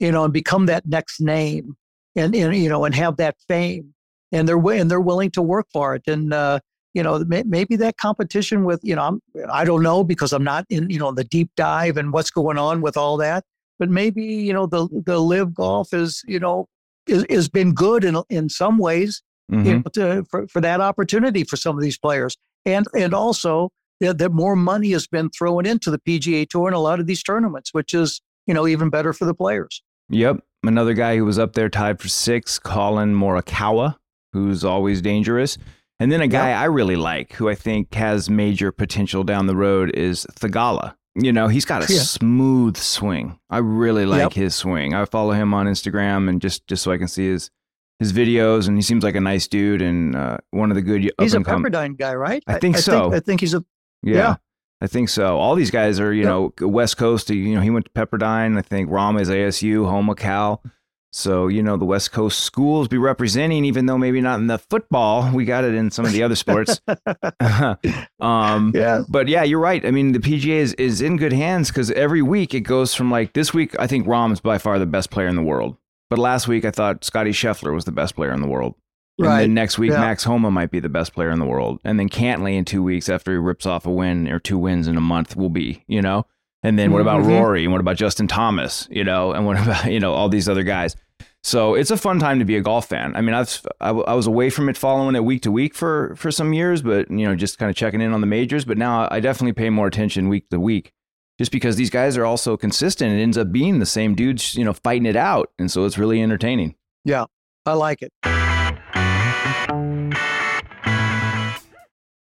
you 0.00 0.10
know, 0.10 0.24
and 0.24 0.32
become 0.32 0.64
that 0.66 0.86
next 0.86 1.20
name, 1.20 1.76
and, 2.16 2.34
and 2.34 2.56
you 2.56 2.70
know, 2.70 2.86
and 2.86 2.94
have 2.94 3.18
that 3.18 3.36
fame, 3.46 3.92
and 4.32 4.48
they're 4.48 4.58
and 4.70 4.90
they're 4.90 5.08
willing 5.12 5.30
to 5.32 5.42
work 5.42 5.66
for 5.70 5.94
it, 5.94 6.02
and 6.08 6.32
uh, 6.32 6.60
you 6.98 7.04
know, 7.04 7.14
may, 7.32 7.44
maybe 7.46 7.76
that 7.76 7.96
competition 7.96 8.64
with 8.64 8.80
you 8.82 8.96
know, 8.96 9.02
I'm, 9.08 9.16
I 9.52 9.64
don't 9.64 9.84
know 9.84 10.02
because 10.02 10.32
I'm 10.32 10.42
not 10.44 10.64
in 10.68 10.90
you 10.90 10.98
know 10.98 11.12
the 11.12 11.24
deep 11.36 11.50
dive 11.56 11.96
and 11.96 12.12
what's 12.12 12.30
going 12.30 12.58
on 12.58 12.80
with 12.86 12.96
all 12.96 13.16
that, 13.18 13.44
but 13.78 13.88
maybe 13.88 14.24
you 14.24 14.52
know 14.52 14.66
the 14.66 14.88
the 15.06 15.18
live 15.20 15.54
golf 15.54 15.94
is 15.94 16.22
you 16.26 16.40
know 16.40 16.66
is 17.06 17.24
has 17.30 17.48
been 17.48 17.72
good 17.72 18.02
in 18.04 18.14
in 18.28 18.48
some 18.48 18.76
ways, 18.78 19.22
you 19.48 19.58
Mhm. 19.58 19.84
know, 19.84 19.90
to, 19.98 20.24
for 20.30 20.46
for 20.48 20.60
that 20.60 20.80
opportunity 20.80 21.44
for 21.44 21.56
some 21.56 21.76
of 21.78 21.82
these 21.82 21.98
players, 21.98 22.36
and 22.66 22.84
and 23.02 23.14
also 23.14 23.70
that, 24.00 24.18
that 24.18 24.32
more 24.32 24.56
money 24.56 24.90
has 24.90 25.06
been 25.06 25.30
thrown 25.30 25.66
into 25.66 25.90
the 25.90 25.98
PGA 26.00 26.48
Tour 26.48 26.66
and 26.66 26.74
a 26.76 26.80
lot 26.80 26.98
of 27.00 27.06
these 27.06 27.22
tournaments, 27.22 27.72
which 27.72 27.94
is 27.94 28.20
you 28.48 28.54
know 28.54 28.66
even 28.66 28.90
better 28.90 29.12
for 29.12 29.24
the 29.24 29.34
players. 29.34 29.82
Yep. 30.10 30.36
Another 30.64 30.94
guy 30.94 31.16
who 31.16 31.24
was 31.24 31.38
up 31.38 31.52
there 31.52 31.68
tied 31.68 32.00
for 32.00 32.08
six, 32.08 32.58
Collin 32.58 33.14
Morikawa, 33.14 33.94
who's 34.32 34.64
always 34.64 35.00
dangerous. 35.00 35.56
And 36.00 36.12
then 36.12 36.20
a 36.20 36.28
guy 36.28 36.52
I 36.52 36.64
really 36.64 36.96
like 36.96 37.32
who 37.34 37.48
I 37.48 37.54
think 37.54 37.92
has 37.94 38.30
major 38.30 38.70
potential 38.70 39.24
down 39.24 39.46
the 39.46 39.56
road 39.56 39.90
is 39.94 40.26
Theegala. 40.38 40.94
You 41.16 41.32
know, 41.32 41.48
he's 41.48 41.64
got 41.64 41.88
a 41.88 41.92
Yeah. 41.92 42.00
smooth 42.00 42.76
swing. 42.76 43.38
I 43.50 43.58
really 43.58 44.06
like 44.06 44.20
Yep. 44.20 44.32
his 44.34 44.54
swing. 44.54 44.94
I 44.94 45.04
follow 45.06 45.32
him 45.32 45.52
on 45.54 45.66
Instagram 45.66 46.28
and 46.28 46.40
just 46.40 46.66
just 46.68 46.82
so 46.84 46.92
I 46.92 46.98
can 46.98 47.08
see 47.08 47.28
his 47.28 47.50
his 47.98 48.12
videos 48.12 48.68
and 48.68 48.76
he 48.78 48.82
seems 48.82 49.02
like 49.02 49.16
a 49.16 49.20
nice 49.20 49.48
dude 49.48 49.82
and 49.82 50.14
uh, 50.14 50.36
one 50.52 50.70
of 50.70 50.76
the 50.76 50.82
good 50.82 51.10
He's 51.20 51.34
a 51.34 51.40
Pepperdine 51.40 51.96
guy, 51.98 52.14
right? 52.14 52.44
I 52.46 52.60
think 52.60 52.78
so. 52.78 53.12
I 53.12 53.18
think 53.18 53.40
he's 53.40 53.54
a 53.54 53.64
yeah. 54.04 54.14
Yeah. 54.16 54.36
I 54.80 54.86
think 54.86 55.08
so. 55.08 55.36
All 55.36 55.56
these 55.56 55.72
guys 55.72 55.98
are, 55.98 56.12
you 56.14 56.22
Yep. 56.22 56.28
know, 56.60 56.68
West 56.68 56.96
Coast. 56.98 57.28
You 57.30 57.56
know, 57.56 57.60
he 57.60 57.70
went 57.70 57.86
to 57.86 57.90
Pepperdine. 57.90 58.56
I 58.56 58.62
think 58.62 58.88
Rahm 58.88 59.20
is 59.20 59.28
ASU, 59.28 59.88
Homa 59.90 60.14
Cal. 60.14 60.62
So, 61.10 61.48
you 61.48 61.62
know, 61.62 61.76
the 61.78 61.86
West 61.86 62.12
Coast 62.12 62.40
schools 62.40 62.86
be 62.86 62.98
representing, 62.98 63.64
even 63.64 63.86
though 63.86 63.96
maybe 63.96 64.20
not 64.20 64.40
in 64.40 64.46
the 64.46 64.58
football. 64.58 65.30
We 65.32 65.46
got 65.46 65.64
it 65.64 65.74
in 65.74 65.90
some 65.90 66.04
of 66.04 66.12
the 66.12 66.22
other 66.22 66.34
sports. 66.36 66.80
um, 68.20 68.72
yeah. 68.74 69.02
but 69.08 69.28
yeah, 69.28 69.42
you're 69.42 69.60
right. 69.60 69.84
I 69.84 69.90
mean, 69.90 70.12
the 70.12 70.18
PGA 70.18 70.56
is, 70.58 70.74
is 70.74 71.00
in 71.00 71.16
good 71.16 71.32
hands 71.32 71.68
because 71.68 71.90
every 71.92 72.22
week 72.22 72.54
it 72.54 72.60
goes 72.60 72.94
from 72.94 73.10
like 73.10 73.32
this 73.32 73.54
week, 73.54 73.74
I 73.78 73.86
think 73.86 74.06
Rahm 74.06 74.32
is 74.32 74.40
by 74.40 74.58
far 74.58 74.78
the 74.78 74.86
best 74.86 75.10
player 75.10 75.28
in 75.28 75.36
the 75.36 75.42
world. 75.42 75.76
But 76.10 76.18
last 76.18 76.48
week 76.48 76.64
I 76.64 76.70
thought 76.70 77.04
Scotty 77.04 77.30
Scheffler 77.32 77.74
was 77.74 77.84
the 77.84 77.92
best 77.92 78.14
player 78.14 78.32
in 78.32 78.40
the 78.40 78.48
world. 78.48 78.74
And 79.18 79.26
Right. 79.26 79.40
then 79.40 79.54
next 79.54 79.78
week 79.78 79.90
Yeah. 79.90 80.00
Max 80.00 80.24
Homa 80.24 80.50
might 80.50 80.70
be 80.70 80.80
the 80.80 80.88
best 80.88 81.12
player 81.12 81.30
in 81.30 81.38
the 81.38 81.44
world. 81.46 81.80
And 81.84 81.98
then 81.98 82.08
Cantlay 82.08 82.54
in 82.56 82.64
two 82.64 82.82
weeks 82.82 83.08
after 83.08 83.32
he 83.32 83.38
rips 83.38 83.66
off 83.66 83.84
a 83.86 83.90
win 83.90 84.28
or 84.28 84.38
two 84.38 84.58
wins 84.58 84.86
in 84.86 84.96
a 84.96 85.00
month 85.00 85.36
will 85.36 85.50
be, 85.50 85.84
you 85.88 86.00
know? 86.00 86.24
And 86.62 86.78
then 86.78 86.90
what 86.92 87.00
about 87.00 87.22
Mhm. 87.22 87.28
Rory? 87.28 87.62
And 87.64 87.72
what 87.72 87.80
about 87.80 87.96
Justin 87.96 88.26
Thomas? 88.26 88.88
You 88.90 89.04
know, 89.04 89.32
and 89.32 89.46
what 89.46 89.56
about, 89.62 89.92
you 89.92 90.00
know, 90.00 90.12
all 90.12 90.28
these 90.28 90.48
other 90.48 90.64
guys. 90.64 90.96
So 91.44 91.74
it's 91.74 91.92
a 91.92 91.96
fun 91.96 92.18
time 92.18 92.40
to 92.40 92.44
be 92.44 92.56
a 92.56 92.60
golf 92.60 92.88
fan. 92.88 93.14
I 93.14 93.20
mean, 93.20 93.32
I've 93.34 93.64
I 93.80 93.92
was 93.92 94.26
away 94.26 94.50
from 94.50 94.68
it, 94.68 94.76
following 94.76 95.14
it 95.14 95.24
week 95.24 95.42
to 95.42 95.52
week 95.52 95.74
for 95.74 96.14
for 96.16 96.32
some 96.32 96.52
years, 96.52 96.82
but 96.82 97.08
you 97.10 97.26
know, 97.26 97.36
just 97.36 97.58
kind 97.58 97.70
of 97.70 97.76
checking 97.76 98.00
in 98.00 98.12
on 98.12 98.20
the 98.20 98.26
majors. 98.26 98.64
But 98.64 98.76
now 98.76 99.06
I 99.10 99.20
definitely 99.20 99.52
pay 99.52 99.70
more 99.70 99.86
attention 99.86 100.28
week 100.28 100.48
to 100.50 100.58
week, 100.58 100.92
just 101.38 101.52
because 101.52 101.76
these 101.76 101.90
guys 101.90 102.16
are 102.16 102.24
also 102.24 102.56
consistent. 102.56 103.12
It 103.16 103.22
ends 103.22 103.38
up 103.38 103.52
being 103.52 103.78
the 103.78 103.86
same 103.86 104.16
dudes, 104.16 104.56
you 104.56 104.64
know, 104.64 104.72
fighting 104.72 105.06
it 105.06 105.16
out, 105.16 105.50
and 105.60 105.70
so 105.70 105.84
it's 105.84 105.96
really 105.96 106.20
entertaining. 106.20 106.74
Yeah, 107.04 107.26
I 107.64 107.74
like 107.74 108.02
it. 108.02 108.12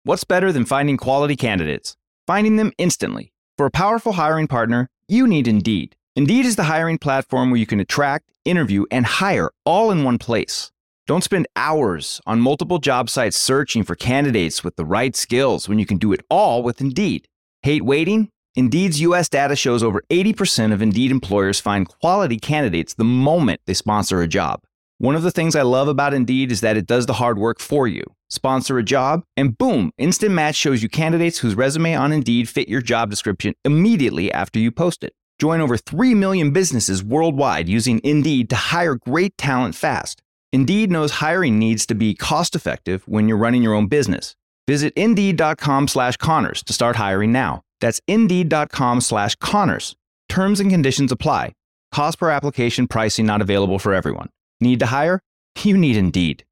What's 0.03 0.23
better 0.23 0.51
than 0.51 0.65
finding 0.65 0.97
quality 0.97 1.35
candidates? 1.35 1.97
Finding 2.27 2.55
them 2.57 2.71
instantly. 2.77 3.33
For 3.59 3.65
a 3.65 3.71
powerful 3.71 4.13
hiring 4.13 4.47
partner, 4.47 4.89
you 5.09 5.27
need 5.27 5.45
Indeed. 5.45 5.97
Indeed 6.15 6.45
is 6.45 6.55
the 6.55 6.71
hiring 6.71 6.97
platform 6.97 7.51
where 7.51 7.59
you 7.59 7.65
can 7.65 7.81
attract, 7.81 8.31
interview, 8.45 8.85
and 8.89 9.05
hire 9.05 9.51
all 9.65 9.91
in 9.91 10.05
one 10.05 10.17
place. 10.17 10.71
Don't 11.07 11.25
spend 11.25 11.45
hours 11.57 12.21
on 12.25 12.39
multiple 12.39 12.79
job 12.79 13.09
sites 13.09 13.35
searching 13.35 13.83
for 13.83 13.95
candidates 13.95 14.63
with 14.63 14.77
the 14.77 14.85
right 14.85 15.13
skills 15.13 15.67
when 15.67 15.77
you 15.77 15.85
can 15.85 15.97
do 15.97 16.13
it 16.13 16.21
all 16.29 16.63
with 16.63 16.79
Indeed. 16.79 17.27
Hate 17.61 17.83
waiting? 17.83 18.29
Indeed's 18.55 19.01
US 19.01 19.27
data 19.27 19.57
shows 19.57 19.83
over 19.83 20.03
80% 20.09 20.71
of 20.71 20.81
Indeed 20.81 21.11
employers 21.11 21.59
find 21.59 21.85
quality 21.85 22.39
candidates 22.39 22.93
the 22.93 23.03
moment 23.03 23.59
they 23.65 23.73
sponsor 23.73 24.21
a 24.21 24.27
job. 24.29 24.61
One 25.01 25.15
of 25.15 25.23
the 25.23 25.31
things 25.31 25.55
I 25.55 25.61
love 25.61 25.87
about 25.87 26.13
Indeed 26.13 26.51
is 26.51 26.59
that 26.59 26.75
it 26.75 26.85
does 26.85 27.05
the 27.05 27.13
hard 27.13 27.39
work 27.39 27.61
for 27.61 27.87
you. 27.87 28.03
Sponsor 28.29 28.77
a 28.77 28.83
job, 28.83 29.23
and 29.37 29.57
boom, 29.57 29.93
Instant 29.97 30.33
Match 30.33 30.55
shows 30.55 30.83
you 30.83 30.89
candidates 30.89 31.37
whose 31.37 31.55
resume 31.55 31.95
on 31.95 32.11
Indeed 32.11 32.49
fit 32.49 32.67
your 32.67 32.81
job 32.81 33.09
description 33.09 33.53
immediately 33.63 34.29
after 34.29 34.59
you 34.59 34.73
post 34.73 35.05
it. 35.05 35.13
Join 35.39 35.61
over 35.61 35.77
3 35.77 36.15
million 36.15 36.51
businesses 36.51 37.01
worldwide 37.01 37.69
using 37.69 38.01
Indeed 38.03 38.49
to 38.49 38.57
hire 38.57 38.95
great 38.95 39.37
talent 39.37 39.73
fast. 39.73 40.21
Indeed 40.51 40.91
knows 40.91 41.11
hiring 41.11 41.57
needs 41.57 41.85
to 41.85 41.95
be 41.95 42.13
cost 42.13 42.53
effective 42.53 43.07
when 43.07 43.29
you're 43.29 43.37
running 43.37 43.63
your 43.63 43.75
own 43.75 43.87
business. 43.87 44.35
Visit 44.67 44.91
Indeed.com 44.97 45.87
slash 45.87 46.17
Connors 46.17 46.61
to 46.63 46.73
start 46.73 46.97
hiring 46.97 47.31
now. 47.31 47.61
That's 47.79 48.01
Indeed.com 48.09 48.99
slash 48.99 49.35
Connors. 49.35 49.95
Terms 50.27 50.59
and 50.59 50.69
conditions 50.69 51.13
apply. 51.13 51.53
Cost 51.93 52.19
per 52.19 52.29
application 52.31 52.85
pricing 52.85 53.25
not 53.25 53.39
available 53.41 53.79
for 53.79 53.93
everyone. 53.93 54.29
Need 54.61 54.79
to 54.79 54.85
hire? 54.87 55.21
You 55.63 55.77
need 55.77 55.95
Indeed. 55.97 56.43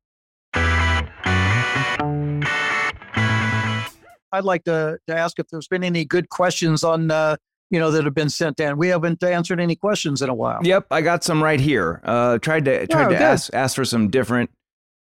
I'd 4.33 4.43
like 4.43 4.65
to, 4.65 4.99
to 5.07 5.17
ask 5.17 5.39
if 5.39 5.47
there's 5.47 5.67
been 5.67 5.83
any 5.83 6.03
good 6.05 6.29
questions 6.29 6.83
on, 6.83 7.09
uh, 7.11 7.37
you 7.69 7.79
know, 7.79 7.91
that 7.91 8.03
have 8.05 8.13
been 8.13 8.29
sent 8.29 8.59
in. 8.59 8.77
We 8.77 8.89
haven't 8.89 9.23
answered 9.23 9.59
any 9.59 9.75
questions 9.75 10.21
in 10.21 10.29
a 10.29 10.33
while. 10.33 10.59
Yep, 10.63 10.87
I 10.91 11.01
got 11.01 11.23
some 11.23 11.41
right 11.41 11.59
here. 11.59 12.01
Uh, 12.03 12.37
tried 12.37 12.65
to 12.65 12.85
tried 12.87 13.05
Oh, 13.05 13.09
to 13.09 13.15
good. 13.15 13.21
ask 13.21 13.53
ask 13.53 13.75
for 13.75 13.85
some 13.85 14.09
different 14.09 14.49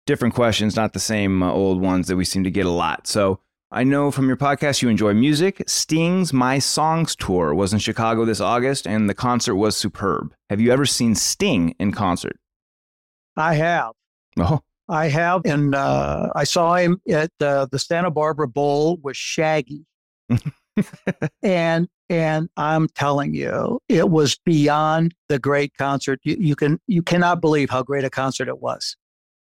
different 0.06 0.34
questions, 0.34 0.74
not 0.76 0.92
the 0.94 1.00
same 1.00 1.42
uh, 1.42 1.52
old 1.52 1.80
ones 1.80 2.06
that 2.08 2.16
we 2.16 2.24
seem 2.24 2.44
to 2.44 2.50
get 2.50 2.64
a 2.66 2.70
lot. 2.70 3.06
So 3.06 3.40
I 3.70 3.84
know 3.84 4.10
from 4.10 4.26
your 4.26 4.36
podcast 4.38 4.82
you 4.82 4.88
enjoy 4.88 5.12
music. 5.14 5.62
Sting's 5.66 6.32
My 6.32 6.58
Songs 6.58 7.14
tour 7.14 7.54
was 7.54 7.72
in 7.72 7.78
Chicago 7.78 8.24
this 8.24 8.40
August, 8.40 8.86
and 8.86 9.08
the 9.08 9.14
concert 9.14 9.54
was 9.56 9.76
superb. 9.76 10.34
Have 10.48 10.60
you 10.60 10.72
ever 10.72 10.86
seen 10.86 11.14
Sting 11.14 11.74
in 11.78 11.92
concert? 11.92 12.36
I 13.40 13.54
have. 13.54 13.92
Oh, 14.38 14.60
I 14.88 15.08
have. 15.08 15.42
And 15.44 15.74
uh, 15.74 16.30
I 16.34 16.44
saw 16.44 16.74
him 16.76 17.00
at 17.08 17.30
uh, 17.40 17.66
the 17.70 17.78
Santa 17.78 18.10
Barbara 18.10 18.48
Bowl 18.48 18.98
with 19.02 19.16
Shaggy. 19.16 19.84
and 21.42 21.88
and 22.08 22.48
I'm 22.56 22.88
telling 22.88 23.34
you, 23.34 23.80
it 23.88 24.10
was 24.10 24.38
beyond 24.44 25.14
the 25.28 25.38
great 25.38 25.72
concert. 25.78 26.20
You, 26.24 26.36
you 26.38 26.56
can 26.56 26.80
you 26.86 27.02
cannot 27.02 27.40
believe 27.40 27.70
how 27.70 27.82
great 27.82 28.04
a 28.04 28.10
concert 28.10 28.48
it 28.48 28.60
was. 28.60 28.96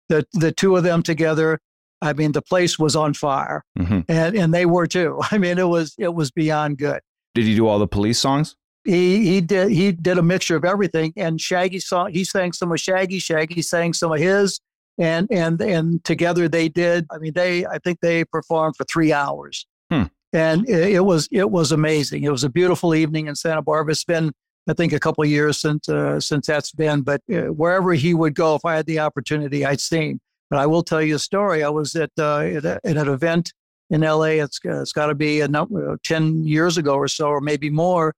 The 0.08 0.26
the 0.32 0.52
two 0.52 0.76
of 0.76 0.82
them 0.82 1.02
together, 1.02 1.60
I 2.02 2.12
mean, 2.12 2.32
the 2.32 2.42
place 2.42 2.78
was 2.78 2.96
on 2.96 3.14
fire, 3.14 3.64
Mhm. 3.78 4.04
and 4.08 4.36
and 4.36 4.54
they 4.54 4.66
were 4.66 4.86
too. 4.86 5.20
I 5.30 5.38
mean, 5.38 5.58
it 5.58 5.68
was 5.68 5.94
it 5.98 6.14
was 6.14 6.30
beyond 6.30 6.78
good. 6.78 7.00
did 7.34 7.44
he 7.44 7.54
do 7.54 7.66
all 7.66 7.78
the 7.78 7.86
police 7.88 8.18
songs? 8.18 8.56
He 8.84 9.26
he 9.26 9.40
did 9.40 9.70
he 9.70 9.92
did 9.92 10.18
a 10.18 10.22
mixture 10.22 10.56
of 10.56 10.64
everything, 10.64 11.12
and 11.16 11.40
Shaggy 11.40 11.80
song 11.80 12.12
he 12.12 12.24
sang 12.24 12.52
some 12.52 12.72
of 12.72 12.80
Shaggy, 12.80 13.18
Shaggy 13.18 13.62
sang 13.62 13.92
some 13.92 14.12
of 14.12 14.18
his, 14.18 14.60
and 14.98 15.28
and 15.30 15.60
and 15.60 16.02
together 16.04 16.48
they 16.48 16.68
did. 16.68 17.06
I 17.10 17.18
mean, 17.18 17.32
they 17.34 17.66
I 17.66 17.78
think 17.78 18.00
they 18.00 18.24
performed 18.24 18.76
for 18.76 18.84
three 18.84 19.12
hours, 19.12 19.66
Hmm. 19.90 20.04
and 20.32 20.68
it, 20.68 20.94
it 20.94 21.04
was 21.04 21.28
it 21.30 21.50
was 21.50 21.72
amazing. 21.72 22.22
It 22.24 22.30
was 22.32 22.44
a 22.44 22.48
beautiful 22.48 22.94
evening 22.94 23.26
in 23.26 23.34
Santa 23.34 23.60
Barbara. 23.60 23.92
It's 23.92 24.04
been 24.04 24.32
I 24.68 24.72
think 24.72 24.92
a 24.92 25.00
couple 25.00 25.24
of 25.24 25.30
years 25.30 25.60
since 25.60 25.88
uh, 25.88 26.18
since 26.20 26.46
that's 26.46 26.72
been, 26.72 27.02
but 27.02 27.20
uh, 27.30 27.52
wherever 27.52 27.92
he 27.92 28.14
would 28.14 28.34
go, 28.34 28.54
if 28.54 28.64
I 28.64 28.76
had 28.76 28.86
the 28.86 29.00
opportunity, 29.00 29.64
I'd 29.66 29.80
see 29.80 30.10
him. 30.10 30.20
But 30.48 30.58
I 30.58 30.66
will 30.66 30.82
tell 30.82 31.02
you 31.02 31.16
a 31.16 31.18
story. 31.18 31.62
I 31.62 31.68
was 31.68 31.94
at 31.96 32.10
uh, 32.18 32.38
at, 32.38 32.64
a, 32.64 32.80
at 32.84 32.96
an 32.96 33.08
event 33.08 33.52
in 33.90 34.02
L.A. 34.02 34.38
It's 34.38 34.58
uh, 34.64 34.80
it's 34.80 34.92
got 34.92 35.06
to 35.06 35.14
be 35.14 35.42
a 35.42 35.48
number 35.48 35.98
ten 36.02 36.44
years 36.44 36.78
ago 36.78 36.94
or 36.94 37.08
so, 37.08 37.28
or 37.28 37.40
maybe 37.42 37.68
more. 37.68 38.14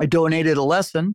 I 0.00 0.06
donated 0.06 0.56
a 0.56 0.62
lesson, 0.62 1.14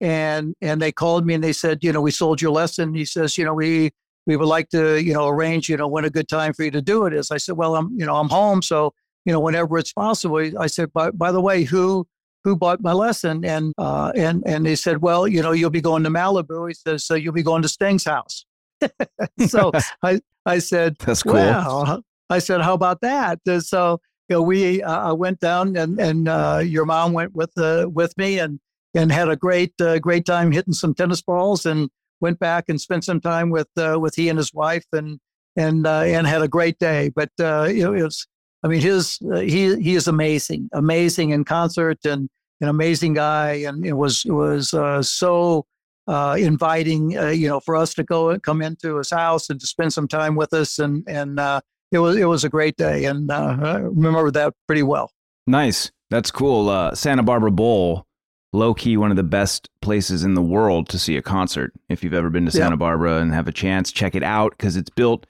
and 0.00 0.54
and 0.60 0.80
they 0.80 0.92
called 0.92 1.26
me 1.26 1.34
and 1.34 1.42
they 1.42 1.52
said, 1.52 1.82
you 1.82 1.92
know, 1.92 2.00
we 2.00 2.10
sold 2.10 2.40
your 2.40 2.52
lesson. 2.52 2.94
He 2.94 3.04
says, 3.04 3.38
you 3.38 3.44
know, 3.44 3.54
we 3.54 3.90
we 4.26 4.36
would 4.36 4.46
like 4.46 4.68
to, 4.70 5.02
you 5.02 5.14
know, 5.14 5.26
arrange, 5.26 5.68
you 5.68 5.76
know, 5.76 5.88
when 5.88 6.04
a 6.04 6.10
good 6.10 6.28
time 6.28 6.52
for 6.52 6.62
you 6.62 6.70
to 6.70 6.82
do 6.82 7.06
it 7.06 7.14
is. 7.14 7.30
I 7.30 7.38
said, 7.38 7.56
well, 7.56 7.74
I'm, 7.74 7.90
you 7.98 8.04
know, 8.04 8.16
I'm 8.16 8.28
home, 8.28 8.62
so 8.62 8.92
you 9.24 9.32
know, 9.32 9.40
whenever 9.40 9.78
it's 9.78 9.92
possible. 9.92 10.38
I 10.58 10.66
said, 10.66 10.92
by 10.92 11.10
by 11.10 11.32
the 11.32 11.40
way, 11.40 11.64
who 11.64 12.06
who 12.44 12.56
bought 12.56 12.80
my 12.80 12.92
lesson? 12.92 13.44
And 13.44 13.74
uh, 13.78 14.12
and 14.14 14.42
and 14.46 14.64
they 14.64 14.76
said, 14.76 15.02
well, 15.02 15.26
you 15.26 15.42
know, 15.42 15.52
you'll 15.52 15.70
be 15.70 15.80
going 15.80 16.04
to 16.04 16.10
Malibu. 16.10 16.68
He 16.68 16.74
says, 16.74 17.04
so 17.04 17.14
you'll 17.14 17.34
be 17.34 17.42
going 17.42 17.62
to 17.62 17.68
Sting's 17.68 18.04
house. 18.04 18.44
so 19.46 19.72
I 20.02 20.20
I 20.46 20.58
said, 20.58 20.96
That's 20.98 21.22
cool. 21.22 21.34
Well, 21.34 22.02
I 22.30 22.38
said, 22.38 22.60
how 22.60 22.74
about 22.74 23.00
that? 23.00 23.40
So 23.62 24.00
you 24.30 24.36
know, 24.36 24.42
we 24.42 24.82
uh, 24.82 25.10
I 25.10 25.12
went 25.12 25.40
down 25.40 25.76
and 25.76 26.00
and 26.00 26.28
uh, 26.28 26.62
your 26.64 26.86
mom 26.86 27.12
went 27.12 27.34
with 27.34 27.50
uh, 27.58 27.88
with 27.92 28.16
me 28.16 28.38
and 28.38 28.60
and 28.94 29.10
had 29.10 29.28
a 29.28 29.36
great 29.36 29.74
great 30.00 30.24
time 30.24 30.52
hitting 30.52 30.72
some 30.72 30.94
tennis 30.94 31.20
balls 31.20 31.66
and 31.66 31.90
went 32.20 32.38
back 32.38 32.64
and 32.68 32.80
spent 32.80 33.04
some 33.04 33.20
time 33.20 33.50
with 33.50 33.68
with 33.76 34.14
he 34.14 34.28
and 34.28 34.38
his 34.38 34.54
wife 34.54 34.86
and 34.92 35.18
and 35.56 35.86
and 35.86 36.26
had 36.26 36.42
a 36.42 36.48
great 36.48 36.78
day. 36.78 37.10
But 37.14 37.30
uh, 37.40 37.66
it, 37.68 37.78
it 37.78 38.02
was 38.02 38.26
I 38.62 38.68
mean 38.68 38.80
his 38.80 39.18
he 39.18 39.76
he 39.82 39.96
is 39.96 40.06
amazing 40.06 40.70
amazing 40.72 41.30
in 41.30 41.44
concert 41.44 41.98
and 42.04 42.28
an 42.60 42.68
amazing 42.68 43.14
guy 43.14 43.52
and 43.52 43.84
it 43.84 43.94
was 43.94 44.22
it 44.24 44.32
was 44.32 44.70
so 45.08 45.66
uh, 46.06 46.36
inviting 46.38 47.16
uh, 47.16 47.28
you 47.28 47.48
know 47.48 47.60
for 47.60 47.76
us 47.76 47.94
to 47.94 48.02
go 48.02 48.38
come 48.40 48.62
into 48.62 48.96
his 48.96 49.10
house 49.10 49.48
and 49.50 49.60
to 49.60 49.66
spend 49.66 49.92
some 49.92 50.08
time 50.08 50.34
with 50.34 50.52
us 50.52 50.78
and 50.78 51.04
and 51.06 51.38
uh, 51.38 51.60
it 51.92 51.98
was 51.98 52.16
it 52.16 52.24
was 52.24 52.44
a 52.44 52.48
great 52.48 52.76
day 52.76 53.04
and 53.04 53.30
uh, 53.30 53.56
I 53.60 53.76
remember 53.78 54.30
that 54.32 54.54
pretty 54.66 54.82
well. 54.82 55.10
Nice. 55.46 55.90
That's 56.10 56.30
cool. 56.30 56.68
Uh, 56.68 56.94
Santa 56.94 57.22
Barbara 57.22 57.50
Bowl, 57.52 58.06
low 58.52 58.74
key, 58.74 58.96
one 58.96 59.10
of 59.10 59.16
the 59.16 59.22
best 59.22 59.68
places 59.80 60.24
in 60.24 60.34
the 60.34 60.42
world 60.42 60.88
to 60.90 60.98
see 60.98 61.16
a 61.16 61.22
concert. 61.22 61.72
If 61.88 62.02
you've 62.02 62.14
ever 62.14 62.30
been 62.30 62.46
to 62.46 62.52
Yeah. 62.56 62.64
Santa 62.64 62.76
Barbara 62.76 63.18
and 63.20 63.32
have 63.32 63.48
a 63.48 63.52
chance, 63.52 63.92
check 63.92 64.14
it 64.14 64.22
out 64.22 64.52
because 64.52 64.76
it's 64.76 64.90
built 64.90 65.26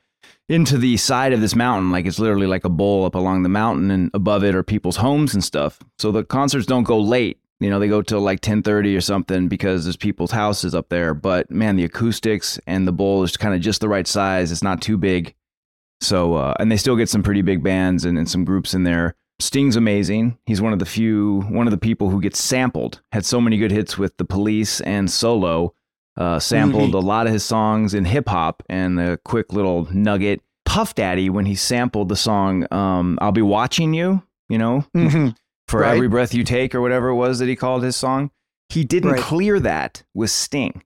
into 0.48 0.78
the 0.78 0.96
side 0.96 1.32
of 1.32 1.40
this 1.40 1.54
mountain. 1.54 1.90
Like 1.92 2.06
it's 2.06 2.18
literally 2.18 2.46
like 2.46 2.64
a 2.64 2.68
bowl 2.70 3.04
up 3.04 3.14
along 3.14 3.42
the 3.42 3.48
mountain, 3.48 3.90
and 3.90 4.10
above 4.14 4.42
it 4.42 4.54
are 4.54 4.62
people's 4.62 4.96
homes 4.96 5.34
and 5.34 5.44
stuff. 5.44 5.78
So 5.98 6.10
the 6.12 6.24
concerts 6.24 6.66
don't 6.66 6.84
go 6.84 6.98
late. 6.98 7.38
You 7.60 7.68
know, 7.68 7.78
they 7.78 7.88
go 7.88 8.00
till 8.00 8.20
like 8.20 8.40
ten 8.40 8.62
thirty 8.62 8.96
or 8.96 9.02
something 9.02 9.48
because 9.48 9.84
there's 9.84 9.96
people's 9.98 10.30
houses 10.30 10.74
up 10.74 10.88
there. 10.88 11.12
But 11.12 11.50
man, 11.50 11.76
the 11.76 11.84
acoustics 11.84 12.58
and 12.66 12.88
the 12.88 12.92
bowl 12.92 13.22
is 13.22 13.36
kind 13.36 13.54
of 13.54 13.60
just 13.60 13.82
the 13.82 13.88
right 13.88 14.06
size. 14.06 14.50
It's 14.50 14.62
not 14.62 14.80
too 14.80 14.96
big. 14.96 15.34
So, 16.00 16.34
uh, 16.34 16.54
and 16.58 16.70
they 16.72 16.76
still 16.76 16.96
get 16.96 17.08
some 17.08 17.22
pretty 17.22 17.42
big 17.42 17.62
bands 17.62 18.04
and, 18.04 18.16
and 18.18 18.28
some 18.28 18.44
groups 18.44 18.72
in 18.74 18.84
there. 18.84 19.14
Sting's 19.38 19.76
amazing. 19.76 20.38
He's 20.46 20.60
one 20.60 20.72
of 20.72 20.78
the 20.78 20.86
few, 20.86 21.42
one 21.50 21.66
of 21.66 21.70
the 21.70 21.78
people 21.78 22.10
who 22.10 22.20
gets 22.20 22.42
sampled. 22.42 23.00
Had 23.12 23.24
so 23.24 23.40
many 23.40 23.56
good 23.58 23.70
hits 23.70 23.96
with 23.98 24.16
the 24.16 24.24
Police 24.24 24.80
and 24.82 25.10
Solo. 25.10 25.74
Uh, 26.16 26.38
sampled 26.38 26.90
Mhm. 26.90 26.94
a 26.94 26.98
lot 26.98 27.26
of 27.26 27.32
his 27.32 27.44
songs 27.44 27.94
in 27.94 28.04
hip 28.04 28.28
hop. 28.28 28.62
And 28.68 29.00
a 29.00 29.16
quick 29.18 29.52
little 29.52 29.86
nugget: 29.92 30.42
Puff 30.66 30.94
Daddy 30.94 31.30
when 31.30 31.46
he 31.46 31.54
sampled 31.54 32.08
the 32.10 32.16
song 32.16 32.66
um, 32.72 33.18
"I'll 33.22 33.32
Be 33.32 33.40
Watching 33.42 33.94
You," 33.94 34.22
you 34.48 34.58
know, 34.58 34.84
Mhm. 34.94 35.34
for 35.68 35.80
Right. 35.80 35.94
every 35.94 36.08
breath 36.08 36.34
you 36.34 36.44
take 36.44 36.74
or 36.74 36.80
whatever 36.82 37.08
it 37.08 37.14
was 37.14 37.38
that 37.38 37.48
he 37.48 37.56
called 37.56 37.82
his 37.82 37.96
song. 37.96 38.30
He 38.68 38.84
didn't 38.84 39.12
Right. 39.12 39.20
clear 39.20 39.58
that 39.60 40.02
with 40.14 40.30
Sting. 40.30 40.82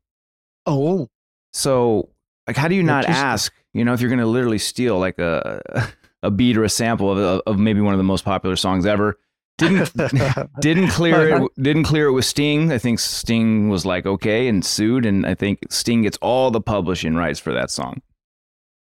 Oh, 0.67 1.09
So, 1.53 2.11
like, 2.47 2.57
how 2.57 2.69
do 2.69 2.75
you 2.75 2.83
not 2.83 3.05
ask? 3.07 3.53
You 3.75 3.85
know, 3.85 3.93
if 3.93 4.01
you're 4.01 4.09
going 4.09 4.21
to 4.21 4.27
literally 4.27 4.59
steal 4.59 4.99
like 4.99 5.19
a 5.19 5.93
a 6.23 6.31
beat 6.31 6.57
or 6.57 6.65
a 6.65 6.71
sample 6.71 7.11
of, 7.11 7.43
of 7.47 7.59
maybe 7.59 7.81
one 7.81 7.93
of 7.93 7.99
the 7.99 8.05
most 8.05 8.25
popular 8.25 8.57
songs 8.57 8.87
ever, 8.87 9.19
didn't 9.59 9.93
didn't 10.61 10.89
clear 10.89 11.37
it 11.37 11.51
didn't 11.63 11.85
clear 11.85 12.07
it 12.07 12.13
with 12.13 12.25
Sting. 12.25 12.73
I 12.73 12.79
think 12.79 12.99
Sting 12.99 13.69
was 13.69 13.85
like 13.85 14.07
okay 14.07 14.49
and 14.49 14.65
sued, 14.65 15.05
and 15.05 15.27
I 15.27 15.35
think 15.35 15.61
Sting 15.71 16.03
gets 16.03 16.17
all 16.19 16.51
the 16.51 16.61
publishing 16.61 17.15
rights 17.15 17.39
for 17.39 17.53
that 17.53 17.71
song. 17.71 18.01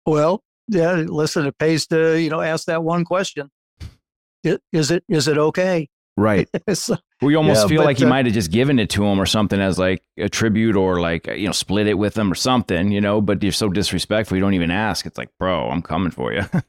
Well, 0.06 0.42
yeah. 0.68 0.92
Listen, 0.92 1.46
it 1.46 1.58
pays 1.58 1.86
to 1.88 2.18
you 2.20 2.30
know 2.30 2.40
ask 2.40 2.66
that 2.66 2.84
one 2.84 3.04
question: 3.04 3.50
Is 4.44 4.90
it 4.90 5.04
is 5.08 5.28
it 5.28 5.38
okay? 5.38 5.88
Right. 6.16 6.48
so, 6.74 6.96
we 7.20 7.34
almost 7.36 7.62
yeah, 7.62 7.68
feel 7.68 7.78
but, 7.80 7.86
like 7.86 7.98
he 7.98 8.04
uh, 8.04 8.08
might 8.08 8.26
have 8.26 8.34
just 8.34 8.50
given 8.50 8.78
it 8.78 8.90
to 8.90 9.04
him 9.04 9.20
or 9.20 9.26
something 9.26 9.60
as 9.60 9.78
like 9.78 10.02
a 10.18 10.28
tribute 10.28 10.76
or 10.76 11.00
like 11.00 11.26
you 11.26 11.46
know 11.46 11.52
split 11.52 11.86
it 11.86 11.94
with 11.94 12.16
him 12.16 12.30
or 12.30 12.34
something, 12.34 12.92
you 12.92 13.00
know. 13.00 13.20
But 13.20 13.42
you're 13.42 13.52
so 13.52 13.68
disrespectful, 13.68 14.36
you 14.36 14.42
don't 14.42 14.54
even 14.54 14.70
ask. 14.70 15.06
It's 15.06 15.18
like, 15.18 15.30
bro, 15.38 15.68
I'm 15.70 15.82
coming 15.82 16.10
for 16.10 16.32
you. 16.32 16.42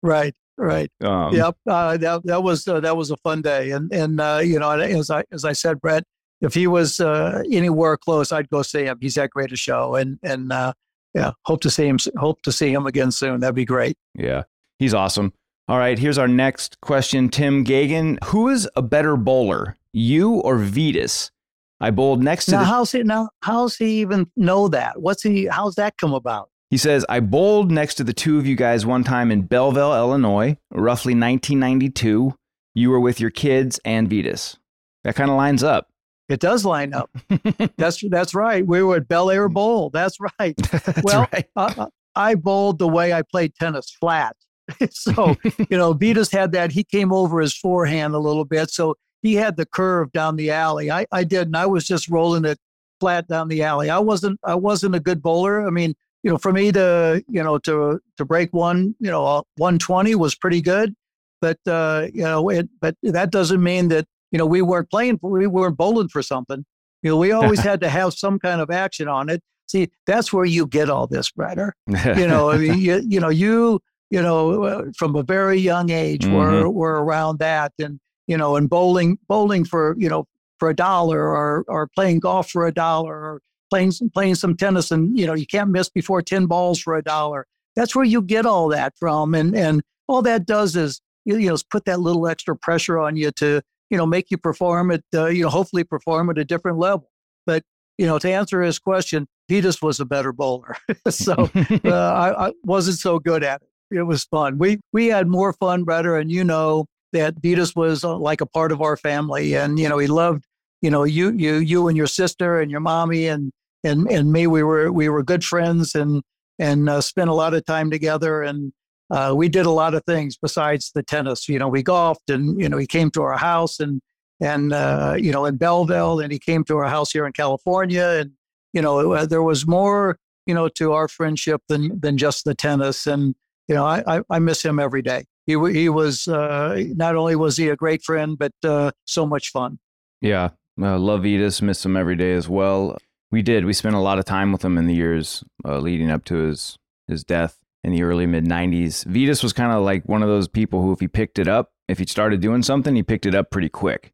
Right. 0.00 0.32
Right. 0.56 0.90
um, 1.02 1.34
yep. 1.34 1.56
Uh, 1.66 1.96
that 1.96 2.22
that 2.24 2.42
was 2.42 2.66
uh, 2.66 2.80
that 2.80 2.96
was 2.96 3.10
a 3.10 3.16
fun 3.18 3.42
day, 3.42 3.70
and 3.70 3.92
and 3.92 4.20
uh, 4.20 4.40
you 4.42 4.58
know, 4.58 4.70
as 4.70 5.10
I 5.10 5.24
as 5.30 5.44
I 5.44 5.52
said, 5.52 5.80
Brett, 5.80 6.04
if 6.40 6.54
he 6.54 6.66
was 6.66 6.98
uh, 6.98 7.42
anywhere 7.50 7.96
close, 7.96 8.32
I'd 8.32 8.48
go 8.48 8.62
see 8.62 8.84
him. 8.84 8.98
He's 9.00 9.14
that 9.14 9.30
great 9.30 9.52
a 9.52 9.56
show, 9.56 9.94
and 9.94 10.18
and 10.22 10.52
uh, 10.52 10.72
yeah, 11.14 11.32
hope 11.44 11.60
to 11.62 11.70
see 11.70 11.86
him. 11.86 11.98
Hope 12.16 12.42
to 12.42 12.52
see 12.52 12.72
him 12.72 12.86
again 12.86 13.12
soon. 13.12 13.40
That'd 13.40 13.54
be 13.54 13.64
great. 13.64 13.96
Yeah, 14.14 14.44
he's 14.78 14.94
awesome. 14.94 15.32
All 15.68 15.78
right, 15.78 15.98
here's 15.98 16.16
our 16.16 16.28
next 16.28 16.80
question. 16.80 17.28
Tim 17.28 17.62
Gagan, 17.62 18.16
who 18.24 18.48
is 18.48 18.66
a 18.74 18.80
better 18.80 19.18
bowler, 19.18 19.76
you 19.92 20.36
or 20.36 20.56
Vitas? 20.56 21.30
I 21.78 21.90
bowled 21.90 22.22
next 22.22 22.46
to 22.46 22.52
Now, 22.52 22.60
the. 22.60 22.64
how's 22.64 22.92
he 22.92 23.02
now? 23.02 23.28
How's 23.42 23.76
he 23.76 24.00
even 24.00 24.30
know 24.34 24.68
that? 24.68 25.02
What's 25.02 25.22
he? 25.22 25.44
How's 25.44 25.74
that 25.74 25.98
come 25.98 26.14
about? 26.14 26.48
He 26.70 26.78
says, 26.78 27.04
I 27.10 27.20
bowled 27.20 27.70
next 27.70 27.96
to 27.96 28.04
the 28.04 28.14
two 28.14 28.38
of 28.38 28.46
you 28.46 28.56
guys 28.56 28.86
one 28.86 29.04
time 29.04 29.30
in 29.30 29.42
Belleville, 29.42 29.94
Illinois, 29.94 30.56
roughly 30.70 31.12
1992. 31.12 32.34
You 32.74 32.90
were 32.90 33.00
with 33.00 33.20
your 33.20 33.30
kids 33.30 33.78
and 33.84 34.08
Vitas. 34.08 34.56
That 35.04 35.16
kind 35.16 35.30
of 35.30 35.36
lines 35.36 35.62
up. 35.62 35.88
It 36.30 36.40
does 36.40 36.64
line 36.64 36.94
up. 36.94 37.10
that's 37.76 38.02
that's 38.08 38.34
right. 38.34 38.66
We 38.66 38.82
were 38.82 38.96
at 38.96 39.08
Bel 39.08 39.30
Air 39.30 39.50
Bowl. 39.50 39.90
That's 39.90 40.16
right. 40.18 40.56
That's 40.70 41.02
well, 41.02 41.28
right. 41.30 41.44
uh, 41.56 41.88
I 42.14 42.36
bowled 42.36 42.78
the 42.78 42.88
way 42.88 43.12
I 43.12 43.20
played 43.20 43.54
tennis, 43.54 43.90
flat. 43.90 44.34
so 44.90 45.36
you 45.70 45.76
know, 45.76 45.94
Vitas 45.94 46.32
had 46.32 46.52
that. 46.52 46.72
He 46.72 46.84
came 46.84 47.12
over 47.12 47.40
his 47.40 47.56
forehand 47.56 48.14
a 48.14 48.18
little 48.18 48.44
bit, 48.44 48.70
so 48.70 48.96
he 49.22 49.34
had 49.34 49.56
the 49.56 49.66
curve 49.66 50.12
down 50.12 50.36
the 50.36 50.50
alley. 50.50 50.90
I 50.90 51.06
I 51.12 51.24
didn't. 51.24 51.54
I 51.54 51.66
was 51.66 51.86
just 51.86 52.08
rolling 52.08 52.44
it 52.44 52.58
flat 53.00 53.28
down 53.28 53.48
the 53.48 53.62
alley. 53.62 53.90
I 53.90 53.98
wasn't 53.98 54.38
I 54.44 54.54
wasn't 54.54 54.94
a 54.94 55.00
good 55.00 55.22
bowler. 55.22 55.66
I 55.66 55.70
mean, 55.70 55.94
you 56.22 56.30
know, 56.30 56.38
for 56.38 56.52
me 56.52 56.72
to 56.72 57.24
you 57.28 57.42
know 57.42 57.58
to 57.58 58.00
to 58.16 58.24
break 58.24 58.52
one 58.52 58.94
you 59.00 59.10
know 59.10 59.24
uh, 59.24 59.42
120 59.56 60.14
was 60.14 60.34
pretty 60.34 60.60
good, 60.60 60.94
but 61.40 61.58
uh, 61.66 62.08
you 62.12 62.22
know, 62.22 62.48
it, 62.48 62.68
but 62.80 62.96
that 63.02 63.30
doesn't 63.30 63.62
mean 63.62 63.88
that 63.88 64.06
you 64.30 64.38
know 64.38 64.46
we 64.46 64.62
weren't 64.62 64.90
playing. 64.90 65.18
For, 65.18 65.30
we 65.30 65.46
weren't 65.46 65.76
bowling 65.76 66.08
for 66.08 66.22
something. 66.22 66.64
You 67.02 67.10
know, 67.10 67.16
we 67.16 67.32
always 67.32 67.60
had 67.70 67.80
to 67.80 67.88
have 67.88 68.14
some 68.14 68.38
kind 68.38 68.60
of 68.60 68.70
action 68.70 69.08
on 69.08 69.28
it. 69.28 69.42
See, 69.66 69.90
that's 70.06 70.32
where 70.32 70.46
you 70.46 70.66
get 70.66 70.88
all 70.88 71.06
this, 71.06 71.30
Breder. 71.30 71.72
You 71.86 72.26
know, 72.26 72.50
I 72.50 72.56
mean, 72.56 72.78
you, 72.78 73.02
you 73.06 73.20
know, 73.20 73.28
you 73.28 73.80
you 74.10 74.22
know, 74.22 74.90
from 74.96 75.16
a 75.16 75.22
very 75.22 75.58
young 75.58 75.90
age, 75.90 76.26
we're 76.26 76.68
we're 76.68 76.98
around 76.98 77.38
that, 77.40 77.72
and 77.78 78.00
you 78.26 78.36
know, 78.36 78.56
and 78.56 78.68
bowling 78.68 79.18
bowling 79.28 79.64
for 79.64 79.94
you 79.98 80.08
know 80.08 80.26
for 80.58 80.70
a 80.70 80.74
dollar, 80.74 81.20
or 81.20 81.64
or 81.68 81.88
playing 81.88 82.20
golf 82.20 82.50
for 82.50 82.66
a 82.66 82.72
dollar, 82.72 83.14
or 83.14 83.42
playing 83.70 83.90
some, 83.90 84.08
playing 84.10 84.34
some 84.34 84.56
tennis, 84.56 84.90
and 84.90 85.18
you 85.18 85.26
know, 85.26 85.34
you 85.34 85.46
can't 85.46 85.70
miss 85.70 85.90
before 85.90 86.22
ten 86.22 86.46
balls 86.46 86.80
for 86.80 86.96
a 86.96 87.02
dollar. 87.02 87.46
That's 87.76 87.94
where 87.94 88.04
you 88.04 88.22
get 88.22 88.46
all 88.46 88.68
that 88.68 88.94
from, 88.98 89.34
and 89.34 89.54
and 89.54 89.82
all 90.06 90.22
that 90.22 90.46
does 90.46 90.74
is 90.74 91.02
you, 91.24 91.36
you 91.36 91.48
know 91.48 91.54
is 91.54 91.62
put 91.62 91.84
that 91.84 92.00
little 92.00 92.26
extra 92.26 92.56
pressure 92.56 92.98
on 92.98 93.16
you 93.16 93.30
to 93.32 93.60
you 93.90 93.98
know 93.98 94.06
make 94.06 94.30
you 94.30 94.38
perform 94.38 94.90
at 94.90 95.02
uh, 95.14 95.26
you 95.26 95.42
know 95.42 95.50
hopefully 95.50 95.84
perform 95.84 96.30
at 96.30 96.38
a 96.38 96.44
different 96.44 96.78
level. 96.78 97.10
But 97.44 97.62
you 97.98 98.06
know, 98.06 98.18
to 98.18 98.30
answer 98.30 98.62
his 98.62 98.78
question, 98.78 99.26
Vitas 99.50 99.82
was 99.82 100.00
a 100.00 100.06
better 100.06 100.32
bowler, 100.32 100.76
so 101.10 101.34
uh, 101.84 101.90
I, 101.90 102.48
I 102.48 102.52
wasn't 102.64 102.96
so 102.98 103.18
good 103.18 103.44
at 103.44 103.60
it 103.60 103.68
it 103.90 104.02
was 104.02 104.24
fun. 104.24 104.58
We 104.58 104.80
we 104.92 105.08
had 105.08 105.28
more 105.28 105.52
fun, 105.52 105.84
brother, 105.84 106.16
and 106.16 106.30
you 106.30 106.44
know 106.44 106.86
that 107.12 107.40
Vitas 107.40 107.74
was 107.74 108.04
uh, 108.04 108.16
like 108.16 108.40
a 108.40 108.46
part 108.46 108.72
of 108.72 108.82
our 108.82 108.96
family, 108.96 109.54
and 109.54 109.78
you 109.78 109.88
know 109.88 109.98
he 109.98 110.06
loved 110.06 110.44
you 110.82 110.90
know 110.90 111.04
you 111.04 111.32
you 111.32 111.56
you 111.56 111.88
and 111.88 111.96
your 111.96 112.06
sister 112.06 112.60
and 112.60 112.70
your 112.70 112.80
mommy 112.80 113.26
and 113.26 113.52
and 113.84 114.10
and 114.10 114.32
me. 114.32 114.46
We 114.46 114.62
were 114.62 114.92
we 114.92 115.08
were 115.08 115.22
good 115.22 115.44
friends 115.44 115.94
and 115.94 116.22
and 116.58 116.88
uh, 116.88 117.00
spent 117.00 117.30
a 117.30 117.34
lot 117.34 117.54
of 117.54 117.64
time 117.64 117.90
together, 117.90 118.42
and 118.42 118.72
uh, 119.10 119.32
we 119.36 119.48
did 119.48 119.66
a 119.66 119.70
lot 119.70 119.94
of 119.94 120.04
things 120.04 120.36
besides 120.36 120.90
the 120.94 121.02
tennis. 121.02 121.48
You 121.48 121.58
know, 121.58 121.68
we 121.68 121.82
golfed, 121.82 122.30
and 122.30 122.60
you 122.60 122.68
know 122.68 122.78
he 122.78 122.86
came 122.86 123.10
to 123.12 123.22
our 123.22 123.38
house 123.38 123.80
and 123.80 124.00
and 124.40 124.72
uh, 124.72 125.16
you 125.18 125.32
know 125.32 125.44
in 125.44 125.56
Belleville, 125.56 126.20
and 126.20 126.32
he 126.32 126.38
came 126.38 126.64
to 126.64 126.76
our 126.76 126.88
house 126.88 127.12
here 127.12 127.26
in 127.26 127.32
California, 127.32 128.04
and 128.04 128.32
you 128.72 128.82
know 128.82 129.12
uh, 129.12 129.26
there 129.26 129.42
was 129.42 129.66
more 129.66 130.18
you 130.46 130.54
know 130.54 130.68
to 130.68 130.92
our 130.92 131.08
friendship 131.08 131.62
than 131.68 131.98
than 132.00 132.18
just 132.18 132.44
the 132.44 132.54
tennis 132.54 133.06
and 133.06 133.34
you 133.68 133.74
know, 133.74 133.84
I, 133.84 134.02
I, 134.06 134.20
I 134.30 134.38
miss 134.38 134.64
him 134.64 134.78
every 134.78 135.02
day. 135.02 135.24
He, 135.46 135.52
he 135.72 135.88
was 135.88 136.26
uh, 136.26 136.82
not 136.94 137.16
only 137.16 137.36
was 137.36 137.56
he 137.56 137.68
a 137.68 137.76
great 137.76 138.02
friend, 138.02 138.38
but 138.38 138.52
uh, 138.64 138.90
so 139.04 139.26
much 139.26 139.50
fun. 139.50 139.78
Yeah, 140.20 140.50
uh, 140.80 140.98
love 140.98 141.22
Vitas, 141.22 141.62
miss 141.62 141.84
him 141.84 141.96
every 141.96 142.16
day 142.16 142.32
as 142.32 142.48
well. 142.48 142.98
We 143.30 143.42
did. 143.42 143.64
We 143.64 143.72
spent 143.72 143.94
a 143.94 144.00
lot 144.00 144.18
of 144.18 144.24
time 144.24 144.52
with 144.52 144.64
him 144.64 144.78
in 144.78 144.86
the 144.86 144.94
years 144.94 145.44
uh, 145.64 145.78
leading 145.78 146.10
up 146.10 146.24
to 146.26 146.34
his 146.34 146.78
his 147.06 147.24
death 147.24 147.58
in 147.84 147.92
the 147.92 148.02
early 148.02 148.26
mid 148.26 148.44
'90s. 148.44 149.04
Vitas 149.06 149.42
was 149.42 149.52
kind 149.52 149.72
of 149.72 149.82
like 149.82 150.08
one 150.08 150.22
of 150.22 150.28
those 150.28 150.48
people 150.48 150.82
who, 150.82 150.92
if 150.92 151.00
he 151.00 151.08
picked 151.08 151.38
it 151.38 151.48
up, 151.48 151.70
if 151.88 151.98
he 151.98 152.06
started 152.06 152.40
doing 152.40 152.62
something, 152.62 152.94
he 152.94 153.02
picked 153.02 153.26
it 153.26 153.34
up 153.34 153.50
pretty 153.50 153.68
quick. 153.68 154.12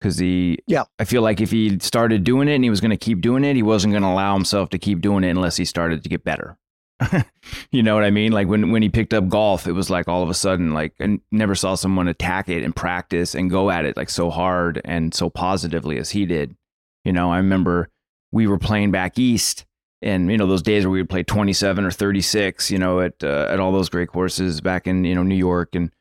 Because 0.00 0.18
he, 0.18 0.58
yeah, 0.66 0.84
I 0.98 1.04
feel 1.04 1.22
like 1.22 1.40
if 1.40 1.50
he 1.50 1.78
started 1.80 2.22
doing 2.24 2.48
it 2.48 2.54
and 2.54 2.64
he 2.64 2.70
was 2.70 2.80
going 2.80 2.92
to 2.92 2.96
keep 2.96 3.20
doing 3.20 3.42
it, 3.44 3.56
he 3.56 3.62
wasn't 3.62 3.92
going 3.92 4.04
to 4.04 4.08
allow 4.08 4.34
himself 4.34 4.70
to 4.70 4.78
keep 4.78 5.00
doing 5.00 5.24
it 5.24 5.30
unless 5.30 5.56
he 5.56 5.64
started 5.64 6.04
to 6.04 6.08
get 6.08 6.22
better. 6.22 6.56
you 7.70 7.82
know 7.82 7.94
what 7.94 8.04
I 8.04 8.10
mean? 8.10 8.32
Like 8.32 8.48
when 8.48 8.72
when 8.72 8.82
he 8.82 8.88
picked 8.88 9.14
up 9.14 9.28
golf, 9.28 9.66
it 9.66 9.72
was 9.72 9.90
like 9.90 10.08
all 10.08 10.22
of 10.22 10.30
a 10.30 10.34
sudden, 10.34 10.74
like 10.74 10.94
I 11.00 11.18
never 11.30 11.54
saw 11.54 11.74
someone 11.74 12.08
attack 12.08 12.48
it 12.48 12.64
and 12.64 12.74
practice 12.74 13.34
and 13.34 13.50
go 13.50 13.70
at 13.70 13.84
it 13.84 13.96
like 13.96 14.10
so 14.10 14.30
hard 14.30 14.80
and 14.84 15.14
so 15.14 15.30
positively 15.30 15.98
as 15.98 16.10
he 16.10 16.26
did. 16.26 16.56
You 17.04 17.12
know, 17.12 17.30
I 17.30 17.36
remember 17.36 17.88
we 18.32 18.46
were 18.46 18.58
playing 18.58 18.90
back 18.90 19.18
east, 19.18 19.64
and 20.02 20.30
you 20.30 20.36
know 20.36 20.46
those 20.46 20.62
days 20.62 20.84
where 20.84 20.90
we 20.90 21.00
would 21.00 21.10
play 21.10 21.22
twenty 21.22 21.52
seven 21.52 21.84
or 21.84 21.90
thirty 21.90 22.20
six. 22.20 22.70
You 22.70 22.78
know, 22.78 23.00
at 23.00 23.22
uh, 23.22 23.46
at 23.48 23.60
all 23.60 23.72
those 23.72 23.88
great 23.88 24.08
courses 24.08 24.60
back 24.60 24.86
in 24.86 25.04
you 25.04 25.14
know 25.14 25.22
New 25.22 25.36
York 25.36 25.74
and 25.74 25.92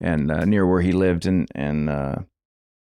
and 0.00 0.30
uh, 0.30 0.44
near 0.44 0.66
where 0.66 0.80
he 0.80 0.92
lived, 0.92 1.26
and 1.26 1.48
and 1.54 1.90
uh, 1.90 2.16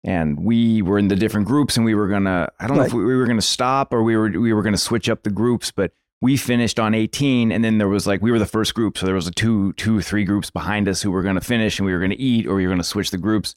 and 0.05 0.45
we 0.45 0.83
were 0.83 0.99
in 0.99 1.09
the 1.09 1.17
different 1.17 1.47
groups, 1.47 1.77
and 1.77 1.87
we 1.87 1.95
were 1.95 2.09
gonna 2.09 2.51
I 2.61 2.67
don't 2.67 2.77
know 2.77 2.85
if 2.85 2.93
we, 2.93 3.05
we 3.05 3.17
were 3.17 3.27
gonna 3.27 3.41
stop 3.41 3.95
or 3.95 4.03
we 4.03 4.17
were 4.17 4.29
we 4.29 4.53
were 4.53 4.63
gonna 4.63 4.77
switch 4.77 5.09
up 5.09 5.23
the 5.23 5.31
groups, 5.31 5.71
but 5.71 5.93
we 6.23 6.37
finished 6.37 6.79
on 6.79 6.95
18 6.95 7.51
and 7.53 7.63
then 7.63 7.79
there 7.79 7.89
was 7.89 8.07
like 8.07 8.23
we 8.23 8.31
were 8.31 8.39
the 8.39 8.47
first 8.47 8.75
group 8.75 8.97
so 8.97 9.05
there 9.05 9.15
was 9.15 9.27
a 9.27 9.33
two 9.33 9.73
two 9.75 10.01
three 10.01 10.25
groups 10.25 10.51
behind 10.51 10.89
us 10.89 11.03
who 11.03 11.11
were 11.11 11.23
going 11.23 11.35
to 11.35 11.41
finish 11.43 11.79
and 11.79 11.85
we 11.85 11.93
were 11.93 11.99
going 11.99 12.13
to 12.13 12.21
eat 12.21 12.47
or 12.47 12.55
we 12.55 12.63
were 12.63 12.71
going 12.71 12.81
to 12.81 12.85
switch 12.85 13.11
the 13.11 13.19
groups. 13.19 13.55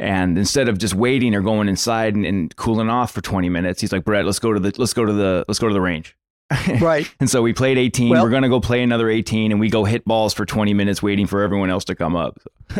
And 0.00 0.38
instead 0.38 0.68
of 0.68 0.78
just 0.78 0.94
waiting 0.94 1.34
or 1.34 1.40
going 1.40 1.68
inside 1.68 2.14
and, 2.14 2.24
and, 2.24 2.54
cooling 2.54 2.88
off 2.88 3.12
for 3.12 3.20
20 3.20 3.48
minutes 3.48 3.80
he's 3.80 3.92
like 3.92 4.04
brett 4.04 4.24
let's 4.24 4.38
go 4.38 4.52
to 4.52 4.58
the 4.58 4.72
let's 4.78 4.94
go 4.94 5.04
to 5.04 5.12
the 5.12 5.44
let's 5.46 5.60
go 5.60 5.68
to 5.68 5.74
the 5.74 5.80
range. 5.80 6.16
Right. 6.80 7.06
And 7.20 7.28
so 7.28 7.42
we 7.42 7.52
played 7.52 7.76
18 7.76 8.08
well, 8.08 8.24
we're 8.24 8.30
going 8.30 8.42
to 8.42 8.48
go 8.48 8.58
play 8.58 8.82
another 8.82 9.10
18 9.10 9.52
and 9.52 9.60
we 9.60 9.68
go 9.68 9.84
hit 9.84 10.04
balls 10.06 10.32
for 10.32 10.46
20 10.46 10.72
minutes 10.72 11.02
waiting 11.02 11.26
for 11.26 11.42
everyone 11.42 11.68
else 11.68 11.84
to 11.84 11.94
come 11.94 12.16
up. 12.16 12.38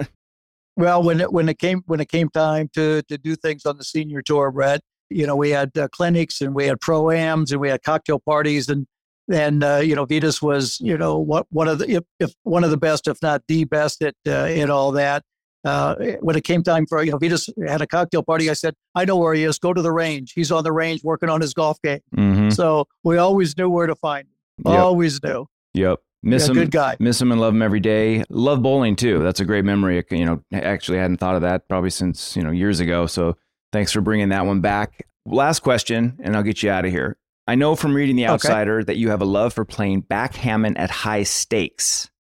Well 0.76 1.03
when 1.03 1.20
it 1.20 1.33
when 1.33 1.49
it 1.49 1.59
came 1.59 1.83
when 1.87 1.99
it 1.99 2.09
came 2.09 2.29
time 2.29 2.70
to 2.74 3.03
to 3.03 3.18
do 3.18 3.35
things 3.35 3.66
on 3.66 3.79
the 3.79 3.83
senior 3.83 4.22
tour 4.22 4.53
brett 4.53 4.81
you 5.11 5.26
know 5.26 5.35
we 5.35 5.51
had 5.51 5.76
uh, 5.76 5.89
clinics 5.89 6.41
and 6.41 6.55
we 6.55 6.66
had 6.66 6.81
pro-ams 6.81 7.51
and 7.51 7.61
we 7.61 7.68
had 7.68 7.83
cocktail 7.83 8.20
parties 8.20 8.68
and 8.68 8.87
and 9.33 9.62
uh, 9.62 9.76
you 9.76 9.95
know 9.95 10.07
Vitas 10.07 10.41
was 10.43 10.79
you 10.81 10.97
know 10.97 11.18
what 11.18 11.47
one 11.51 11.68
of 11.68 11.79
the 11.79 11.91
if, 11.91 12.05
if 12.20 12.33
one 12.43 12.64
of 12.64 12.70
the 12.70 12.76
best, 12.76 13.09
if 13.09 13.20
not 13.22 13.43
the 13.49 13.64
best 13.64 14.03
at 14.03 14.14
uh, 14.26 14.31
at 14.31 14.70
all 14.70 14.93
that. 14.93 15.24
Uh, 15.64 15.97
when 16.20 16.37
it 16.37 16.45
came 16.45 16.62
time 16.62 16.87
for 16.87 17.03
you 17.03 17.11
know 17.11 17.18
Vitas 17.18 17.49
had 17.66 17.83
a 17.83 17.87
cocktail 17.87 18.22
party, 18.22 18.49
I 18.49 18.53
said, 18.53 18.74
"I 18.95 19.05
know 19.05 19.16
where 19.16 19.35
he 19.35 19.45
is. 19.45 19.59
Go 19.59 19.72
to 19.72 19.83
the 19.83 19.93
range. 19.93 20.33
He's 20.33 20.53
on 20.53 20.62
the 20.64 20.72
range 20.72 21.03
working 21.03 21.29
on 21.29 21.41
his 21.41 21.53
golf 21.53 21.83
game." 21.83 22.01
Mm-hmm. 22.16 22.51
So 22.51 22.87
we 23.03 23.18
always 23.18 23.57
knew 23.57 23.68
where 23.68 23.87
to 23.87 23.97
find 23.97 24.26
him. 24.26 24.72
Yep. 24.72 24.79
Always 24.79 25.22
knew. 25.22 25.47
Yep. 25.74 25.99
Miss 26.22 26.45
yeah, 26.45 26.49
him. 26.49 26.55
Good 26.55 26.70
guy. 26.70 26.97
Miss 26.99 27.20
him 27.20 27.33
and 27.33 27.41
love 27.41 27.55
him 27.55 27.62
every 27.62 27.81
day. 27.81 28.24
Love 28.29 28.62
bowling 28.62 28.97
too. 28.97 29.18
That's 29.20 29.41
a 29.41 29.45
great 29.45 29.64
memory. 29.64 30.03
You 30.11 30.24
know, 30.24 30.43
actually 30.53 30.99
hadn't 30.99 31.18
thought 31.18 31.35
of 31.35 31.43
that 31.43 31.68
probably 31.68 31.91
since 31.91 32.37
you 32.37 32.43
know 32.43 32.51
years 32.51 32.81
ago. 32.81 33.07
So 33.07 33.37
thanks 33.72 33.93
for 33.93 34.01
bringing 34.01 34.29
that 34.31 34.47
one 34.47 34.61
back. 34.61 35.07
Last 35.26 35.61
question, 35.61 36.18
and 36.22 36.37
I'll 36.37 36.43
get 36.43 36.62
you 36.62 36.70
out 36.70 36.85
of 36.85 36.91
here. 36.91 37.18
I 37.49 37.55
know 37.55 37.74
from 37.76 37.94
reading 37.94 38.16
The 38.16 38.26
Outsider 38.26 38.80
okay. 38.80 38.84
that 38.84 38.99
you 38.99 39.09
have 39.09 39.22
a 39.22 39.24
love 39.24 39.55
for 39.55 39.64
playing 39.64 40.03
backgammon 40.03 40.76
at 40.76 40.90
high 40.90 41.22
stakes. 41.22 42.11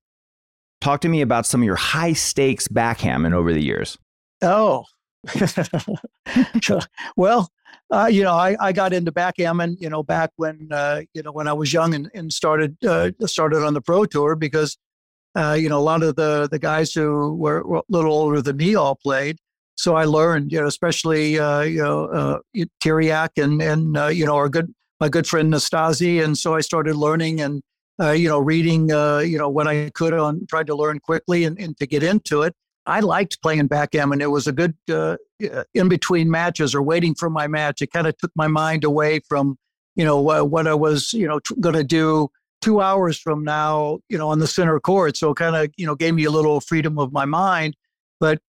Talk 0.80 1.02
to 1.02 1.08
me 1.08 1.20
about 1.20 1.44
some 1.44 1.60
of 1.60 1.66
your 1.66 1.76
high 1.76 2.14
stakes 2.14 2.66
backgammon 2.66 3.34
over 3.34 3.52
the 3.52 3.62
years. 3.62 3.98
Oh, 4.40 4.84
well, 7.16 7.50
uh, 7.92 8.08
you 8.10 8.22
know, 8.22 8.32
I, 8.32 8.56
I 8.58 8.72
got 8.72 8.94
into 8.94 9.12
backgammon, 9.12 9.76
you 9.78 9.90
know, 9.90 10.02
back 10.02 10.30
when, 10.36 10.68
uh, 10.72 11.02
you 11.12 11.22
know, 11.22 11.32
when 11.32 11.46
I 11.46 11.52
was 11.52 11.74
young 11.74 11.92
and, 11.94 12.10
and 12.14 12.32
started, 12.32 12.82
uh, 12.82 13.10
started 13.26 13.62
on 13.62 13.74
the 13.74 13.82
pro 13.82 14.06
tour 14.06 14.34
because, 14.34 14.78
uh, 15.36 15.58
you 15.60 15.68
know, 15.68 15.78
a 15.78 15.80
lot 15.80 16.02
of 16.02 16.16
the, 16.16 16.48
the 16.50 16.58
guys 16.58 16.94
who 16.94 17.34
were, 17.34 17.62
were 17.64 17.78
a 17.78 17.82
little 17.90 18.14
older 18.14 18.40
than 18.40 18.56
me 18.56 18.74
all 18.76 18.94
played. 18.94 19.36
so 19.76 19.94
I 19.94 20.06
learned, 20.06 20.52
you 20.52 20.60
know, 20.60 20.66
especially 20.66 21.38
uh, 21.38 21.60
you 21.60 21.82
know 21.82 22.06
uh, 22.06 22.38
Tiriac 22.82 23.42
and 23.42 23.60
and 23.60 23.96
uh, 23.96 24.06
you 24.06 24.24
know 24.24 24.34
our 24.34 24.48
good 24.48 24.72
my 25.00 25.08
good 25.08 25.26
friend 25.26 25.52
Nastase, 25.52 26.22
and 26.22 26.36
so 26.36 26.54
I 26.54 26.60
started 26.60 26.96
learning 26.96 27.40
and 27.40 27.62
uh, 28.00 28.10
you 28.10 28.28
know 28.28 28.38
reading 28.38 28.92
uh, 28.92 29.18
you 29.18 29.38
know 29.38 29.48
when 29.48 29.68
I 29.68 29.90
could 29.90 30.14
on 30.14 30.46
tried 30.48 30.66
to 30.68 30.74
learn 30.74 31.00
quickly 31.00 31.44
and, 31.44 31.58
and 31.58 31.76
to 31.78 31.86
get 31.86 32.02
into 32.02 32.42
it. 32.42 32.54
I 32.86 33.00
liked 33.00 33.42
playing 33.42 33.66
backgammon. 33.66 34.22
It 34.22 34.30
was 34.30 34.46
a 34.46 34.52
good 34.52 34.74
uh, 34.90 35.16
in 35.74 35.88
between 35.88 36.30
matches 36.30 36.74
or 36.74 36.82
waiting 36.82 37.14
for 37.14 37.28
my 37.28 37.46
match. 37.46 37.82
It 37.82 37.92
kind 37.92 38.06
of 38.06 38.16
took 38.16 38.30
my 38.34 38.46
mind 38.46 38.84
away 38.84 39.20
from 39.28 39.56
you 39.94 40.04
know 40.04 40.20
what 40.20 40.66
I 40.66 40.74
was 40.74 41.12
you 41.12 41.28
know 41.28 41.38
t- 41.40 41.54
going 41.60 41.74
to 41.74 41.84
do 41.84 42.30
two 42.60 42.80
hours 42.80 43.18
from 43.18 43.44
now, 43.44 44.00
you 44.08 44.18
know, 44.18 44.28
on 44.28 44.38
the 44.38 44.46
center 44.46 44.78
court. 44.80 45.16
So 45.16 45.30
it 45.30 45.36
kind 45.36 45.54
of, 45.54 45.70
you 45.76 45.86
know, 45.86 45.94
gave 45.94 46.14
me 46.14 46.24
a 46.24 46.30
little 46.30 46.60
freedom 46.60 46.98
of 46.98 47.12
my 47.12 47.24
mind. 47.24 47.76
But 48.20 48.40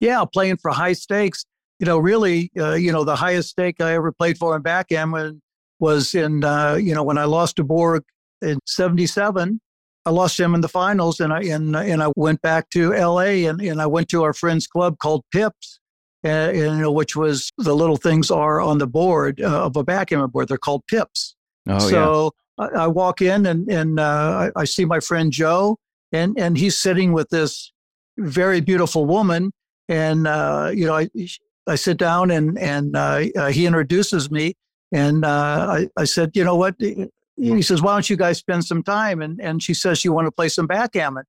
yeah, 0.00 0.24
playing 0.24 0.56
for 0.56 0.70
high 0.70 0.94
stakes, 0.94 1.44
you 1.78 1.86
know, 1.86 1.98
really, 1.98 2.50
uh, 2.58 2.74
you 2.74 2.92
know, 2.92 3.04
the 3.04 3.16
highest 3.16 3.50
stake 3.50 3.80
I 3.80 3.94
ever 3.94 4.12
played 4.12 4.38
for 4.38 4.56
in 4.56 4.62
backgammon 4.62 5.40
was 5.80 6.14
in, 6.14 6.44
uh, 6.44 6.74
you 6.74 6.94
know, 6.94 7.02
when 7.02 7.18
I 7.18 7.24
lost 7.24 7.56
to 7.56 7.64
Borg 7.64 8.04
in 8.42 8.58
77. 8.66 9.60
I 10.06 10.10
lost 10.10 10.40
him 10.40 10.54
in 10.54 10.62
the 10.62 10.68
finals 10.68 11.20
and 11.20 11.32
I, 11.32 11.42
and, 11.42 11.76
and 11.76 12.02
I 12.02 12.10
went 12.16 12.40
back 12.40 12.70
to 12.70 12.92
LA 12.92 13.46
and, 13.48 13.60
and 13.60 13.82
I 13.82 13.86
went 13.86 14.08
to 14.10 14.22
our 14.22 14.32
friend's 14.32 14.66
club 14.66 14.98
called 14.98 15.24
Pips. 15.32 15.78
Uh, 16.22 16.28
and, 16.28 16.76
you 16.76 16.82
know, 16.82 16.92
which 16.92 17.16
was 17.16 17.50
the 17.56 17.74
little 17.74 17.96
things 17.96 18.30
are 18.30 18.60
on 18.60 18.76
the 18.76 18.86
board 18.86 19.40
uh, 19.40 19.64
of 19.64 19.76
a 19.76 19.82
backgammon 19.82 20.28
board. 20.28 20.48
They're 20.48 20.58
called 20.58 20.86
pips. 20.86 21.34
Oh, 21.66 21.78
so 21.78 22.32
I, 22.58 22.66
I 22.66 22.86
walk 22.88 23.22
in 23.22 23.46
and, 23.46 23.70
and 23.70 23.98
uh, 23.98 24.50
I, 24.54 24.60
I, 24.60 24.64
see 24.64 24.84
my 24.84 25.00
friend 25.00 25.32
Joe, 25.32 25.78
and, 26.12 26.38
and 26.38 26.58
he's 26.58 26.78
sitting 26.78 27.14
with 27.14 27.30
this 27.30 27.72
very 28.18 28.60
beautiful 28.60 29.06
woman. 29.06 29.50
And, 29.88 30.26
uh, 30.26 30.72
you 30.74 30.84
know, 30.84 30.94
I, 30.94 31.08
I 31.66 31.76
sit 31.76 31.96
down 31.96 32.30
and, 32.30 32.58
and 32.58 32.94
uh 32.96 33.46
he 33.48 33.64
introduces 33.64 34.30
me. 34.30 34.56
And 34.92 35.24
uh, 35.24 35.66
I, 35.70 35.88
I 35.96 36.04
said, 36.04 36.32
you 36.34 36.44
know 36.44 36.56
what? 36.56 36.74
He 36.78 37.62
says, 37.62 37.80
why 37.80 37.94
don't 37.94 38.10
you 38.10 38.16
guys 38.16 38.38
spend 38.38 38.64
some 38.64 38.82
time? 38.82 39.22
And, 39.22 39.40
and 39.40 39.62
she 39.62 39.74
says, 39.74 40.04
you 40.04 40.12
want 40.12 40.26
to 40.26 40.32
play 40.32 40.48
some 40.48 40.66
backgammon? 40.66 41.24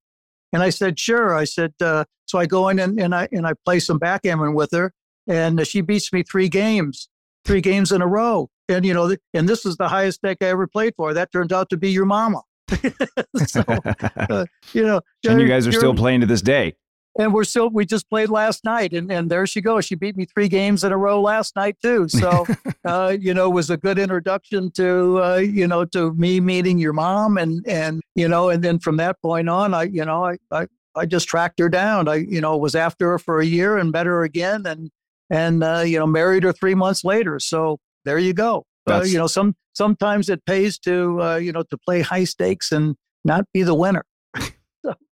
And 0.54 0.62
I 0.62 0.70
said, 0.70 1.00
sure. 1.00 1.36
I 1.36 1.46
said, 1.46 1.74
uh, 1.80 2.06
so 2.26 2.40
I 2.40 2.46
go 2.46 2.70
in 2.70 2.80
and, 2.80 3.00
and, 3.00 3.16
I, 3.16 3.30
and 3.32 3.48
I 3.48 3.54
play 3.66 3.80
some 3.80 4.00
backgammon 4.00 4.54
with 4.54 4.72
her. 4.72 4.94
And 5.28 5.66
she 5.66 5.82
beats 5.82 6.12
me 6.12 6.24
three 6.24 6.50
games, 6.50 7.08
three 7.46 7.62
games 7.62 7.92
in 7.92 8.02
a 8.02 8.08
row 8.08 8.50
and 8.72 8.86
you 8.86 8.94
know, 8.94 9.16
and 9.34 9.48
this 9.48 9.66
is 9.66 9.78
the 9.78 9.88
highest 9.88 10.20
stake 10.20 10.38
I 10.42 10.46
ever 10.48 10.68
played 10.68 10.94
for. 10.96 11.14
That 11.14 11.32
turns 11.32 11.52
out 11.52 11.70
to 11.70 11.78
be 11.78 11.92
your 11.92 12.06
mama. 12.06 12.42
so, 13.46 13.64
uh, 14.16 14.46
you 14.74 14.84
know, 14.84 15.02
and 15.28 15.42
you 15.42 15.48
guys 15.48 15.68
are 15.68 15.72
still 15.72 15.94
playing 15.94 16.22
to 16.22 16.26
this 16.26 16.42
day. 16.42 16.76
And 17.20 17.34
we're 17.34 17.44
still, 17.44 17.70
we 17.70 17.86
just 17.86 18.10
played 18.10 18.30
last 18.30 18.64
night, 18.64 18.94
and, 18.94 19.12
and 19.12 19.30
there 19.30 19.46
she 19.46 19.60
goes. 19.60 19.84
She 19.84 19.96
beat 19.96 20.16
me 20.16 20.26
three 20.26 20.48
games 20.48 20.84
in 20.84 20.94
a 20.94 20.98
row 20.98 21.22
last 21.22 21.58
night 21.58 21.76
too. 21.82 22.08
So, 22.08 22.46
uh, 22.86 23.18
you 23.20 23.34
know, 23.34 23.50
was 23.50 23.70
a 23.70 23.76
good 23.76 24.00
introduction 24.00 24.72
to, 24.72 25.22
uh, 25.22 25.36
you 25.38 25.68
know, 25.68 25.84
to 25.86 26.14
me 26.14 26.40
meeting 26.40 26.78
your 26.78 26.94
mom, 26.94 27.38
and 27.38 27.68
and 27.68 28.02
you 28.16 28.30
know, 28.30 28.50
and 28.50 28.64
then 28.64 28.80
from 28.80 28.98
that 28.98 29.22
point 29.22 29.50
on, 29.50 29.74
I, 29.74 29.84
you 29.84 30.06
know, 30.06 30.26
I 30.26 30.38
I, 30.52 30.68
I 30.96 31.06
just 31.06 31.28
tracked 31.28 31.60
her 31.60 31.68
down. 31.68 32.08
I, 32.08 32.16
you 32.16 32.40
know, 32.40 32.56
was 32.58 32.76
after 32.76 33.12
her 33.12 33.20
for 33.20 33.42
a 33.42 33.46
year 33.46 33.78
and 33.78 33.92
met 33.92 34.06
her 34.06 34.24
again, 34.24 34.66
and 34.66 34.90
and 35.30 35.64
uh, 35.64 35.84
you 35.86 36.00
know, 36.00 36.08
married 36.08 36.44
her 36.44 36.54
three 36.54 36.76
months 36.76 37.04
later. 37.04 37.40
So 37.40 37.78
there 38.06 38.20
you 38.20 38.34
go. 38.34 38.64
Uh, 38.88 39.04
you 39.04 39.18
know, 39.18 39.28
some 39.28 39.56
sometimes 39.74 40.30
it 40.30 40.46
pays 40.46 40.80
to 40.80 41.22
uh, 41.22 41.36
you 41.36 41.52
know 41.52 41.64
to 41.64 41.78
play 41.78 42.02
high 42.02 42.24
stakes 42.24 42.72
and 42.72 42.96
not 43.24 43.46
be 43.54 43.64
the 43.64 43.76
winner. 43.76 44.06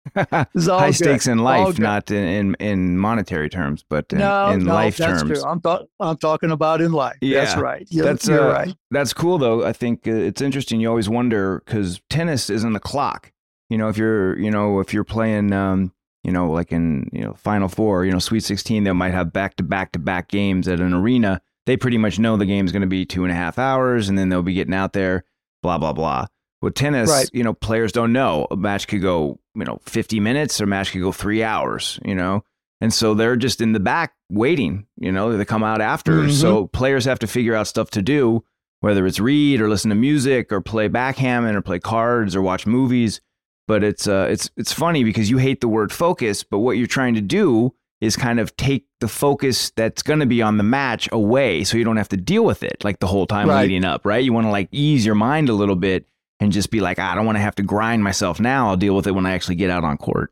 high 0.16 0.48
good. 0.54 0.94
stakes 0.94 1.28
in 1.28 1.40
life, 1.40 1.80
not 1.80 2.12
in, 2.12 2.24
in, 2.26 2.56
in 2.56 2.98
monetary 2.98 3.50
terms, 3.50 3.84
but 3.88 4.12
in, 4.12 4.20
no, 4.20 4.50
in 4.50 4.66
no, 4.66 4.74
life 4.74 4.98
that's 4.98 5.22
terms. 5.22 5.40
True. 5.40 5.50
I'm 5.50 5.62
th- 5.62 5.88
I'm 6.00 6.18
talking 6.18 6.52
about 6.52 6.82
in 6.82 6.92
life. 6.92 7.18
Yeah, 7.22 7.46
that's 7.46 7.58
right. 7.58 7.88
You're, 7.90 8.06
that's 8.06 8.28
you're 8.28 8.52
uh, 8.52 8.54
right. 8.54 8.76
That's 8.92 9.14
cool 9.14 9.38
though. 9.38 9.66
I 9.66 9.74
think 9.74 10.08
uh, 10.08 10.12
it's 10.12 10.42
interesting. 10.42 10.80
You 10.80 10.90
always 10.90 11.10
wonder 11.10 11.64
because 11.66 12.02
tennis 12.10 12.50
isn't 12.50 12.76
a 12.76 12.80
clock. 12.80 13.32
You 13.70 13.78
know, 13.78 13.90
if 13.90 13.98
you're 13.98 14.38
you 14.40 14.52
know 14.52 14.80
if 14.80 14.94
you're 14.94 15.04
playing. 15.04 15.54
Um, 15.54 15.94
you 16.26 16.32
know, 16.32 16.50
like 16.50 16.72
in 16.72 17.10
you 17.12 17.20
know 17.20 17.34
Final 17.34 17.68
Four, 17.68 18.06
you 18.06 18.12
know 18.14 18.20
Sweet 18.20 18.46
Sixteen, 18.46 18.86
they 18.86 18.94
might 18.94 19.12
have 19.12 19.34
back 19.34 19.58
to 19.58 19.64
back 19.64 19.92
to 19.92 20.00
back 20.00 20.30
games 20.30 20.70
at 20.70 20.80
an 20.80 20.94
arena 20.94 21.42
they 21.66 21.78
pretty 21.78 21.98
much 21.98 22.20
know 22.20 22.38
the 22.38 22.46
game's 22.46 22.72
going 22.72 22.82
to 22.82 22.88
be 22.88 23.06
two 23.06 23.24
and 23.24 23.32
a 23.32 23.36
half 23.36 23.58
hours 23.58 24.10
and 24.10 24.18
then 24.18 24.30
they'll 24.30 24.44
be 24.44 24.54
getting 24.54 24.74
out 24.74 24.94
there, 24.94 25.24
blah, 25.62 25.78
blah, 25.78 25.94
blah. 25.94 26.28
With 26.62 26.76
tennis, 26.76 27.10
right. 27.10 27.30
you 27.34 27.44
know, 27.44 27.54
players 27.54 27.92
don't 27.92 28.14
know. 28.14 28.48
A 28.50 28.56
match 28.56 28.88
could 28.88 29.02
go, 29.02 29.40
you 29.56 29.66
know, 29.66 29.80
50 29.86 30.20
minutes 30.20 30.60
or 30.60 30.66
a 30.66 30.68
match 30.68 30.92
could 30.92 31.02
go 31.02 31.12
three 31.12 31.44
hours, 31.44 32.00
you 32.04 32.16
know? 32.16 32.44
And 32.82 32.94
so 32.94 33.14
they're 33.14 33.38
just 33.38 33.62
in 33.62 33.72
the 33.72 33.80
back 33.80 34.14
waiting, 34.30 34.88
you 34.98 35.12
know, 35.12 35.38
they 35.38 35.46
come 35.46 35.64
out 35.64 35.80
after. 35.80 36.14
Mm-hmm. 36.14 36.32
So 36.32 36.68
players 36.68 37.06
have 37.06 37.20
to 37.20 37.28
figure 37.28 37.56
out 37.56 37.68
stuff 37.68 37.90
to 37.92 38.02
do, 38.02 38.44
whether 38.82 39.06
it's 39.06 39.20
read 39.20 39.62
or 39.62 39.70
listen 39.70 39.90
to 39.90 39.96
music 39.96 40.52
or 40.52 40.60
play 40.60 40.90
backgammon 40.90 41.56
or 41.56 41.62
play 41.62 41.80
cards 41.80 42.36
or 42.36 42.42
watch 42.42 42.68
movies. 42.68 43.22
But 43.68 43.86
it's 43.86 44.06
uh, 44.06 44.28
it's 44.30 44.52
it's 44.58 44.74
funny 44.74 45.06
because 45.06 45.30
you 45.30 45.38
hate 45.38 45.62
the 45.62 45.70
word 45.70 45.94
focus, 45.94 46.44
but 46.44 46.60
what 46.60 46.74
you're 46.74 46.86
trying 46.86 47.14
to 47.14 47.22
do 47.22 47.74
is 48.02 48.18
kind 48.18 48.42
of 48.42 48.54
take 48.58 48.86
the 49.00 49.08
focus 49.08 49.72
that's 49.78 50.04
going 50.04 50.20
to 50.20 50.26
be 50.26 50.42
on 50.42 50.58
the 50.58 50.64
match 50.64 51.08
away 51.14 51.64
so 51.64 51.78
you 51.78 51.86
don't 51.86 51.96
have 51.96 52.10
to 52.10 52.18
deal 52.18 52.44
with 52.44 52.62
it 52.62 52.84
like 52.84 53.00
the 53.00 53.08
whole 53.08 53.26
time 53.26 53.48
right. 53.48 53.62
leading 53.62 53.86
up, 53.86 54.06
right? 54.06 54.22
You 54.22 54.34
want 54.34 54.46
to 54.46 54.52
like 54.52 54.68
ease 54.74 55.06
your 55.06 55.16
mind 55.16 55.48
a 55.48 55.54
little 55.54 55.78
bit 55.78 56.06
and 56.44 56.52
just 56.52 56.70
be 56.70 56.82
like, 56.82 57.00
ah, 57.00 57.12
I 57.12 57.16
don't 57.16 57.26
want 57.26 57.38
to 57.38 57.42
have 57.42 57.56
to 57.56 57.64
grind 57.64 58.04
myself 58.04 58.40
now. 58.40 58.68
I'll 58.68 58.78
deal 58.78 58.96
with 58.96 59.08
it 59.08 59.12
when 59.12 59.26
I 59.26 59.34
actually 59.34 59.56
get 59.56 59.70
out 59.70 59.84
on 59.84 59.98
court. 59.98 60.32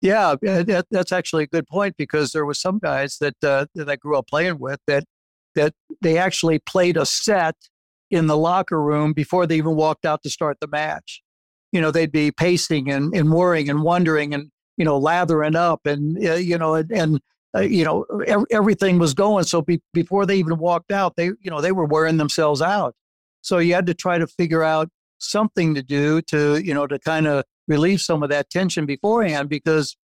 Yeah, 0.00 0.34
that, 0.40 0.86
that's 0.90 1.12
actually 1.12 1.44
a 1.44 1.48
good 1.48 1.66
point 1.66 1.96
because 1.98 2.32
there 2.32 2.46
were 2.46 2.54
some 2.54 2.78
guys 2.78 3.18
that 3.18 3.36
uh, 3.44 3.66
that 3.74 3.88
I 3.88 3.96
grew 3.96 4.16
up 4.16 4.26
playing 4.28 4.58
with 4.58 4.80
that 4.86 5.04
that 5.54 5.74
they 6.00 6.16
actually 6.16 6.58
played 6.58 6.96
a 6.96 7.04
set 7.04 7.56
in 8.10 8.26
the 8.26 8.36
locker 8.36 8.82
room 8.82 9.12
before 9.12 9.46
they 9.46 9.56
even 9.56 9.76
walked 9.76 10.04
out 10.04 10.22
to 10.22 10.30
start 10.30 10.58
the 10.60 10.68
match. 10.68 11.22
You 11.72 11.80
know, 11.80 11.90
they'd 11.90 12.10
be 12.10 12.30
pacing 12.32 12.90
and, 12.90 13.14
and 13.14 13.32
worrying 13.32 13.68
and 13.68 13.82
wondering 13.82 14.34
and 14.34 14.50
you 14.76 14.84
know 14.84 14.98
lathering 14.98 15.54
up 15.54 15.86
and 15.86 16.16
uh, 16.26 16.34
you 16.34 16.56
know 16.56 16.74
and, 16.74 16.90
and 16.90 17.20
uh, 17.54 17.60
you 17.60 17.84
know 17.84 18.04
ev- 18.26 18.46
everything 18.50 18.98
was 18.98 19.12
going. 19.12 19.44
So 19.44 19.60
be- 19.60 19.82
before 19.92 20.24
they 20.24 20.36
even 20.36 20.58
walked 20.58 20.92
out, 20.92 21.16
they 21.16 21.26
you 21.26 21.50
know 21.50 21.60
they 21.60 21.72
were 21.72 21.84
wearing 21.84 22.16
themselves 22.16 22.62
out. 22.62 22.94
So 23.42 23.58
you 23.58 23.74
had 23.74 23.86
to 23.86 23.94
try 23.94 24.18
to 24.18 24.26
figure 24.26 24.62
out 24.62 24.88
something 25.18 25.74
to 25.74 25.82
do 25.82 26.22
to 26.22 26.56
you 26.64 26.72
know 26.72 26.86
to 26.86 26.98
kind 26.98 27.26
of 27.26 27.44
relieve 27.70 28.00
some 28.00 28.22
of 28.22 28.28
that 28.28 28.50
tension 28.50 28.84
beforehand 28.84 29.48
because 29.48 29.96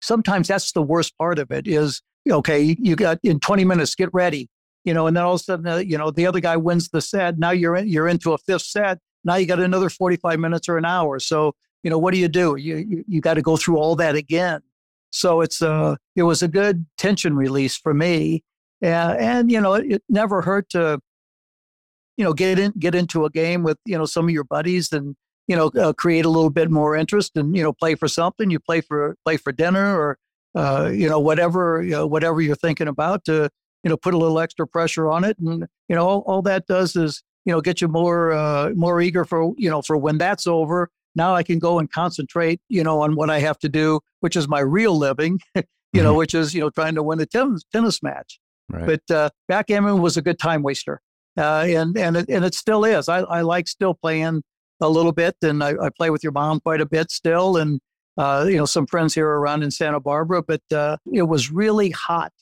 sometimes 0.00 0.48
that's 0.48 0.72
the 0.72 0.82
worst 0.82 1.16
part 1.18 1.38
of 1.38 1.50
it 1.50 1.68
is 1.68 2.02
okay 2.30 2.76
you 2.80 2.96
got 2.96 3.18
in 3.22 3.38
20 3.38 3.64
minutes 3.64 3.94
get 3.94 4.08
ready 4.12 4.48
you 4.84 4.92
know 4.92 5.06
and 5.06 5.16
then 5.16 5.24
all 5.24 5.34
of 5.34 5.40
a 5.40 5.44
sudden 5.44 5.66
uh, 5.66 5.76
you 5.76 5.98
know 5.98 6.10
the 6.10 6.26
other 6.26 6.40
guy 6.40 6.56
wins 6.56 6.88
the 6.90 7.00
set. 7.00 7.38
Now 7.38 7.50
you're 7.50 7.76
in, 7.76 7.88
you're 7.88 8.08
into 8.08 8.32
a 8.32 8.38
fifth 8.38 8.62
set. 8.62 8.98
Now 9.24 9.36
you 9.36 9.46
got 9.46 9.60
another 9.60 9.88
45 9.88 10.38
minutes 10.38 10.68
or 10.68 10.76
an 10.76 10.84
hour. 10.84 11.18
So 11.18 11.54
you 11.82 11.90
know 11.90 11.98
what 11.98 12.14
do 12.14 12.20
you 12.20 12.28
do? 12.28 12.56
You 12.56 12.76
you, 12.76 13.04
you 13.08 13.20
got 13.20 13.34
to 13.34 13.42
go 13.42 13.56
through 13.56 13.78
all 13.78 13.96
that 13.96 14.14
again. 14.14 14.60
So 15.10 15.40
it's 15.40 15.62
uh 15.62 15.96
it 16.16 16.22
was 16.24 16.42
a 16.42 16.48
good 16.48 16.86
tension 16.98 17.34
release 17.36 17.76
for 17.76 17.94
me. 17.94 18.44
Uh, 18.82 19.16
and 19.18 19.50
you 19.50 19.60
know 19.60 19.74
it, 19.74 19.90
it 19.90 20.02
never 20.08 20.42
hurt 20.42 20.68
to 20.70 21.00
you 22.16 22.24
know 22.24 22.32
get 22.32 22.58
in 22.58 22.72
get 22.78 22.94
into 22.94 23.24
a 23.24 23.30
game 23.30 23.62
with 23.62 23.78
you 23.86 23.96
know 23.96 24.06
some 24.06 24.26
of 24.26 24.30
your 24.30 24.44
buddies 24.44 24.92
and 24.92 25.16
you 25.46 25.56
know, 25.56 25.68
uh, 25.78 25.92
create 25.92 26.24
a 26.24 26.28
little 26.28 26.50
bit 26.50 26.70
more 26.70 26.96
interest 26.96 27.36
and, 27.36 27.56
you 27.56 27.62
know, 27.62 27.72
play 27.72 27.94
for 27.94 28.08
something. 28.08 28.50
You 28.50 28.60
play 28.60 28.80
for, 28.80 29.16
play 29.24 29.36
for 29.36 29.52
dinner 29.52 29.98
or, 29.98 30.18
uh, 30.54 30.90
you 30.92 31.08
know, 31.08 31.20
whatever, 31.20 31.82
you 31.82 31.90
know, 31.90 32.06
whatever 32.06 32.40
you're 32.40 32.56
thinking 32.56 32.88
about 32.88 33.24
to, 33.26 33.50
you 33.82 33.90
know, 33.90 33.96
put 33.96 34.14
a 34.14 34.18
little 34.18 34.38
extra 34.40 34.66
pressure 34.66 35.10
on 35.10 35.24
it. 35.24 35.38
And, 35.38 35.66
you 35.88 35.96
know, 35.96 36.06
all, 36.06 36.24
all 36.26 36.42
that 36.42 36.66
does 36.66 36.96
is, 36.96 37.22
you 37.44 37.52
know, 37.52 37.60
get 37.60 37.80
you 37.80 37.88
more, 37.88 38.32
uh, 38.32 38.70
more 38.74 39.00
eager 39.00 39.24
for, 39.24 39.52
you 39.58 39.68
know, 39.68 39.82
for 39.82 39.96
when 39.96 40.18
that's 40.18 40.46
over. 40.46 40.88
Now 41.14 41.34
I 41.34 41.42
can 41.42 41.58
go 41.58 41.78
and 41.78 41.90
concentrate, 41.90 42.60
you 42.68 42.82
know, 42.82 43.02
on 43.02 43.14
what 43.14 43.30
I 43.30 43.40
have 43.40 43.58
to 43.60 43.68
do, 43.68 44.00
which 44.20 44.36
is 44.36 44.48
my 44.48 44.60
real 44.60 44.96
living, 44.96 45.38
you 45.54 45.62
know, 45.92 46.10
mm-hmm. 46.10 46.18
which 46.18 46.34
is, 46.34 46.54
you 46.54 46.60
know, 46.60 46.70
trying 46.70 46.94
to 46.94 47.02
win 47.02 47.20
a 47.20 47.26
tennis, 47.26 47.62
tennis 47.72 48.02
match. 48.02 48.40
Right. 48.70 48.86
But 48.86 49.14
uh, 49.14 49.30
backgammon 49.46 50.00
was 50.00 50.16
a 50.16 50.22
good 50.22 50.38
time 50.38 50.62
waster. 50.62 51.00
Uh, 51.36 51.66
and 51.66 51.98
and 51.98 52.16
it, 52.16 52.28
and 52.28 52.44
it 52.44 52.54
still 52.54 52.84
is. 52.84 53.08
I, 53.08 53.18
I 53.18 53.40
like 53.42 53.68
still 53.68 53.92
playing 53.92 54.42
a 54.80 54.88
little 54.88 55.12
bit, 55.12 55.36
and 55.42 55.62
I, 55.62 55.74
I, 55.80 55.88
play 55.96 56.10
with 56.10 56.22
your 56.22 56.32
mom 56.32 56.60
quite 56.60 56.80
a 56.80 56.86
bit 56.86 57.10
still. 57.10 57.56
And 57.56 57.80
uh, 58.16 58.46
you 58.48 58.56
know, 58.56 58.66
some 58.66 58.86
friends 58.86 59.14
here 59.14 59.28
around 59.28 59.62
in 59.62 59.70
Santa 59.70 60.00
Barbara, 60.00 60.42
but 60.42 60.62
uh, 60.72 60.96
it 61.12 61.22
was 61.22 61.50
really 61.50 61.90
hot. 61.90 62.32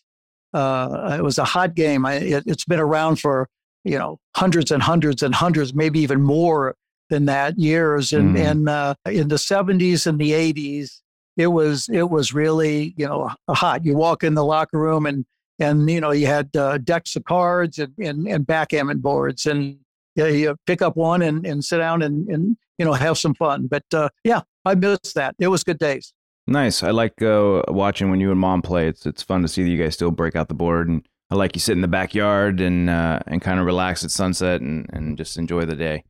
Uh, 0.52 1.16
it 1.18 1.22
was 1.22 1.38
a 1.38 1.44
hot 1.44 1.74
game. 1.74 2.04
I, 2.04 2.14
it, 2.14 2.44
it's 2.46 2.64
been 2.64 2.80
around 2.80 3.16
for 3.16 3.48
you 3.84 3.98
know 3.98 4.18
hundreds 4.36 4.70
and 4.70 4.82
hundreds 4.82 5.22
and 5.22 5.34
hundreds, 5.34 5.74
maybe 5.74 6.00
even 6.00 6.22
more 6.22 6.74
than 7.10 7.26
that 7.26 7.58
years. 7.58 8.12
And 8.12 8.36
Mm. 8.36 8.50
and 8.50 8.68
uh, 8.68 8.94
in 9.06 9.28
the 9.28 9.36
70s 9.36 10.06
and 10.06 10.18
the 10.18 10.32
80s, 10.32 11.00
it 11.36 11.48
was 11.48 11.88
it 11.90 12.10
was 12.10 12.32
really 12.34 12.94
you 12.96 13.06
know 13.06 13.30
hot. 13.48 13.84
You 13.84 13.96
walk 13.96 14.24
in 14.24 14.34
the 14.34 14.44
locker 14.44 14.78
room 14.78 15.06
and 15.06 15.24
and 15.58 15.88
you 15.90 16.00
know 16.00 16.10
you 16.10 16.26
had 16.26 16.54
uh, 16.56 16.78
decks 16.78 17.16
of 17.16 17.24
cards 17.24 17.78
and, 17.78 17.92
and 17.98 18.26
and 18.28 18.46
backgammon 18.46 18.98
boards 18.98 19.46
and 19.46 19.78
yeah, 20.14 20.26
you 20.26 20.56
pick 20.66 20.82
up 20.82 20.96
one 20.96 21.22
and, 21.22 21.46
and 21.46 21.64
sit 21.64 21.78
down 21.78 22.02
and, 22.02 22.28
and 22.28 22.56
you 22.78 22.84
know 22.84 22.92
have 22.92 23.18
some 23.18 23.34
fun. 23.34 23.66
But 23.66 23.84
uh, 23.94 24.08
yeah, 24.24 24.42
I 24.64 24.74
miss 24.74 24.98
that. 25.14 25.34
It 25.38 25.48
was 25.48 25.64
good 25.64 25.78
days. 25.78 26.12
Nice. 26.46 26.82
I 26.82 26.90
like 26.90 27.22
uh, 27.22 27.62
watching 27.68 28.10
when 28.10 28.18
you 28.20 28.30
and 28.30 28.40
mom 28.40 28.62
play. 28.62 28.88
It's 28.88 29.06
it's 29.06 29.22
fun 29.22 29.42
to 29.42 29.48
see 29.48 29.62
that 29.62 29.70
you 29.70 29.82
guys 29.82 29.94
still 29.94 30.10
break 30.10 30.34
out 30.36 30.48
the 30.48 30.54
board, 30.54 30.88
and 30.88 31.06
I 31.30 31.36
like 31.36 31.54
you 31.54 31.60
sit 31.60 31.72
in 31.72 31.80
the 31.82 31.88
backyard 31.88 32.60
and 32.60 32.90
uh, 32.90 33.20
and 33.26 33.40
kind 33.40 33.60
of 33.60 33.66
relax 33.66 34.04
at 34.04 34.10
sunset 34.10 34.60
and 34.60 34.86
and 34.92 35.16
just 35.16 35.36
enjoy 35.36 35.64
the 35.64 35.76
day. 35.76 36.04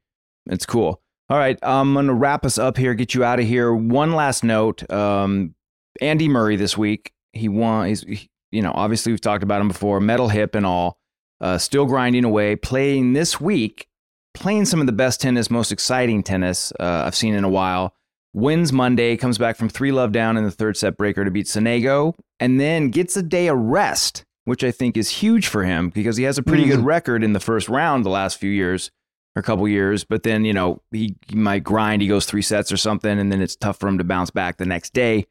It's 0.47 0.67
cool. 0.67 1.03
All 1.29 1.39
right, 1.39 1.59
I'm 1.63 1.95
gonna 1.95 2.15
wrap 2.15 2.45
us 2.45 2.59
up 2.59 2.77
here, 2.77 2.95
get 2.95 3.15
you 3.15 3.25
out 3.25 3.41
of 3.41 3.47
here. 3.47 3.75
One 3.75 4.13
last 4.13 4.43
note: 4.43 4.91
um, 4.91 5.55
Andy 6.01 6.29
Murray 6.29 6.57
this 6.57 6.77
week. 6.77 7.13
He 7.33 7.49
won. 7.49 7.87
He's 7.89 8.03
he- 8.03 8.29
you 8.51 8.61
know 8.61 8.73
obviously 8.75 9.13
we've 9.13 9.21
talked 9.21 9.43
about 9.43 9.61
him 9.61 9.69
before, 9.69 10.01
metal 10.01 10.29
hip 10.29 10.55
and 10.55 10.67
all. 10.67 10.99
Uh, 11.41 11.59
still 11.59 11.87
grinding 11.87 12.25
away, 12.25 12.55
playing 12.55 13.15
this 13.15 13.41
week, 13.41 13.87
playing 14.35 14.65
some 14.65 14.81
of 14.81 14.87
the 14.87 14.93
best 14.93 15.21
tennis, 15.21 15.51
most 15.51 15.73
exciting 15.73 16.23
tennis 16.23 16.73
uh, 16.81 17.05
I've 17.07 17.15
seen 17.15 17.35
in 17.35 17.45
a 17.45 17.49
while 17.49 17.95
wins 18.35 18.73
Monday, 18.73 19.17
comes 19.17 19.39
back 19.39 19.57
from 19.57 19.69
three 19.69 19.93
love 19.93 20.13
down 20.13 20.37
in 20.37 20.45
the 20.45 20.51
third 20.51 20.77
set 20.77 20.97
breaker 20.97 21.25
to 21.25 21.31
beat 21.31 21.47
Sonego, 21.47 22.15
and 22.41 22.61
then 22.61 22.89
gets 22.91 23.17
a 23.17 23.23
day 23.23 23.49
of 23.49 23.59
rest, 23.59 24.25
which 24.45 24.65
I 24.65 24.71
think 24.71 24.97
is 24.97 25.09
huge 25.09 25.47
for 25.47 25.65
him 25.65 25.91
because 25.91 26.17
he 26.17 26.25
has 26.25 26.39
a 26.39 26.43
pretty 26.43 26.65
good 26.65 26.81
record 26.81 27.23
in 27.23 27.33
the 27.33 27.41
first 27.41 27.69
round 27.69 28.05
the 28.05 28.11
last 28.11 28.39
few 28.39 28.51
years 28.51 28.91
or 29.37 29.41
a 29.41 29.43
couple 29.43 29.67
years. 29.69 30.05
But 30.05 30.23
then, 30.23 30.45
you 30.45 30.53
know, 30.53 30.81
he, 30.91 31.17
he 31.29 31.37
might 31.37 31.65
grind, 31.65 32.03
he 32.03 32.09
goes 32.09 32.27
three 32.27 32.43
sets 32.43 32.73
or 32.73 32.77
something, 32.77 33.19
and 33.19 33.31
then 33.31 33.41
it's 33.41 33.57
tough 33.57 33.79
for 33.79 33.89
him 33.89 33.99
to 33.99 34.05
bounce 34.05 34.31
back 34.31 34.57
the 34.57 34.67
next 34.67 34.93
day. 34.93 35.27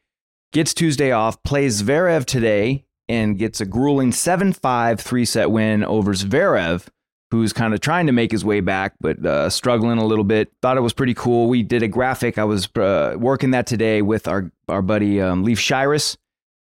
Gets 0.53 0.73
Tuesday 0.73 1.11
off, 1.11 1.41
plays 1.43 1.81
Zverev 1.81 2.25
today, 2.25 2.85
and 3.07 3.37
gets 3.37 3.59
a 3.59 3.65
grueling 3.65 4.11
7 4.11 4.53
5 4.53 4.99
three 4.99 5.25
set 5.25 5.49
win 5.49 5.83
over 5.83 6.13
Zverev 6.13 6.87
who's 7.31 7.53
kind 7.53 7.73
of 7.73 7.79
trying 7.79 8.05
to 8.07 8.11
make 8.11 8.31
his 8.31 8.43
way 8.43 8.59
back, 8.59 8.93
but 8.99 9.25
uh, 9.25 9.49
struggling 9.49 9.97
a 9.97 10.05
little 10.05 10.23
bit. 10.23 10.51
Thought 10.61 10.77
it 10.77 10.81
was 10.81 10.93
pretty 10.93 11.13
cool. 11.13 11.47
We 11.47 11.63
did 11.63 11.81
a 11.81 11.87
graphic. 11.87 12.37
I 12.37 12.43
was 12.43 12.67
uh, 12.75 13.15
working 13.17 13.51
that 13.51 13.67
today 13.67 14.01
with 14.01 14.27
our 14.27 14.51
our 14.67 14.81
buddy 14.81 15.21
um, 15.21 15.43
Leif 15.43 15.59
Shiras, 15.59 16.17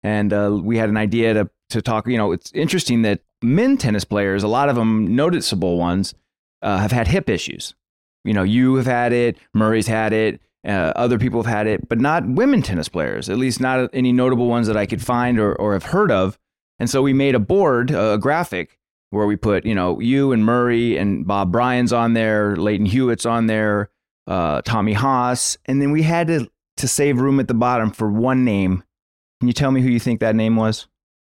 and 0.03 0.34
uh, 0.34 0.57
we 0.61 0.78
had 0.78 0.89
an 0.89 0.97
idea 0.97 1.34
to 1.34 1.49
to 1.72 1.82
talk. 1.82 2.07
You 2.07 2.18
know, 2.18 2.32
it's 2.32 2.51
interesting 2.53 3.01
that 3.03 3.22
men 3.41 3.78
tennis 3.78 4.05
players, 4.05 4.43
a 4.43 4.47
lot 4.47 4.70
of 4.70 4.76
them 4.76 5.16
noticeable 5.16 5.78
ones, 5.78 6.14
uh, 6.61 6.78
have 6.78 6.91
had 6.91 7.07
hip 7.07 7.30
issues. 7.30 7.76
You 8.24 8.34
know, 8.34 8.43
you 8.43 8.76
have 8.76 8.86
had 8.86 9.11
it, 9.11 9.38
Murray's 9.53 9.88
had 9.88 10.14
it. 10.14 10.39
Uh, 10.66 10.93
other 10.95 11.20
people 11.20 11.43
have 11.43 11.53
had 11.53 11.68
it, 11.68 11.89
but 11.89 11.99
not 11.99 12.26
women 12.26 12.61
tennis 12.61 12.88
players, 12.88 13.30
at 13.30 13.38
least 13.38 13.59
not 13.59 13.89
any 13.91 14.14
notable 14.14 14.47
ones 14.47 14.68
that 14.68 14.78
I 14.78 14.86
could 14.86 15.01
find 15.01 15.38
or, 15.38 15.53
or 15.55 15.74
have 15.74 15.84
heard 15.84 16.09
of. 16.09 16.39
And 16.80 16.89
so 16.89 17.01
we 17.01 17.11
made 17.11 17.36
a 17.36 17.39
board, 17.39 17.91
a 17.91 18.18
graphic, 18.18 18.80
where 19.14 19.26
we 19.28 19.36
put, 19.36 19.66
you 19.66 19.76
know, 19.76 19.99
you 19.99 20.32
and 20.32 20.43
Murray 20.43 20.97
and 20.97 21.26
Bob 21.26 21.51
Bryan's 21.51 21.93
on 21.93 22.14
there, 22.14 22.55
Lleyton 22.55 22.86
Hewitt's 22.88 23.26
on 23.26 23.47
there, 23.47 23.89
uh, 24.28 24.61
Tommy 24.64 24.93
Haas, 24.93 25.57
and 25.66 25.82
then 25.82 25.91
we 25.91 26.01
had 26.03 26.28
to 26.28 26.49
to 26.78 26.88
save 26.88 27.20
room 27.22 27.39
at 27.39 27.47
the 27.47 27.53
bottom 27.53 27.91
for 27.91 28.09
one 28.11 28.43
name. 28.43 28.84
Can 29.39 29.47
you 29.47 29.53
tell 29.53 29.72
me 29.72 29.82
who 29.82 29.89
you 29.89 29.99
think 29.99 30.20
that 30.22 30.36
name 30.36 30.55
was? 30.55 30.88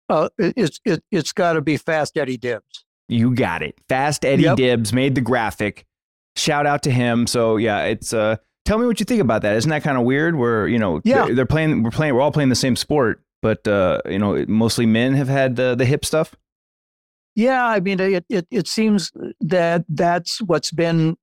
Uh, 0.08 0.28
it, 0.38 0.54
it's 0.56 0.80
it, 0.84 1.02
it's 1.10 1.32
got 1.32 1.52
to 1.54 1.60
be 1.60 1.76
Fast 1.76 2.16
Eddie 2.16 2.36
Dibbs. 2.38 2.84
You 3.08 3.34
got 3.34 3.62
it. 3.62 3.78
Fast 3.88 4.24
Eddie 4.24 4.44
Yep. 4.44 4.56
Dibbs 4.56 4.92
made 4.92 5.14
the 5.14 5.20
graphic. 5.20 5.84
Shout 6.36 6.66
out 6.66 6.82
to 6.84 6.90
him. 6.90 7.26
So 7.26 7.56
yeah, 7.58 7.82
it's 7.84 8.12
uh 8.14 8.36
tell 8.64 8.78
me 8.78 8.86
what 8.86 8.98
you 9.00 9.04
think 9.04 9.20
about 9.20 9.42
that. 9.42 9.56
Isn't 9.56 9.68
that 9.70 9.82
kind 9.82 9.98
of 9.98 10.04
weird 10.04 10.36
where, 10.36 10.66
you 10.66 10.78
know, 10.78 11.00
Yeah. 11.04 11.26
they're, 11.26 11.34
they're 11.34 11.46
playing 11.46 11.82
we're 11.82 11.90
playing 11.90 12.14
we're 12.14 12.22
all 12.22 12.32
playing 12.32 12.48
the 12.48 12.54
same 12.54 12.76
sport, 12.76 13.22
but 13.42 13.68
uh, 13.68 14.00
you 14.06 14.18
know, 14.18 14.42
mostly 14.48 14.86
men 14.86 15.12
have 15.14 15.28
had 15.28 15.60
uh, 15.60 15.74
the 15.74 15.84
hip 15.84 16.04
stuff. 16.06 16.34
Yeah, 17.34 17.66
I 17.66 17.80
mean, 17.80 18.00
it, 18.00 18.24
it 18.28 18.46
it 18.50 18.68
seems 18.68 19.12
that 19.40 19.84
that's 19.88 20.40
what's 20.40 20.70
been 20.70 21.16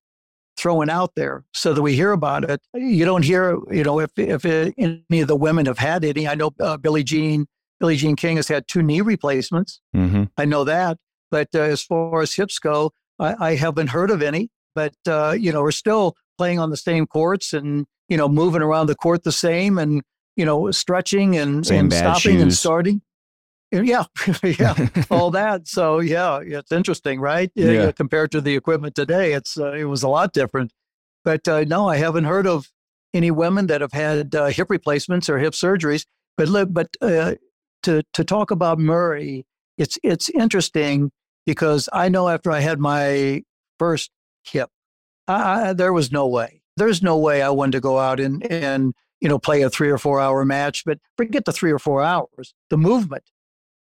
thrown 0.57 0.89
out 0.89 1.15
there, 1.15 1.45
so 1.53 1.73
that 1.73 1.81
we 1.81 1.95
hear 1.95 2.11
about 2.11 2.49
it. 2.49 2.61
You 2.73 3.05
don't 3.05 3.23
hear, 3.23 3.57
you 3.71 3.83
know, 3.83 3.99
if 3.99 4.11
if 4.17 4.43
it, 4.45 4.73
any 4.77 5.21
of 5.21 5.27
the 5.27 5.35
women 5.35 5.65
have 5.67 5.77
had 5.77 6.03
any. 6.03 6.27
I 6.27 6.35
know 6.35 6.51
uh, 6.59 6.77
Billie 6.77 7.03
Jean 7.03 7.47
Billie 7.79 7.95
Jean 7.95 8.15
King 8.15 8.35
has 8.35 8.47
had 8.47 8.67
two 8.67 8.83
knee 8.83 9.01
replacements. 9.01 9.81
Mm-hmm. 9.95 10.25
I 10.37 10.45
know 10.45 10.63
that, 10.65 10.97
but 11.29 11.49
uh, 11.55 11.61
as 11.61 11.81
far 11.81 12.21
as 12.21 12.33
hips 12.33 12.59
go, 12.59 12.91
I, 13.17 13.51
I 13.51 13.55
haven't 13.55 13.87
heard 13.87 14.11
of 14.11 14.21
any. 14.21 14.49
But 14.75 14.93
uh, 15.07 15.35
you 15.37 15.51
know, 15.51 15.61
we're 15.61 15.71
still 15.71 16.15
playing 16.37 16.59
on 16.59 16.69
the 16.69 16.77
same 16.77 17.07
courts 17.07 17.53
and 17.53 17.85
you 18.09 18.17
know 18.17 18.27
moving 18.27 18.61
around 18.61 18.87
the 18.87 18.95
court 18.95 19.23
the 19.23 19.31
same 19.31 19.77
and 19.77 20.01
you 20.35 20.45
know 20.45 20.71
stretching 20.71 21.37
and, 21.37 21.65
Same 21.65 21.85
and 21.85 21.93
stopping 21.93 22.41
and 22.41 22.53
starting. 22.53 23.01
Yeah, 23.71 24.03
yeah, 24.43 24.75
all 25.11 25.31
that. 25.31 25.67
So 25.67 25.99
yeah, 25.99 26.39
it's 26.43 26.71
interesting, 26.71 27.19
right? 27.19 27.51
Yeah. 27.55 27.91
Compared 27.91 28.31
to 28.31 28.41
the 28.41 28.55
equipment 28.55 28.95
today, 28.95 29.33
it's 29.33 29.57
uh, 29.57 29.71
it 29.71 29.85
was 29.85 30.03
a 30.03 30.09
lot 30.09 30.33
different. 30.33 30.73
But 31.23 31.47
uh, 31.47 31.63
no, 31.63 31.87
I 31.87 31.97
haven't 31.97 32.25
heard 32.25 32.47
of 32.47 32.69
any 33.13 33.31
women 33.31 33.67
that 33.67 33.81
have 33.81 33.93
had 33.93 34.35
uh, 34.35 34.47
hip 34.47 34.69
replacements 34.69 35.29
or 35.29 35.37
hip 35.37 35.53
surgeries. 35.53 36.05
But 36.37 36.73
but 36.73 36.89
uh, 37.01 37.35
to 37.83 38.03
to 38.13 38.23
talk 38.23 38.51
about 38.51 38.77
Murray, 38.77 39.45
it's 39.77 39.97
it's 40.03 40.29
interesting 40.29 41.11
because 41.45 41.87
I 41.93 42.09
know 42.09 42.27
after 42.27 42.51
I 42.51 42.59
had 42.59 42.79
my 42.79 43.43
first 43.79 44.11
hip, 44.43 44.69
I, 45.27 45.69
I, 45.69 45.73
there 45.73 45.93
was 45.93 46.11
no 46.11 46.27
way. 46.27 46.61
There's 46.77 47.01
no 47.01 47.17
way 47.17 47.41
I 47.41 47.49
wanted 47.49 47.73
to 47.73 47.79
go 47.79 47.99
out 47.99 48.19
and 48.19 48.45
and 48.51 48.93
you 49.21 49.29
know 49.29 49.39
play 49.39 49.61
a 49.61 49.69
three 49.69 49.89
or 49.89 49.97
four 49.97 50.19
hour 50.19 50.43
match. 50.43 50.83
But 50.85 50.99
forget 51.15 51.45
the 51.45 51.53
three 51.53 51.71
or 51.71 51.79
four 51.79 52.01
hours. 52.01 52.53
The 52.69 52.77
movement 52.77 53.23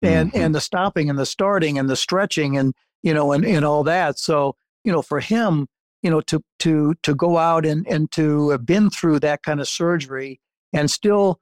and 0.02 0.32
Mhm. 0.32 0.40
and 0.40 0.54
the 0.54 0.60
stopping 0.60 1.08
and 1.10 1.18
the 1.18 1.26
starting 1.26 1.78
and 1.78 1.88
the 1.88 1.96
stretching 1.96 2.56
and 2.56 2.74
you 3.02 3.14
know 3.14 3.32
and, 3.32 3.44
and 3.44 3.64
all 3.64 3.84
that 3.84 4.18
so 4.18 4.56
you 4.84 4.92
know 4.92 5.02
for 5.02 5.20
him 5.20 5.66
you 6.02 6.10
know 6.10 6.20
to 6.22 6.42
to 6.58 6.94
to 7.02 7.14
go 7.14 7.38
out 7.38 7.64
and 7.64 7.86
and 7.88 8.10
to 8.12 8.50
have 8.50 8.66
been 8.66 8.90
through 8.90 9.18
that 9.20 9.42
kind 9.42 9.60
of 9.60 9.68
surgery 9.68 10.40
and 10.72 10.90
still 10.90 11.40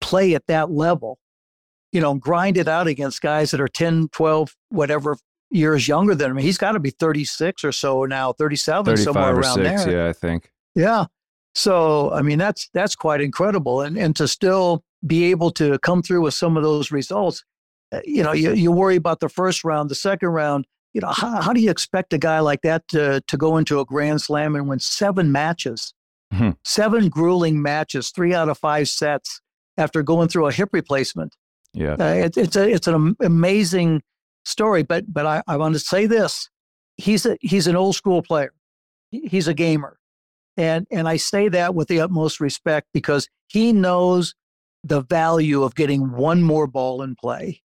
play 0.00 0.34
at 0.34 0.46
that 0.46 0.70
level 0.70 1.18
you 1.92 2.00
know 2.00 2.14
grind 2.14 2.56
it 2.56 2.68
out 2.68 2.86
against 2.86 3.20
guys 3.22 3.50
that 3.50 3.60
are 3.60 3.68
10 3.68 4.08
12 4.12 4.54
whatever 4.68 5.16
years 5.50 5.86
younger 5.88 6.14
than 6.14 6.32
him 6.32 6.36
he's 6.36 6.58
got 6.58 6.72
to 6.72 6.80
be 6.80 6.90
36 6.90 7.64
or 7.64 7.72
so 7.72 8.04
now 8.04 8.32
37 8.32 8.96
somewhere 8.96 9.34
around 9.34 9.54
six, 9.54 9.84
there 9.84 10.04
yeah, 10.04 10.08
I 10.08 10.12
think. 10.12 10.50
yeah. 10.74 11.06
So, 11.54 12.12
I 12.12 12.20
mean, 12.20 12.36
that's 12.36 12.68
that's 12.74 12.94
quite 12.94 13.22
incredible, 13.22 13.80
and 13.80 13.96
and 13.96 14.14
to 14.16 14.28
still 14.28 14.84
be 15.06 15.24
able 15.30 15.50
to 15.52 15.78
come 15.78 16.02
through 16.02 16.20
with 16.20 16.34
some 16.34 16.54
of 16.58 16.62
those 16.62 16.90
results, 16.92 17.44
you 18.04 18.22
know, 18.22 18.32
you, 18.32 18.52
you 18.52 18.72
worry 18.72 18.96
about 18.96 19.20
the 19.20 19.28
first 19.28 19.64
round, 19.64 19.90
the 19.90 19.94
second 19.94 20.28
round. 20.30 20.66
You 20.92 21.00
know, 21.02 21.08
how, 21.12 21.42
how 21.42 21.52
do 21.52 21.60
you 21.60 21.70
expect 21.70 22.12
a 22.14 22.18
guy 22.18 22.40
like 22.40 22.62
that 22.62 22.88
to 22.88 23.20
to 23.26 23.36
go 23.36 23.56
into 23.58 23.80
a 23.80 23.84
Grand 23.84 24.22
Slam 24.22 24.56
and 24.56 24.66
win 24.68 24.78
seven 24.80 25.30
matches, 25.30 25.92
Mhm. 26.32 26.56
seven 26.64 27.08
grueling 27.08 27.60
matches, 27.62 28.10
three 28.10 28.34
out 28.34 28.48
of 28.48 28.58
five 28.58 28.88
sets 28.88 29.40
after 29.76 30.02
going 30.02 30.28
through 30.28 30.46
a 30.46 30.52
hip 30.52 30.70
replacement? 30.72 31.36
Yeah. 31.74 31.96
Uh, 32.00 32.04
it, 32.26 32.36
it's 32.36 32.56
a 32.56 32.68
it's 32.68 32.86
an 32.88 33.14
amazing 33.20 34.02
story, 34.44 34.82
but 34.82 35.04
but 35.12 35.26
I, 35.26 35.42
I 35.46 35.56
want 35.58 35.74
to 35.74 35.78
say 35.78 36.06
this: 36.06 36.48
he's 36.96 37.26
a 37.26 37.36
he's 37.42 37.66
an 37.66 37.76
old 37.76 37.94
school 37.94 38.22
player. 38.22 38.54
He's 39.10 39.46
a 39.48 39.54
gamer, 39.54 39.98
and 40.56 40.86
and 40.90 41.06
I 41.06 41.18
say 41.18 41.48
that 41.50 41.74
with 41.74 41.88
the 41.88 42.00
utmost 42.00 42.40
respect 42.40 42.88
because 42.94 43.28
he 43.48 43.72
knows 43.72 44.34
the 44.82 45.02
value 45.02 45.62
of 45.62 45.74
getting 45.74 46.12
one 46.12 46.42
more 46.42 46.66
ball 46.66 47.02
in 47.02 47.14
play, 47.16 47.60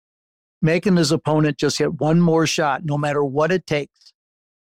making 0.62 0.96
his 0.96 1.12
opponent 1.12 1.58
just 1.58 1.78
hit 1.78 2.00
one 2.00 2.20
more 2.20 2.46
shot, 2.46 2.84
no 2.84 2.98
matter 2.98 3.24
what 3.24 3.52
it 3.52 3.66
takes, 3.66 4.12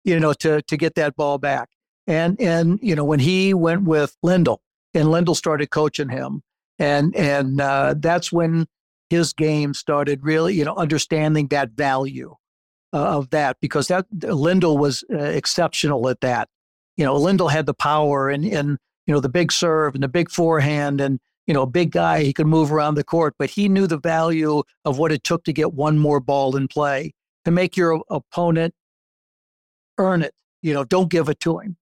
you 0.04 0.18
know, 0.18 0.32
to 0.34 0.62
to 0.62 0.76
get 0.76 0.94
that 0.94 1.16
ball 1.16 1.38
back. 1.38 1.68
And 2.06 2.40
and 2.40 2.78
you 2.82 2.94
know 2.94 3.04
when 3.04 3.20
he 3.20 3.54
went 3.54 3.82
with 3.84 4.16
Lendl, 4.24 4.58
and 4.92 5.08
Lendl 5.08 5.36
started 5.36 5.70
coaching 5.70 6.08
him, 6.08 6.42
and 6.78 7.14
and 7.16 7.60
uh, 7.60 7.94
that's 7.96 8.30
when 8.30 8.66
his 9.10 9.32
game 9.32 9.74
started 9.74 10.20
really, 10.22 10.54
you 10.54 10.64
know, 10.64 10.74
understanding 10.74 11.48
that 11.48 11.70
value 11.70 12.34
uh, 12.92 13.16
of 13.16 13.30
that 13.30 13.56
because 13.60 13.88
that 13.88 14.06
Lendl 14.10 14.78
was 14.78 15.04
uh, 15.12 15.16
exceptional 15.16 16.08
at 16.08 16.20
that. 16.20 16.48
You 16.96 17.04
know, 17.04 17.16
Lendl 17.16 17.50
had 17.50 17.66
the 17.66 17.74
power 17.74 18.28
and 18.30 18.44
and 18.44 18.78
you 19.06 19.14
know 19.14 19.20
the 19.20 19.28
big 19.28 19.52
serve 19.52 19.94
and 19.94 20.02
the 20.02 20.08
big 20.08 20.30
forehand 20.30 21.00
and 21.00 21.20
you 21.46 21.54
know 21.54 21.62
a 21.62 21.66
big 21.66 21.90
guy 21.90 22.22
he 22.22 22.32
could 22.32 22.46
move 22.46 22.72
around 22.72 22.94
the 22.94 23.04
court, 23.04 23.34
but 23.38 23.50
he 23.50 23.68
knew 23.68 23.86
the 23.86 23.98
value 23.98 24.62
of 24.84 24.98
what 24.98 25.12
it 25.12 25.24
took 25.24 25.44
to 25.44 25.52
get 25.52 25.74
one 25.74 25.98
more 25.98 26.20
ball 26.20 26.56
in 26.56 26.68
play 26.68 27.12
to 27.44 27.50
make 27.50 27.76
your 27.76 28.02
opponent 28.10 28.74
earn 29.98 30.22
it. 30.22 30.34
You 30.62 30.74
know, 30.74 30.84
don't 30.84 31.10
give 31.10 31.28
it 31.28 31.40
to 31.40 31.58
him. 31.58 31.76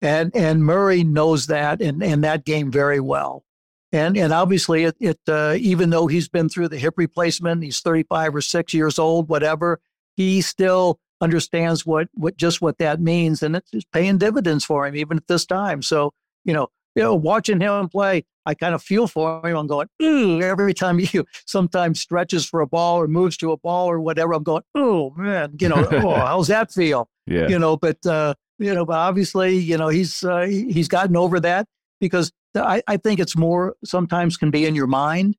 And 0.00 0.34
and 0.34 0.64
Murray 0.64 1.02
knows 1.04 1.46
that 1.48 1.80
and 1.80 2.02
and 2.02 2.22
that 2.24 2.44
game 2.44 2.70
very 2.70 3.00
well. 3.00 3.44
And 3.90 4.16
and 4.16 4.32
obviously, 4.32 4.84
it, 4.84 4.96
it 5.00 5.18
uh, 5.26 5.56
even 5.58 5.90
though 5.90 6.06
he's 6.06 6.28
been 6.28 6.48
through 6.48 6.68
the 6.68 6.78
hip 6.78 6.94
replacement, 6.96 7.64
he's 7.64 7.80
35 7.80 8.36
or 8.36 8.40
six 8.40 8.74
years 8.74 8.98
old, 8.98 9.28
whatever. 9.28 9.80
He 10.16 10.40
still 10.42 11.00
understands 11.20 11.84
what 11.86 12.08
what 12.14 12.36
just 12.36 12.60
what 12.60 12.78
that 12.78 13.00
means, 13.00 13.42
and 13.42 13.56
it's 13.56 13.86
paying 13.92 14.18
dividends 14.18 14.64
for 14.64 14.86
him 14.86 14.94
even 14.94 15.16
at 15.16 15.26
this 15.26 15.46
time. 15.46 15.82
So 15.82 16.12
you 16.44 16.52
know, 16.52 16.68
you 16.94 17.02
know, 17.02 17.14
watching 17.14 17.60
him 17.60 17.88
play, 17.88 18.24
I 18.46 18.54
kind 18.54 18.74
of 18.74 18.82
feel 18.82 19.06
for 19.06 19.46
him. 19.46 19.56
I'm 19.56 19.66
going, 19.66 19.88
ooh, 20.02 20.40
every 20.40 20.74
time 20.74 20.98
he 20.98 21.20
sometimes 21.46 22.00
stretches 22.00 22.46
for 22.46 22.60
a 22.60 22.66
ball 22.66 23.00
or 23.00 23.08
moves 23.08 23.36
to 23.38 23.52
a 23.52 23.56
ball 23.56 23.90
or 23.90 24.00
whatever, 24.00 24.32
I'm 24.32 24.42
going, 24.42 24.62
oh 24.74 25.12
man, 25.16 25.54
you 25.60 25.68
know, 25.68 25.86
oh, 25.92 26.14
how's 26.14 26.48
that 26.48 26.72
feel? 26.72 27.08
Yeah. 27.26 27.48
You 27.48 27.58
know, 27.58 27.76
but 27.76 28.04
uh, 28.06 28.34
you 28.58 28.74
know, 28.74 28.84
but 28.84 28.96
obviously, 28.96 29.56
you 29.56 29.76
know, 29.76 29.88
he's 29.88 30.24
uh, 30.24 30.46
he's 30.46 30.88
gotten 30.88 31.16
over 31.16 31.38
that 31.40 31.66
because 32.00 32.32
I, 32.54 32.82
I 32.86 32.96
think 32.96 33.20
it's 33.20 33.36
more 33.36 33.76
sometimes 33.84 34.36
can 34.36 34.50
be 34.50 34.66
in 34.66 34.74
your 34.74 34.86
mind. 34.86 35.36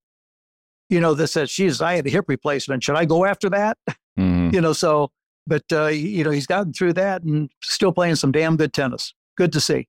You 0.89 0.99
know, 0.99 1.13
that 1.13 1.27
says, 1.27 1.51
"Geez, 1.51 1.81
I 1.81 1.95
had 1.95 2.07
a 2.07 2.09
hip 2.09 2.25
replacement. 2.27 2.83
Should 2.83 2.95
I 2.95 3.05
go 3.05 3.25
after 3.25 3.49
that?" 3.49 3.77
Mm-hmm. 4.17 4.49
You 4.51 4.61
know, 4.61 4.73
so 4.73 5.11
but 5.45 5.63
uh, 5.71 5.87
you 5.87 6.23
know, 6.23 6.31
he's 6.31 6.47
gotten 6.47 6.73
through 6.73 6.93
that 6.93 7.23
and 7.23 7.51
still 7.63 7.91
playing 7.91 8.15
some 8.15 8.31
damn 8.31 8.55
good 8.55 8.73
tennis. 8.73 9.13
Good 9.35 9.51
to 9.53 9.61
see. 9.61 9.87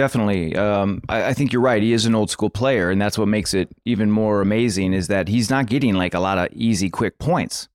Definitely. 0.00 0.56
Um, 0.56 1.02
I, 1.10 1.24
I, 1.26 1.34
think 1.34 1.52
you're 1.52 1.60
right. 1.60 1.82
He 1.82 1.92
is 1.92 2.06
an 2.06 2.14
old 2.14 2.30
school 2.30 2.48
player, 2.48 2.90
and 2.90 2.98
that's 2.98 3.18
what 3.18 3.28
makes 3.28 3.52
it 3.52 3.68
even 3.84 4.10
more 4.10 4.40
amazing 4.40 4.94
is 4.94 5.08
that 5.08 5.28
he's 5.28 5.50
not 5.50 5.66
getting 5.66 5.92
like 5.92 6.14
a 6.14 6.20
lot 6.20 6.38
of 6.38 6.48
easy, 6.52 6.88
quick 6.88 7.18
points. 7.18 7.68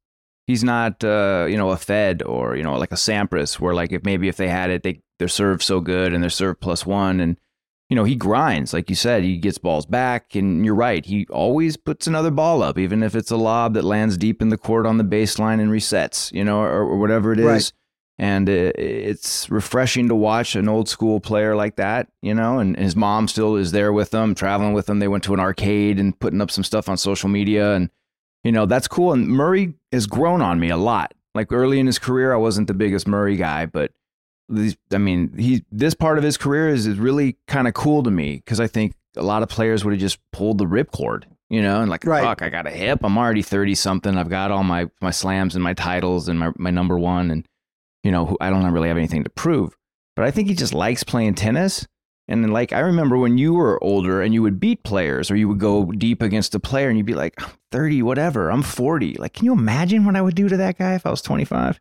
He's 0.48 0.64
not, 0.64 1.04
uh, 1.04 1.46
you 1.48 1.56
know, 1.56 1.70
a 1.70 1.78
Fed 1.78 2.24
or 2.24 2.56
you 2.56 2.64
know, 2.64 2.80
like 2.80 2.92
a 2.92 2.96
Sampras, 2.96 3.60
where 3.60 3.76
like 3.76 3.92
if 3.92 4.04
maybe 4.04 4.28
if 4.28 4.38
they 4.38 4.48
had 4.48 4.72
it, 4.72 4.82
they 4.82 5.02
their 5.20 5.28
serve 5.28 5.62
so 5.62 5.80
good 5.82 6.14
and 6.14 6.24
their 6.24 6.32
serve 6.32 6.60
plus 6.60 6.84
one, 6.84 7.20
and 7.20 7.38
you 7.92 7.96
know, 7.96 8.06
he 8.06 8.16
grinds, 8.16 8.74
like 8.74 8.90
you 8.90 8.96
said, 8.96 9.22
he 9.22 9.38
gets 9.38 9.60
balls 9.60 9.86
back, 9.86 10.34
and 10.34 10.66
you're 10.66 10.74
right. 10.74 11.06
He 11.06 11.28
always 11.30 11.78
puts 11.78 12.08
another 12.08 12.32
ball 12.32 12.64
up, 12.64 12.80
even 12.80 13.04
if 13.04 13.14
it's 13.14 13.30
a 13.30 13.38
lob 13.38 13.76
that 13.76 13.84
lands 13.84 14.18
deep 14.18 14.42
in 14.42 14.50
the 14.50 14.58
court 14.58 14.88
on 14.88 14.98
the 14.98 15.04
baseline 15.04 15.62
and 15.62 15.70
resets, 15.70 16.32
you 16.32 16.44
know, 16.44 16.62
or, 16.62 16.86
or 16.86 16.98
whatever 16.98 17.34
it 17.34 17.40
is. 17.40 17.46
Right. 17.46 17.72
And 18.18 18.48
it's 18.48 19.50
refreshing 19.50 20.08
to 20.08 20.16
watch 20.16 20.56
an 20.56 20.70
old 20.70 20.88
school 20.88 21.20
player 21.20 21.54
like 21.54 21.76
that, 21.76 22.08
you 22.22 22.34
know, 22.34 22.60
and 22.60 22.78
his 22.78 22.96
mom 22.96 23.28
still 23.28 23.58
is 23.58 23.74
there 23.74 23.92
with 23.92 24.12
them, 24.12 24.34
traveling 24.34 24.72
with 24.72 24.86
them. 24.86 25.00
They 25.00 25.10
went 25.10 25.26
to 25.26 25.34
an 25.34 25.42
arcade 25.42 26.00
and 26.00 26.18
putting 26.18 26.40
up 26.40 26.50
some 26.50 26.64
stuff 26.64 26.88
on 26.88 26.96
social 26.96 27.28
media. 27.28 27.74
And, 27.74 27.90
you 28.46 28.54
know, 28.54 28.66
that's 28.66 28.88
cool. 28.88 29.12
And 29.12 29.28
Murray 29.28 29.74
has 29.92 30.08
grown 30.08 30.42
on 30.42 30.62
me 30.62 30.70
a 30.70 30.78
lot. 30.78 31.14
Like 31.34 31.52
early 31.52 31.78
in 31.78 31.88
his 31.88 32.00
career, 32.00 32.34
I 32.34 32.38
wasn't 32.38 32.68
the 32.68 32.74
biggest 32.74 33.06
Murray 33.06 33.36
guy, 33.36 33.66
but 33.66 33.92
I 34.94 34.98
mean, 34.98 35.38
he 35.38 35.66
this 35.70 35.94
part 35.94 36.18
of 36.18 36.24
his 36.24 36.38
career 36.38 36.70
is, 36.70 36.88
is 36.88 36.98
really 36.98 37.36
kind 37.48 37.68
of 37.68 37.74
cool 37.74 38.04
to 38.04 38.12
me 38.12 38.38
because 38.38 38.62
I 38.62 38.68
think 38.68 38.94
a 39.18 39.24
lot 39.24 39.44
of 39.44 39.50
players 39.50 39.84
would 39.84 39.92
have 39.92 40.00
just 40.00 40.20
pulled 40.32 40.60
the 40.60 40.66
ripcord, 40.66 41.24
you 41.50 41.62
know, 41.62 41.82
and 41.82 41.90
like, 41.90 42.06
right. 42.06 42.24
fuck, 42.24 42.42
I 42.42 42.50
got 42.50 42.68
a 42.68 42.72
hip. 42.72 43.00
I'm 43.04 43.18
already 43.18 43.42
30 43.42 43.76
something. 43.76 44.18
I've 44.18 44.30
got 44.30 44.52
all 44.52 44.64
my, 44.64 44.90
my 45.02 45.12
slams 45.12 45.56
and 45.56 45.64
my 45.64 45.74
titles 45.74 46.30
and 46.30 46.40
my, 46.40 46.52
my 46.58 46.70
number 46.70 46.98
one. 46.98 47.32
And, 47.32 47.48
you 48.06 48.12
know, 48.12 48.26
who 48.28 48.38
I 48.40 48.52
don't 48.52 48.72
really 48.72 48.88
have 48.88 48.98
anything 48.98 49.24
to 49.24 49.30
prove. 49.32 49.76
But 50.16 50.26
I 50.26 50.32
think 50.32 50.48
he 50.48 50.54
just 50.54 50.74
likes 50.74 51.04
playing 51.04 51.34
tennis. 51.34 51.88
And 52.28 52.44
then, 52.44 52.52
like, 52.52 52.72
I 52.72 52.80
remember 52.80 53.18
when 53.18 53.38
you 53.38 53.54
were 53.54 53.84
older 53.84 54.22
and 54.22 54.34
you 54.34 54.42
would 54.44 54.60
beat 54.60 54.84
players 54.84 55.30
or 55.30 55.36
you 55.36 55.48
would 55.48 55.60
go 55.60 55.92
deep 55.92 56.22
against 56.22 56.56
a 56.56 56.60
player 56.60 56.88
and 56.88 56.98
you'd 56.98 57.06
be 57.06 57.16
like, 57.16 57.34
I'm 57.40 57.50
30, 57.72 58.04
whatever, 58.04 58.52
I'm 58.52 58.62
40. 58.62 59.16
Like, 59.16 59.34
can 59.34 59.46
you 59.46 59.54
imagine 59.54 60.06
what 60.06 60.16
I 60.16 60.22
would 60.22 60.36
do 60.36 60.48
to 60.48 60.58
that 60.58 60.78
guy 60.78 60.96
if 60.96 61.06
I 61.06 61.10
was 61.10 61.22
25? 61.22 61.80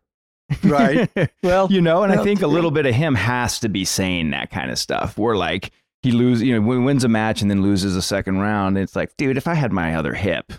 Right. 0.63 1.09
Well, 1.43 1.71
you 1.71 1.81
know, 1.81 2.03
and 2.03 2.11
I 2.11 2.23
think 2.23 2.41
a 2.41 2.47
little 2.47 2.71
bit 2.71 2.87
of 2.87 2.95
him 2.95 3.13
has 3.15 3.59
to 3.59 3.69
be 3.69 3.85
saying 3.85 4.31
that 4.31 4.49
kind 4.49 4.71
of 4.71 4.79
stuff. 4.79 5.15
Where 5.17 5.35
like 5.35 5.71
he 6.01 6.11
loses, 6.11 6.43
you 6.43 6.59
know, 6.59 6.79
wins 6.79 7.03
a 7.03 7.07
match 7.07 7.41
and 7.41 7.51
then 7.51 7.61
loses 7.61 7.95
a 7.95 8.01
second 8.01 8.39
round. 8.39 8.77
It's 8.77 8.95
like, 8.95 9.15
dude, 9.17 9.37
if 9.37 9.47
I 9.47 9.53
had 9.53 9.71
my 9.71 9.95
other 9.95 10.15
hip, 10.15 10.53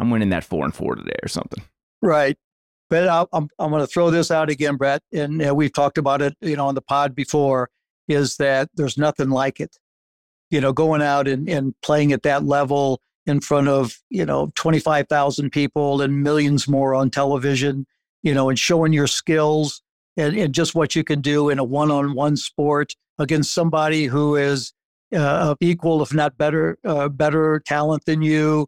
I'm 0.00 0.10
winning 0.10 0.30
that 0.30 0.44
four 0.44 0.64
and 0.64 0.74
four 0.74 0.96
today 0.96 1.16
or 1.22 1.28
something. 1.28 1.62
Right. 2.00 2.36
But 2.92 3.08
i 3.08 3.24
I'm 3.32 3.48
I'm 3.58 3.70
going 3.70 3.82
to 3.82 3.86
throw 3.86 4.10
this 4.10 4.30
out 4.30 4.50
again, 4.50 4.76
Brett, 4.76 5.02
and 5.12 5.44
uh, 5.44 5.54
we've 5.54 5.72
talked 5.72 5.98
about 5.98 6.20
it, 6.20 6.36
you 6.40 6.56
know, 6.56 6.66
on 6.66 6.74
the 6.74 6.82
pod 6.82 7.14
before. 7.14 7.70
Is 8.08 8.36
that 8.36 8.68
there's 8.74 8.98
nothing 8.98 9.30
like 9.30 9.60
it, 9.60 9.76
you 10.50 10.60
know, 10.60 10.72
going 10.72 11.00
out 11.00 11.26
and, 11.26 11.48
and 11.48 11.74
playing 11.82 12.12
at 12.12 12.22
that 12.24 12.44
level 12.44 13.00
in 13.26 13.40
front 13.40 13.68
of 13.68 13.96
you 14.10 14.26
know 14.26 14.52
25,000 14.56 15.50
people 15.50 16.02
and 16.02 16.22
millions 16.22 16.68
more 16.68 16.94
on 16.94 17.10
television 17.10 17.86
you 18.22 18.32
know, 18.32 18.48
and 18.48 18.58
showing 18.58 18.92
your 18.92 19.06
skills 19.06 19.82
and, 20.16 20.36
and 20.36 20.54
just 20.54 20.74
what 20.74 20.94
you 20.96 21.04
can 21.04 21.20
do 21.20 21.50
in 21.50 21.58
a 21.58 21.64
one-on-one 21.64 22.36
sport 22.36 22.94
against 23.18 23.52
somebody 23.52 24.06
who 24.06 24.36
is 24.36 24.72
uh, 25.14 25.54
equal, 25.60 26.02
if 26.02 26.14
not 26.14 26.38
better, 26.38 26.78
uh, 26.84 27.08
better 27.08 27.60
talent 27.66 28.04
than 28.06 28.22
you, 28.22 28.66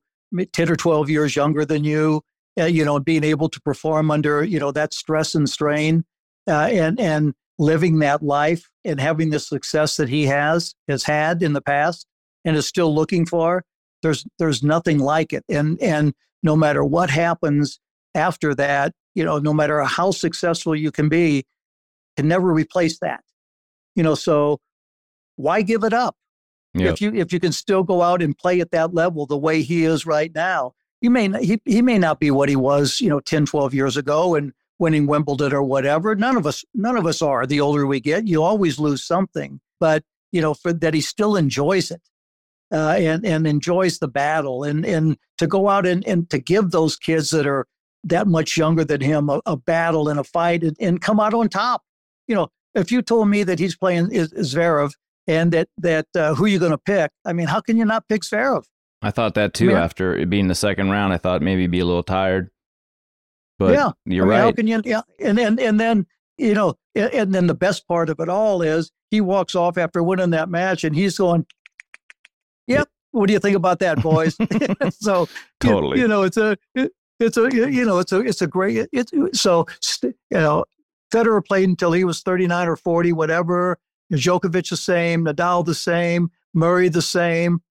10 0.53 0.71
or 0.71 0.77
12 0.77 1.09
years 1.09 1.37
younger 1.37 1.65
than 1.65 1.85
you, 1.85 2.21
uh, 2.59 2.65
you 2.65 2.85
know, 2.85 2.99
being 3.01 3.25
able 3.25 3.49
to 3.49 3.61
perform 3.61 4.11
under, 4.11 4.45
you 4.45 4.59
know, 4.59 4.73
that 4.73 4.95
stress 4.95 5.35
and 5.35 5.49
strain 5.49 6.05
uh, 6.49 6.69
and, 6.71 7.01
and 7.01 7.35
living 7.59 7.99
that 8.01 8.23
life 8.23 8.71
and 8.85 9.01
having 9.01 9.31
the 9.31 9.41
success 9.41 9.97
that 9.97 10.09
he 10.09 10.25
has, 10.27 10.75
has 10.89 11.05
had 11.05 11.43
in 11.43 11.53
the 11.53 11.61
past 11.61 12.07
and 12.45 12.57
is 12.57 12.67
still 12.67 12.95
looking 12.95 13.27
for. 13.27 13.65
There's, 14.03 14.25
there's 14.39 14.63
nothing 14.63 14.99
like 14.99 15.33
it. 15.33 15.45
And, 15.49 15.81
and 15.81 16.15
no 16.43 16.57
matter 16.57 16.85
what 16.85 17.11
happens 17.11 17.81
after 18.15 18.55
that, 18.55 18.93
you 19.15 19.25
know, 19.25 19.39
no 19.39 19.55
matter 19.55 19.83
how 19.83 20.11
successful 20.11 20.77
you 20.77 20.91
can 20.91 21.09
be, 21.09 21.45
can 22.17 22.29
never 22.29 22.53
replace 22.53 22.99
that. 23.01 23.23
You 23.95 24.03
know, 24.03 24.15
so 24.15 24.61
why 25.37 25.63
give 25.63 25.85
it 25.85 25.93
up? 25.93 26.17
Yep. 26.75 26.93
If 26.93 27.01
you 27.01 27.15
if 27.15 27.33
you 27.33 27.39
can 27.39 27.53
still 27.53 27.85
go 27.85 28.03
out 28.03 28.21
and 28.21 28.37
play 28.37 28.61
at 28.61 28.73
that 28.73 28.93
level 28.93 29.27
the 29.27 29.39
way 29.39 29.63
he 29.63 29.85
is 29.85 30.07
right 30.07 30.33
now, 30.35 30.73
you 31.05 31.11
may 31.11 31.29
not, 31.29 31.43
he 31.43 31.61
he 31.67 31.83
may 31.83 31.99
not 31.99 32.19
be 32.19 32.31
what 32.31 32.49
he 32.49 32.57
was, 32.57 32.99
you 32.99 33.11
know, 33.11 33.21
10, 33.21 33.45
12 33.45 33.75
years 33.75 33.99
ago 33.99 34.35
and 34.35 34.55
winning 34.79 35.07
Wimbledon 35.07 35.53
or 35.53 35.63
whatever. 35.63 36.17
None 36.17 36.35
of 36.35 36.47
us 36.47 36.65
none 36.73 36.97
of 36.97 37.05
us 37.05 37.21
are. 37.21 37.47
The 37.47 37.61
older 37.61 37.87
we 37.87 38.01
get, 38.01 38.27
you 38.27 38.43
always 38.43 38.79
lose 38.79 39.05
something, 39.05 39.61
but 39.79 40.03
you 40.33 40.41
know, 40.41 40.55
for 40.55 40.73
that 40.73 40.95
he 40.95 41.03
still 41.03 41.37
enjoys 41.37 41.91
it. 41.91 42.01
Uh, 42.73 42.97
and 42.99 43.27
and 43.27 43.47
enjoys 43.47 43.99
the 43.99 44.09
battle 44.09 44.65
and 44.65 44.87
and 44.87 45.19
to 45.37 45.47
go 45.47 45.69
out 45.69 45.87
and, 45.87 46.05
and 46.09 46.31
to 46.31 46.39
give 46.39 46.71
those 46.71 46.97
kids 46.97 47.29
that 47.31 47.47
are 47.47 47.67
that 48.03 48.27
much 48.27 48.57
younger 48.57 48.85
than 48.85 49.03
him 49.03 49.29
a, 49.29 49.43
a 49.45 49.57
battle 49.59 50.09
and 50.09 50.19
a 50.19 50.25
fight 50.25 50.63
and, 50.63 50.77
and, 50.81 51.01
come 51.03 51.21
out 51.21 51.35
on 51.35 51.49
top. 51.49 51.83
You 52.27 52.35
know, 52.35 52.49
if 52.75 52.91
you 52.91 53.03
told 53.03 53.29
me 53.29 53.43
that 53.45 53.59
he's 53.59 53.77
playing 53.77 54.09
Zverev 54.09 54.93
and 55.27 55.53
that 55.53 55.69
that 55.77 56.07
uh, 56.17 56.35
who 56.35 56.47
you 56.47 56.59
going 56.59 56.71
to 56.73 56.79
pick, 56.79 57.11
I 57.27 57.35
mean, 57.35 57.47
how 57.47 57.61
can 57.61 57.77
you 57.77 57.85
not 57.85 58.09
pick 58.09 58.23
Zverev? 58.23 58.65
I 59.05 59.11
thought 59.11 59.35
that 59.35 59.55
too. 59.55 59.71
I 59.71 59.75
mean, 59.75 59.77
after 59.77 60.17
it 60.17 60.31
being 60.31 60.49
the 60.49 60.55
second 60.55 60.91
round, 60.91 61.13
I 61.13 61.19
thought 61.19 61.43
maybe 61.43 61.67
be 61.67 61.81
a 61.81 61.85
little 61.85 62.03
tired. 62.03 62.51
But 63.59 63.75
yeah, 63.75 63.93
you're 64.07 64.25
I 64.25 64.27
mean, 64.27 64.29
right. 64.29 64.41
How 64.41 64.53
can 64.53 64.67
you? 64.67 64.83
Yeah, 64.85 65.03
and 65.21 65.37
then 65.37 65.59
and 65.59 65.79
then 65.79 66.07
you 66.39 66.55
know, 66.55 66.75
and 66.95 67.35
then 67.35 67.47
the 67.47 67.55
best 67.55 67.87
part 67.87 68.09
of 68.09 68.19
it 68.19 68.29
all 68.29 68.63
is 68.63 68.91
he 69.11 69.21
walks 69.21 69.55
off 69.55 69.79
after 69.79 70.03
winning 70.03 70.31
that 70.31 70.49
match, 70.49 70.85
and 70.85 70.97
he's 70.97 71.19
going, 71.19 71.47
"Yep, 72.67 72.89
what 73.13 73.27
do 73.27 73.33
you 73.33 73.39
think 73.39 73.57
about 73.57 73.79
that, 73.81 74.03
boys?" 74.03 74.37
so 74.91 75.29
totally, 75.61 75.99
you, 75.99 76.05
you, 76.05 76.09
know, 76.09 76.23
it's 76.23 76.37
a 76.37 76.57
it, 76.75 76.93
it's 77.21 77.37
a 77.37 77.49
you 77.53 77.85
know 77.85 77.99
it's 77.99 78.13
a 78.13 78.21
it's 78.21 78.43
a 78.43 78.47
great 78.47 78.89
it's 78.93 79.13
so 79.41 79.67
you 80.03 80.15
know 80.33 80.65
Federer 81.13 81.45
played 81.45 81.69
until 81.69 81.93
he 81.93 82.05
was 82.05 82.23
39 82.23 82.69
or 82.69 82.77
40 82.77 83.13
whatever 83.13 83.79
Djokovic 84.13 84.69
the 84.71 84.77
same 84.77 85.25
Nadal 85.25 85.65
the 85.65 85.75
same 85.75 86.31
Murray 86.55 86.89
the 86.89 87.03
same 87.03 87.63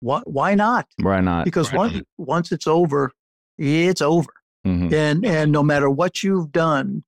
why 0.00 0.20
why 0.24 0.54
not 0.54 0.86
why 1.00 1.20
not 1.20 1.44
because 1.44 1.72
once 1.72 2.02
once 2.18 2.52
it's 2.52 2.66
over 2.66 3.12
it's 3.58 4.02
over 4.02 4.32
mm-hmm. 4.66 4.92
and 4.92 5.24
and 5.24 5.52
no 5.52 5.62
matter 5.62 5.88
what 5.88 6.22
you've 6.22 6.52
done 6.52 7.02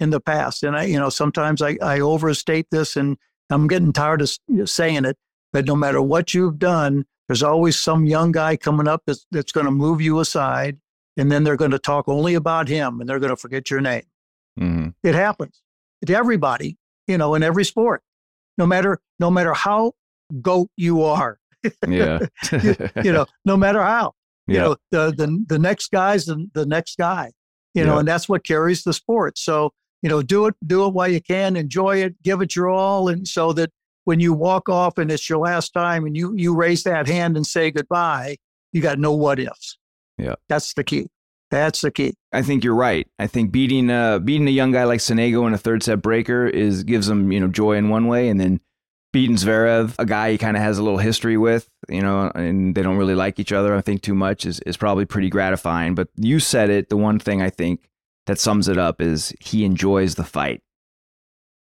in 0.00 0.10
the 0.10 0.20
past 0.20 0.62
and 0.62 0.76
I 0.76 0.84
you 0.84 0.98
know 0.98 1.08
sometimes 1.08 1.62
I 1.62 1.76
I 1.82 2.00
overstate 2.00 2.66
this 2.70 2.96
and 2.96 3.16
I'm 3.50 3.66
getting 3.66 3.92
tired 3.92 4.22
of 4.22 4.30
saying 4.68 5.04
it 5.04 5.16
but 5.52 5.66
no 5.66 5.76
matter 5.76 6.02
what 6.02 6.34
you've 6.34 6.58
done 6.58 7.06
there's 7.28 7.42
always 7.42 7.78
some 7.78 8.04
young 8.04 8.32
guy 8.32 8.56
coming 8.56 8.88
up 8.88 9.02
that's, 9.06 9.26
that's 9.30 9.52
going 9.52 9.66
to 9.66 9.72
move 9.72 10.00
you 10.00 10.20
aside, 10.20 10.78
and 11.16 11.30
then 11.30 11.44
they're 11.44 11.56
going 11.56 11.70
to 11.70 11.78
talk 11.78 12.08
only 12.08 12.34
about 12.34 12.68
him, 12.68 13.00
and 13.00 13.08
they're 13.08 13.18
going 13.18 13.30
to 13.30 13.36
forget 13.36 13.70
your 13.70 13.80
name. 13.80 14.04
Mm-hmm. 14.60 14.88
It 15.02 15.14
happens 15.14 15.62
to 16.04 16.14
everybody, 16.14 16.76
you 17.06 17.18
know, 17.18 17.34
in 17.34 17.42
every 17.42 17.64
sport, 17.64 18.02
no 18.58 18.66
matter 18.66 19.00
no 19.18 19.30
matter 19.30 19.54
how 19.54 19.92
goat 20.40 20.68
you 20.76 21.02
are. 21.02 21.38
Yeah, 21.88 22.20
you, 22.62 22.76
you, 23.02 23.12
know, 23.12 23.26
no 23.44 23.56
matter 23.56 23.82
how. 23.82 24.12
You 24.46 24.54
yeah. 24.54 24.62
know, 24.62 24.76
the 24.90 25.14
the 25.16 25.44
the 25.48 25.58
next 25.58 25.90
guy's 25.90 26.26
the, 26.26 26.46
the 26.54 26.66
next 26.66 26.98
guy. 26.98 27.32
You 27.72 27.84
know, 27.84 27.98
and 27.98 28.06
that's 28.06 28.28
what 28.28 28.44
carries 28.44 28.84
the 28.84 28.92
sport. 28.92 29.36
So 29.36 29.72
you 30.00 30.08
know, 30.08 30.22
do 30.22 30.46
it 30.46 30.54
do 30.66 30.86
it 30.86 30.92
while 30.92 31.08
you 31.08 31.20
can, 31.20 31.56
enjoy 31.56 31.96
it, 32.02 32.22
give 32.22 32.40
it 32.40 32.54
your 32.54 32.68
all, 32.68 33.08
and 33.08 33.26
so 33.26 33.52
that 33.54 33.70
when 34.04 34.20
you 34.20 34.32
walk 34.32 34.68
off 34.68 34.98
and 34.98 35.10
it's 35.10 35.28
your 35.28 35.38
last 35.38 35.72
time 35.72 36.04
and 36.04 36.16
you 36.16 36.34
you 36.36 36.54
raise 36.54 36.82
that 36.84 37.08
hand 37.08 37.36
and 37.36 37.46
say 37.46 37.70
goodbye, 37.70 38.36
you 38.72 38.80
got 38.80 38.98
no 38.98 39.12
what 39.12 39.40
ifs. 39.40 39.78
Yeah. 40.18 40.34
That's 40.48 40.74
the 40.74 40.84
key. 40.84 41.08
That's 41.50 41.80
the 41.80 41.90
key. 41.90 42.14
I 42.32 42.42
think 42.42 42.64
you're 42.64 42.74
right. 42.74 43.06
I 43.18 43.26
think 43.26 43.52
beating 43.52 43.90
uh 43.90 44.18
beating 44.18 44.48
a 44.48 44.52
young 44.52 44.72
guy 44.72 44.84
like 44.84 45.00
Sonego 45.00 45.46
in 45.46 45.54
a 45.54 45.58
third 45.58 45.82
set 45.82 46.02
breaker 46.02 46.46
is 46.46 46.84
gives 46.84 47.08
him, 47.08 47.32
you 47.32 47.40
know, 47.40 47.48
joy 47.48 47.72
in 47.72 47.88
one 47.88 48.06
way 48.06 48.28
and 48.28 48.40
then 48.40 48.60
beaten 49.14 49.36
Zverev, 49.36 49.94
a 49.98 50.04
guy 50.04 50.32
he 50.32 50.36
kind 50.38 50.56
of 50.58 50.62
has 50.62 50.76
a 50.76 50.82
little 50.82 50.98
history 50.98 51.38
with, 51.38 51.70
you 51.88 52.02
know, 52.02 52.30
and 52.34 52.74
they 52.74 52.82
don't 52.82 52.98
really 52.98 53.14
like 53.14 53.38
each 53.38 53.52
other. 53.52 53.74
I 53.74 53.80
think 53.80 54.02
too 54.02 54.14
much 54.14 54.44
is 54.44 54.60
is 54.60 54.76
probably 54.76 55.06
pretty 55.06 55.30
gratifying. 55.30 55.94
But 55.94 56.08
you 56.16 56.40
said 56.40 56.68
it. 56.68 56.90
The 56.90 56.96
one 56.98 57.18
thing 57.18 57.40
I 57.40 57.48
think 57.48 57.88
that 58.26 58.38
sums 58.38 58.68
it 58.68 58.76
up 58.76 59.00
is 59.00 59.32
he 59.40 59.64
enjoys 59.64 60.16
the 60.16 60.24
fight. 60.24 60.60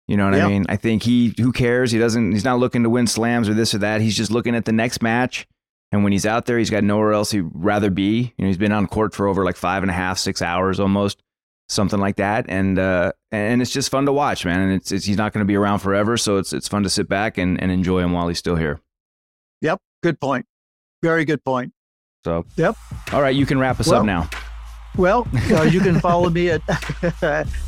You 0.07 0.17
know 0.17 0.29
what 0.29 0.37
Yeah. 0.37 0.45
I 0.45 0.49
mean? 0.49 0.65
I 0.69 0.77
think 0.77 1.03
he 1.03 1.35
who 1.39 1.51
cares? 1.51 1.91
He 1.91 1.99
doesn't. 1.99 2.31
He's 2.31 2.43
not 2.45 2.57
looking 2.59 2.83
to 2.83 2.89
win 2.89 3.05
slams 3.05 3.47
or 3.47 3.53
this 3.53 3.75
or 3.75 3.79
that. 3.79 4.01
He's 4.01 4.17
just 4.17 4.31
looking 4.31 4.55
at 4.55 4.65
the 4.65 4.71
next 4.71 5.03
match. 5.03 5.47
And 5.91 6.03
when 6.03 6.13
he's 6.13 6.25
out 6.25 6.45
there, 6.45 6.57
he's 6.57 6.69
got 6.69 6.85
nowhere 6.85 7.11
else 7.11 7.31
he'd 7.31 7.49
rather 7.53 7.89
be. 7.89 8.33
You 8.37 8.45
know, 8.45 8.47
he's 8.47 8.57
been 8.57 8.71
on 8.71 8.87
court 8.87 9.13
for 9.13 9.27
over 9.27 9.43
like 9.43 9.57
five 9.57 9.83
and 9.83 9.89
a 9.89 9.93
half, 9.93 10.17
six 10.17 10.41
hours 10.41 10.79
almost, 10.79 11.21
something 11.71 11.99
like 11.99 12.17
that. 12.17 12.45
And 12.49 12.77
uh, 12.77 13.13
and 13.31 13.61
it's 13.61 13.71
just 13.71 13.89
fun 13.89 14.05
to 14.05 14.13
watch, 14.13 14.45
man. 14.45 14.59
And 14.59 14.73
it's, 14.73 14.91
it's 14.91 15.05
he's 15.05 15.17
not 15.17 15.33
going 15.33 15.39
to 15.43 15.47
be 15.47 15.55
around 15.55 15.79
forever, 15.79 16.17
so 16.17 16.37
it's 16.37 16.53
it's 16.53 16.67
fun 16.67 16.83
to 16.83 16.89
sit 16.89 17.07
back 17.07 17.37
and, 17.37 17.61
and 17.61 17.71
enjoy 17.71 17.99
him 17.99 18.11
while 18.11 18.27
he's 18.27 18.39
still 18.39 18.55
here. 18.55 18.79
Yep. 19.61 19.79
Good 20.03 20.19
point. 20.19 20.45
Very 21.01 21.25
good 21.25 21.43
point. 21.43 21.73
So 22.23 22.45
Yep. 22.55 22.75
all 23.13 23.21
right, 23.21 23.35
you 23.35 23.45
can 23.45 23.57
wrap 23.59 23.79
us 23.79 23.87
Well, 23.87 24.01
up 24.01 24.05
now. 24.05 24.29
Well, 24.97 25.25
uh, 25.51 25.63
you 25.63 25.79
can 25.79 25.99
follow 25.99 26.29
me 26.29 26.49
at 26.49 26.61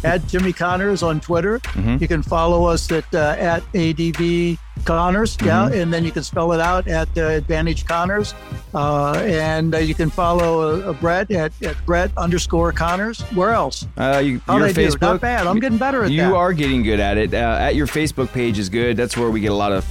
at 0.03 0.27
Jimmy 0.27 0.51
Connors 0.53 1.03
on 1.03 1.19
Twitter. 1.19 1.59
Mhm. 1.59 2.01
You 2.01 2.07
can 2.07 2.21
follow 2.23 2.65
us 2.65 2.91
at 2.91 3.05
uh, 3.15 3.35
at 3.39 3.63
ADV 3.73 4.57
Connors, 4.85 5.37
yeah, 5.41 5.69
Mhm. 5.69 5.81
and 5.81 5.93
then 5.93 6.03
you 6.03 6.11
can 6.11 6.23
spell 6.23 6.51
it 6.51 6.59
out 6.59 6.87
at 6.87 7.07
uh, 7.17 7.21
Advantage 7.27 7.85
Connors, 7.85 8.33
uh, 8.73 9.11
and 9.13 9.73
uh, 9.73 9.77
you 9.77 9.95
can 9.95 10.09
follow 10.09 10.81
uh, 10.81 10.93
Brett 10.93 11.31
at, 11.31 11.53
at 11.63 11.77
Brett 11.85 12.11
underscore 12.17 12.71
Connors. 12.73 13.21
Where 13.33 13.51
else? 13.51 13.87
Uh, 13.97 14.21
you, 14.23 14.41
How'd 14.45 14.59
your 14.59 14.67
I 14.69 14.71
do? 14.73 14.81
Facebook, 14.87 15.01
Not 15.01 15.21
bad. 15.21 15.47
I'm 15.47 15.59
getting 15.59 15.77
better 15.77 16.03
at 16.03 16.11
you 16.11 16.21
that. 16.21 16.27
You 16.29 16.35
are 16.35 16.51
getting 16.53 16.83
good 16.83 16.99
at 16.99 17.17
it. 17.17 17.33
Uh, 17.33 17.37
at 17.59 17.75
your 17.75 17.87
Facebook 17.87 18.31
page 18.33 18.59
is 18.59 18.67
good. 18.67 18.97
That's 18.97 19.15
where 19.15 19.29
we 19.29 19.39
get 19.39 19.51
a 19.51 19.55
lot 19.55 19.71
of 19.71 19.85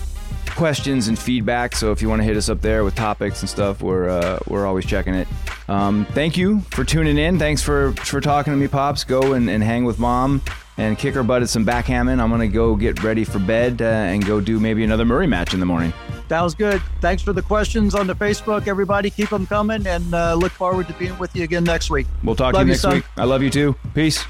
questions 0.55 1.09
and 1.09 1.19
feedback. 1.19 1.75
So 1.77 1.93
if 1.93 2.03
you 2.03 2.09
want 2.09 2.21
to 2.21 2.25
hit 2.25 2.37
us 2.37 2.49
up 2.49 2.61
there 2.61 2.85
with 2.85 2.95
topics 2.95 3.41
and 3.41 3.49
stuff, 3.49 3.83
we're 3.83 4.09
uh, 4.09 4.39
we're 4.49 4.67
always 4.67 4.87
checking 4.87 5.15
it. 5.15 5.29
Um, 5.69 6.07
thank 6.13 6.37
you 6.37 6.61
for 6.71 6.85
tuning 6.85 7.19
in. 7.19 7.39
Thanks 7.39 7.63
for 7.63 7.93
for 7.93 8.21
talking 8.21 8.53
to 8.53 8.57
me, 8.57 8.69
pops. 8.69 9.05
Go 9.05 9.33
and, 9.35 9.49
and 9.49 9.63
hang 9.63 9.85
with 9.85 9.99
mom 9.99 10.43
and 10.79 10.99
kick 10.99 11.15
her 11.15 11.23
butt 11.23 11.43
at 11.43 11.49
some 11.49 11.65
backgammon. 11.65 12.21
I'm 12.21 12.31
gonna 12.31 12.49
go 12.49 12.77
get 12.77 13.03
ready 13.03 13.25
for 13.25 13.39
bed 13.39 13.83
uh, 13.83 13.85
and 13.85 14.25
go 14.25 14.41
do 14.41 14.59
maybe 14.59 14.85
another 14.85 15.05
Murray 15.05 15.27
match 15.27 15.55
in 15.55 15.61
the 15.61 15.67
morning. 15.67 15.93
That 16.29 16.41
was 16.43 16.55
good. 16.55 16.81
Thanks 17.01 17.23
for 17.23 17.33
the 17.33 17.43
questions 17.43 17.95
on 17.95 18.07
the 18.07 18.15
Facebook. 18.15 18.67
Everybody, 18.67 19.11
keep 19.11 19.29
them 19.29 19.47
coming, 19.47 19.87
and 19.87 20.15
uh, 20.15 20.35
look 20.35 20.53
forward 20.53 20.89
to 20.89 20.95
being 20.95 21.19
with 21.19 21.37
you 21.37 21.45
again 21.45 21.65
next 21.65 21.91
week. 21.91 22.07
We'll 22.25 22.37
talk 22.37 22.55
Love 22.55 22.63
to 22.63 22.67
you 22.67 22.69
you, 22.69 22.73
next 22.73 22.81
son. 22.83 22.95
week. 22.95 23.05
I 23.17 23.25
love 23.25 23.43
you 23.43 23.51
too. 23.51 23.77
Peace. 23.95 24.25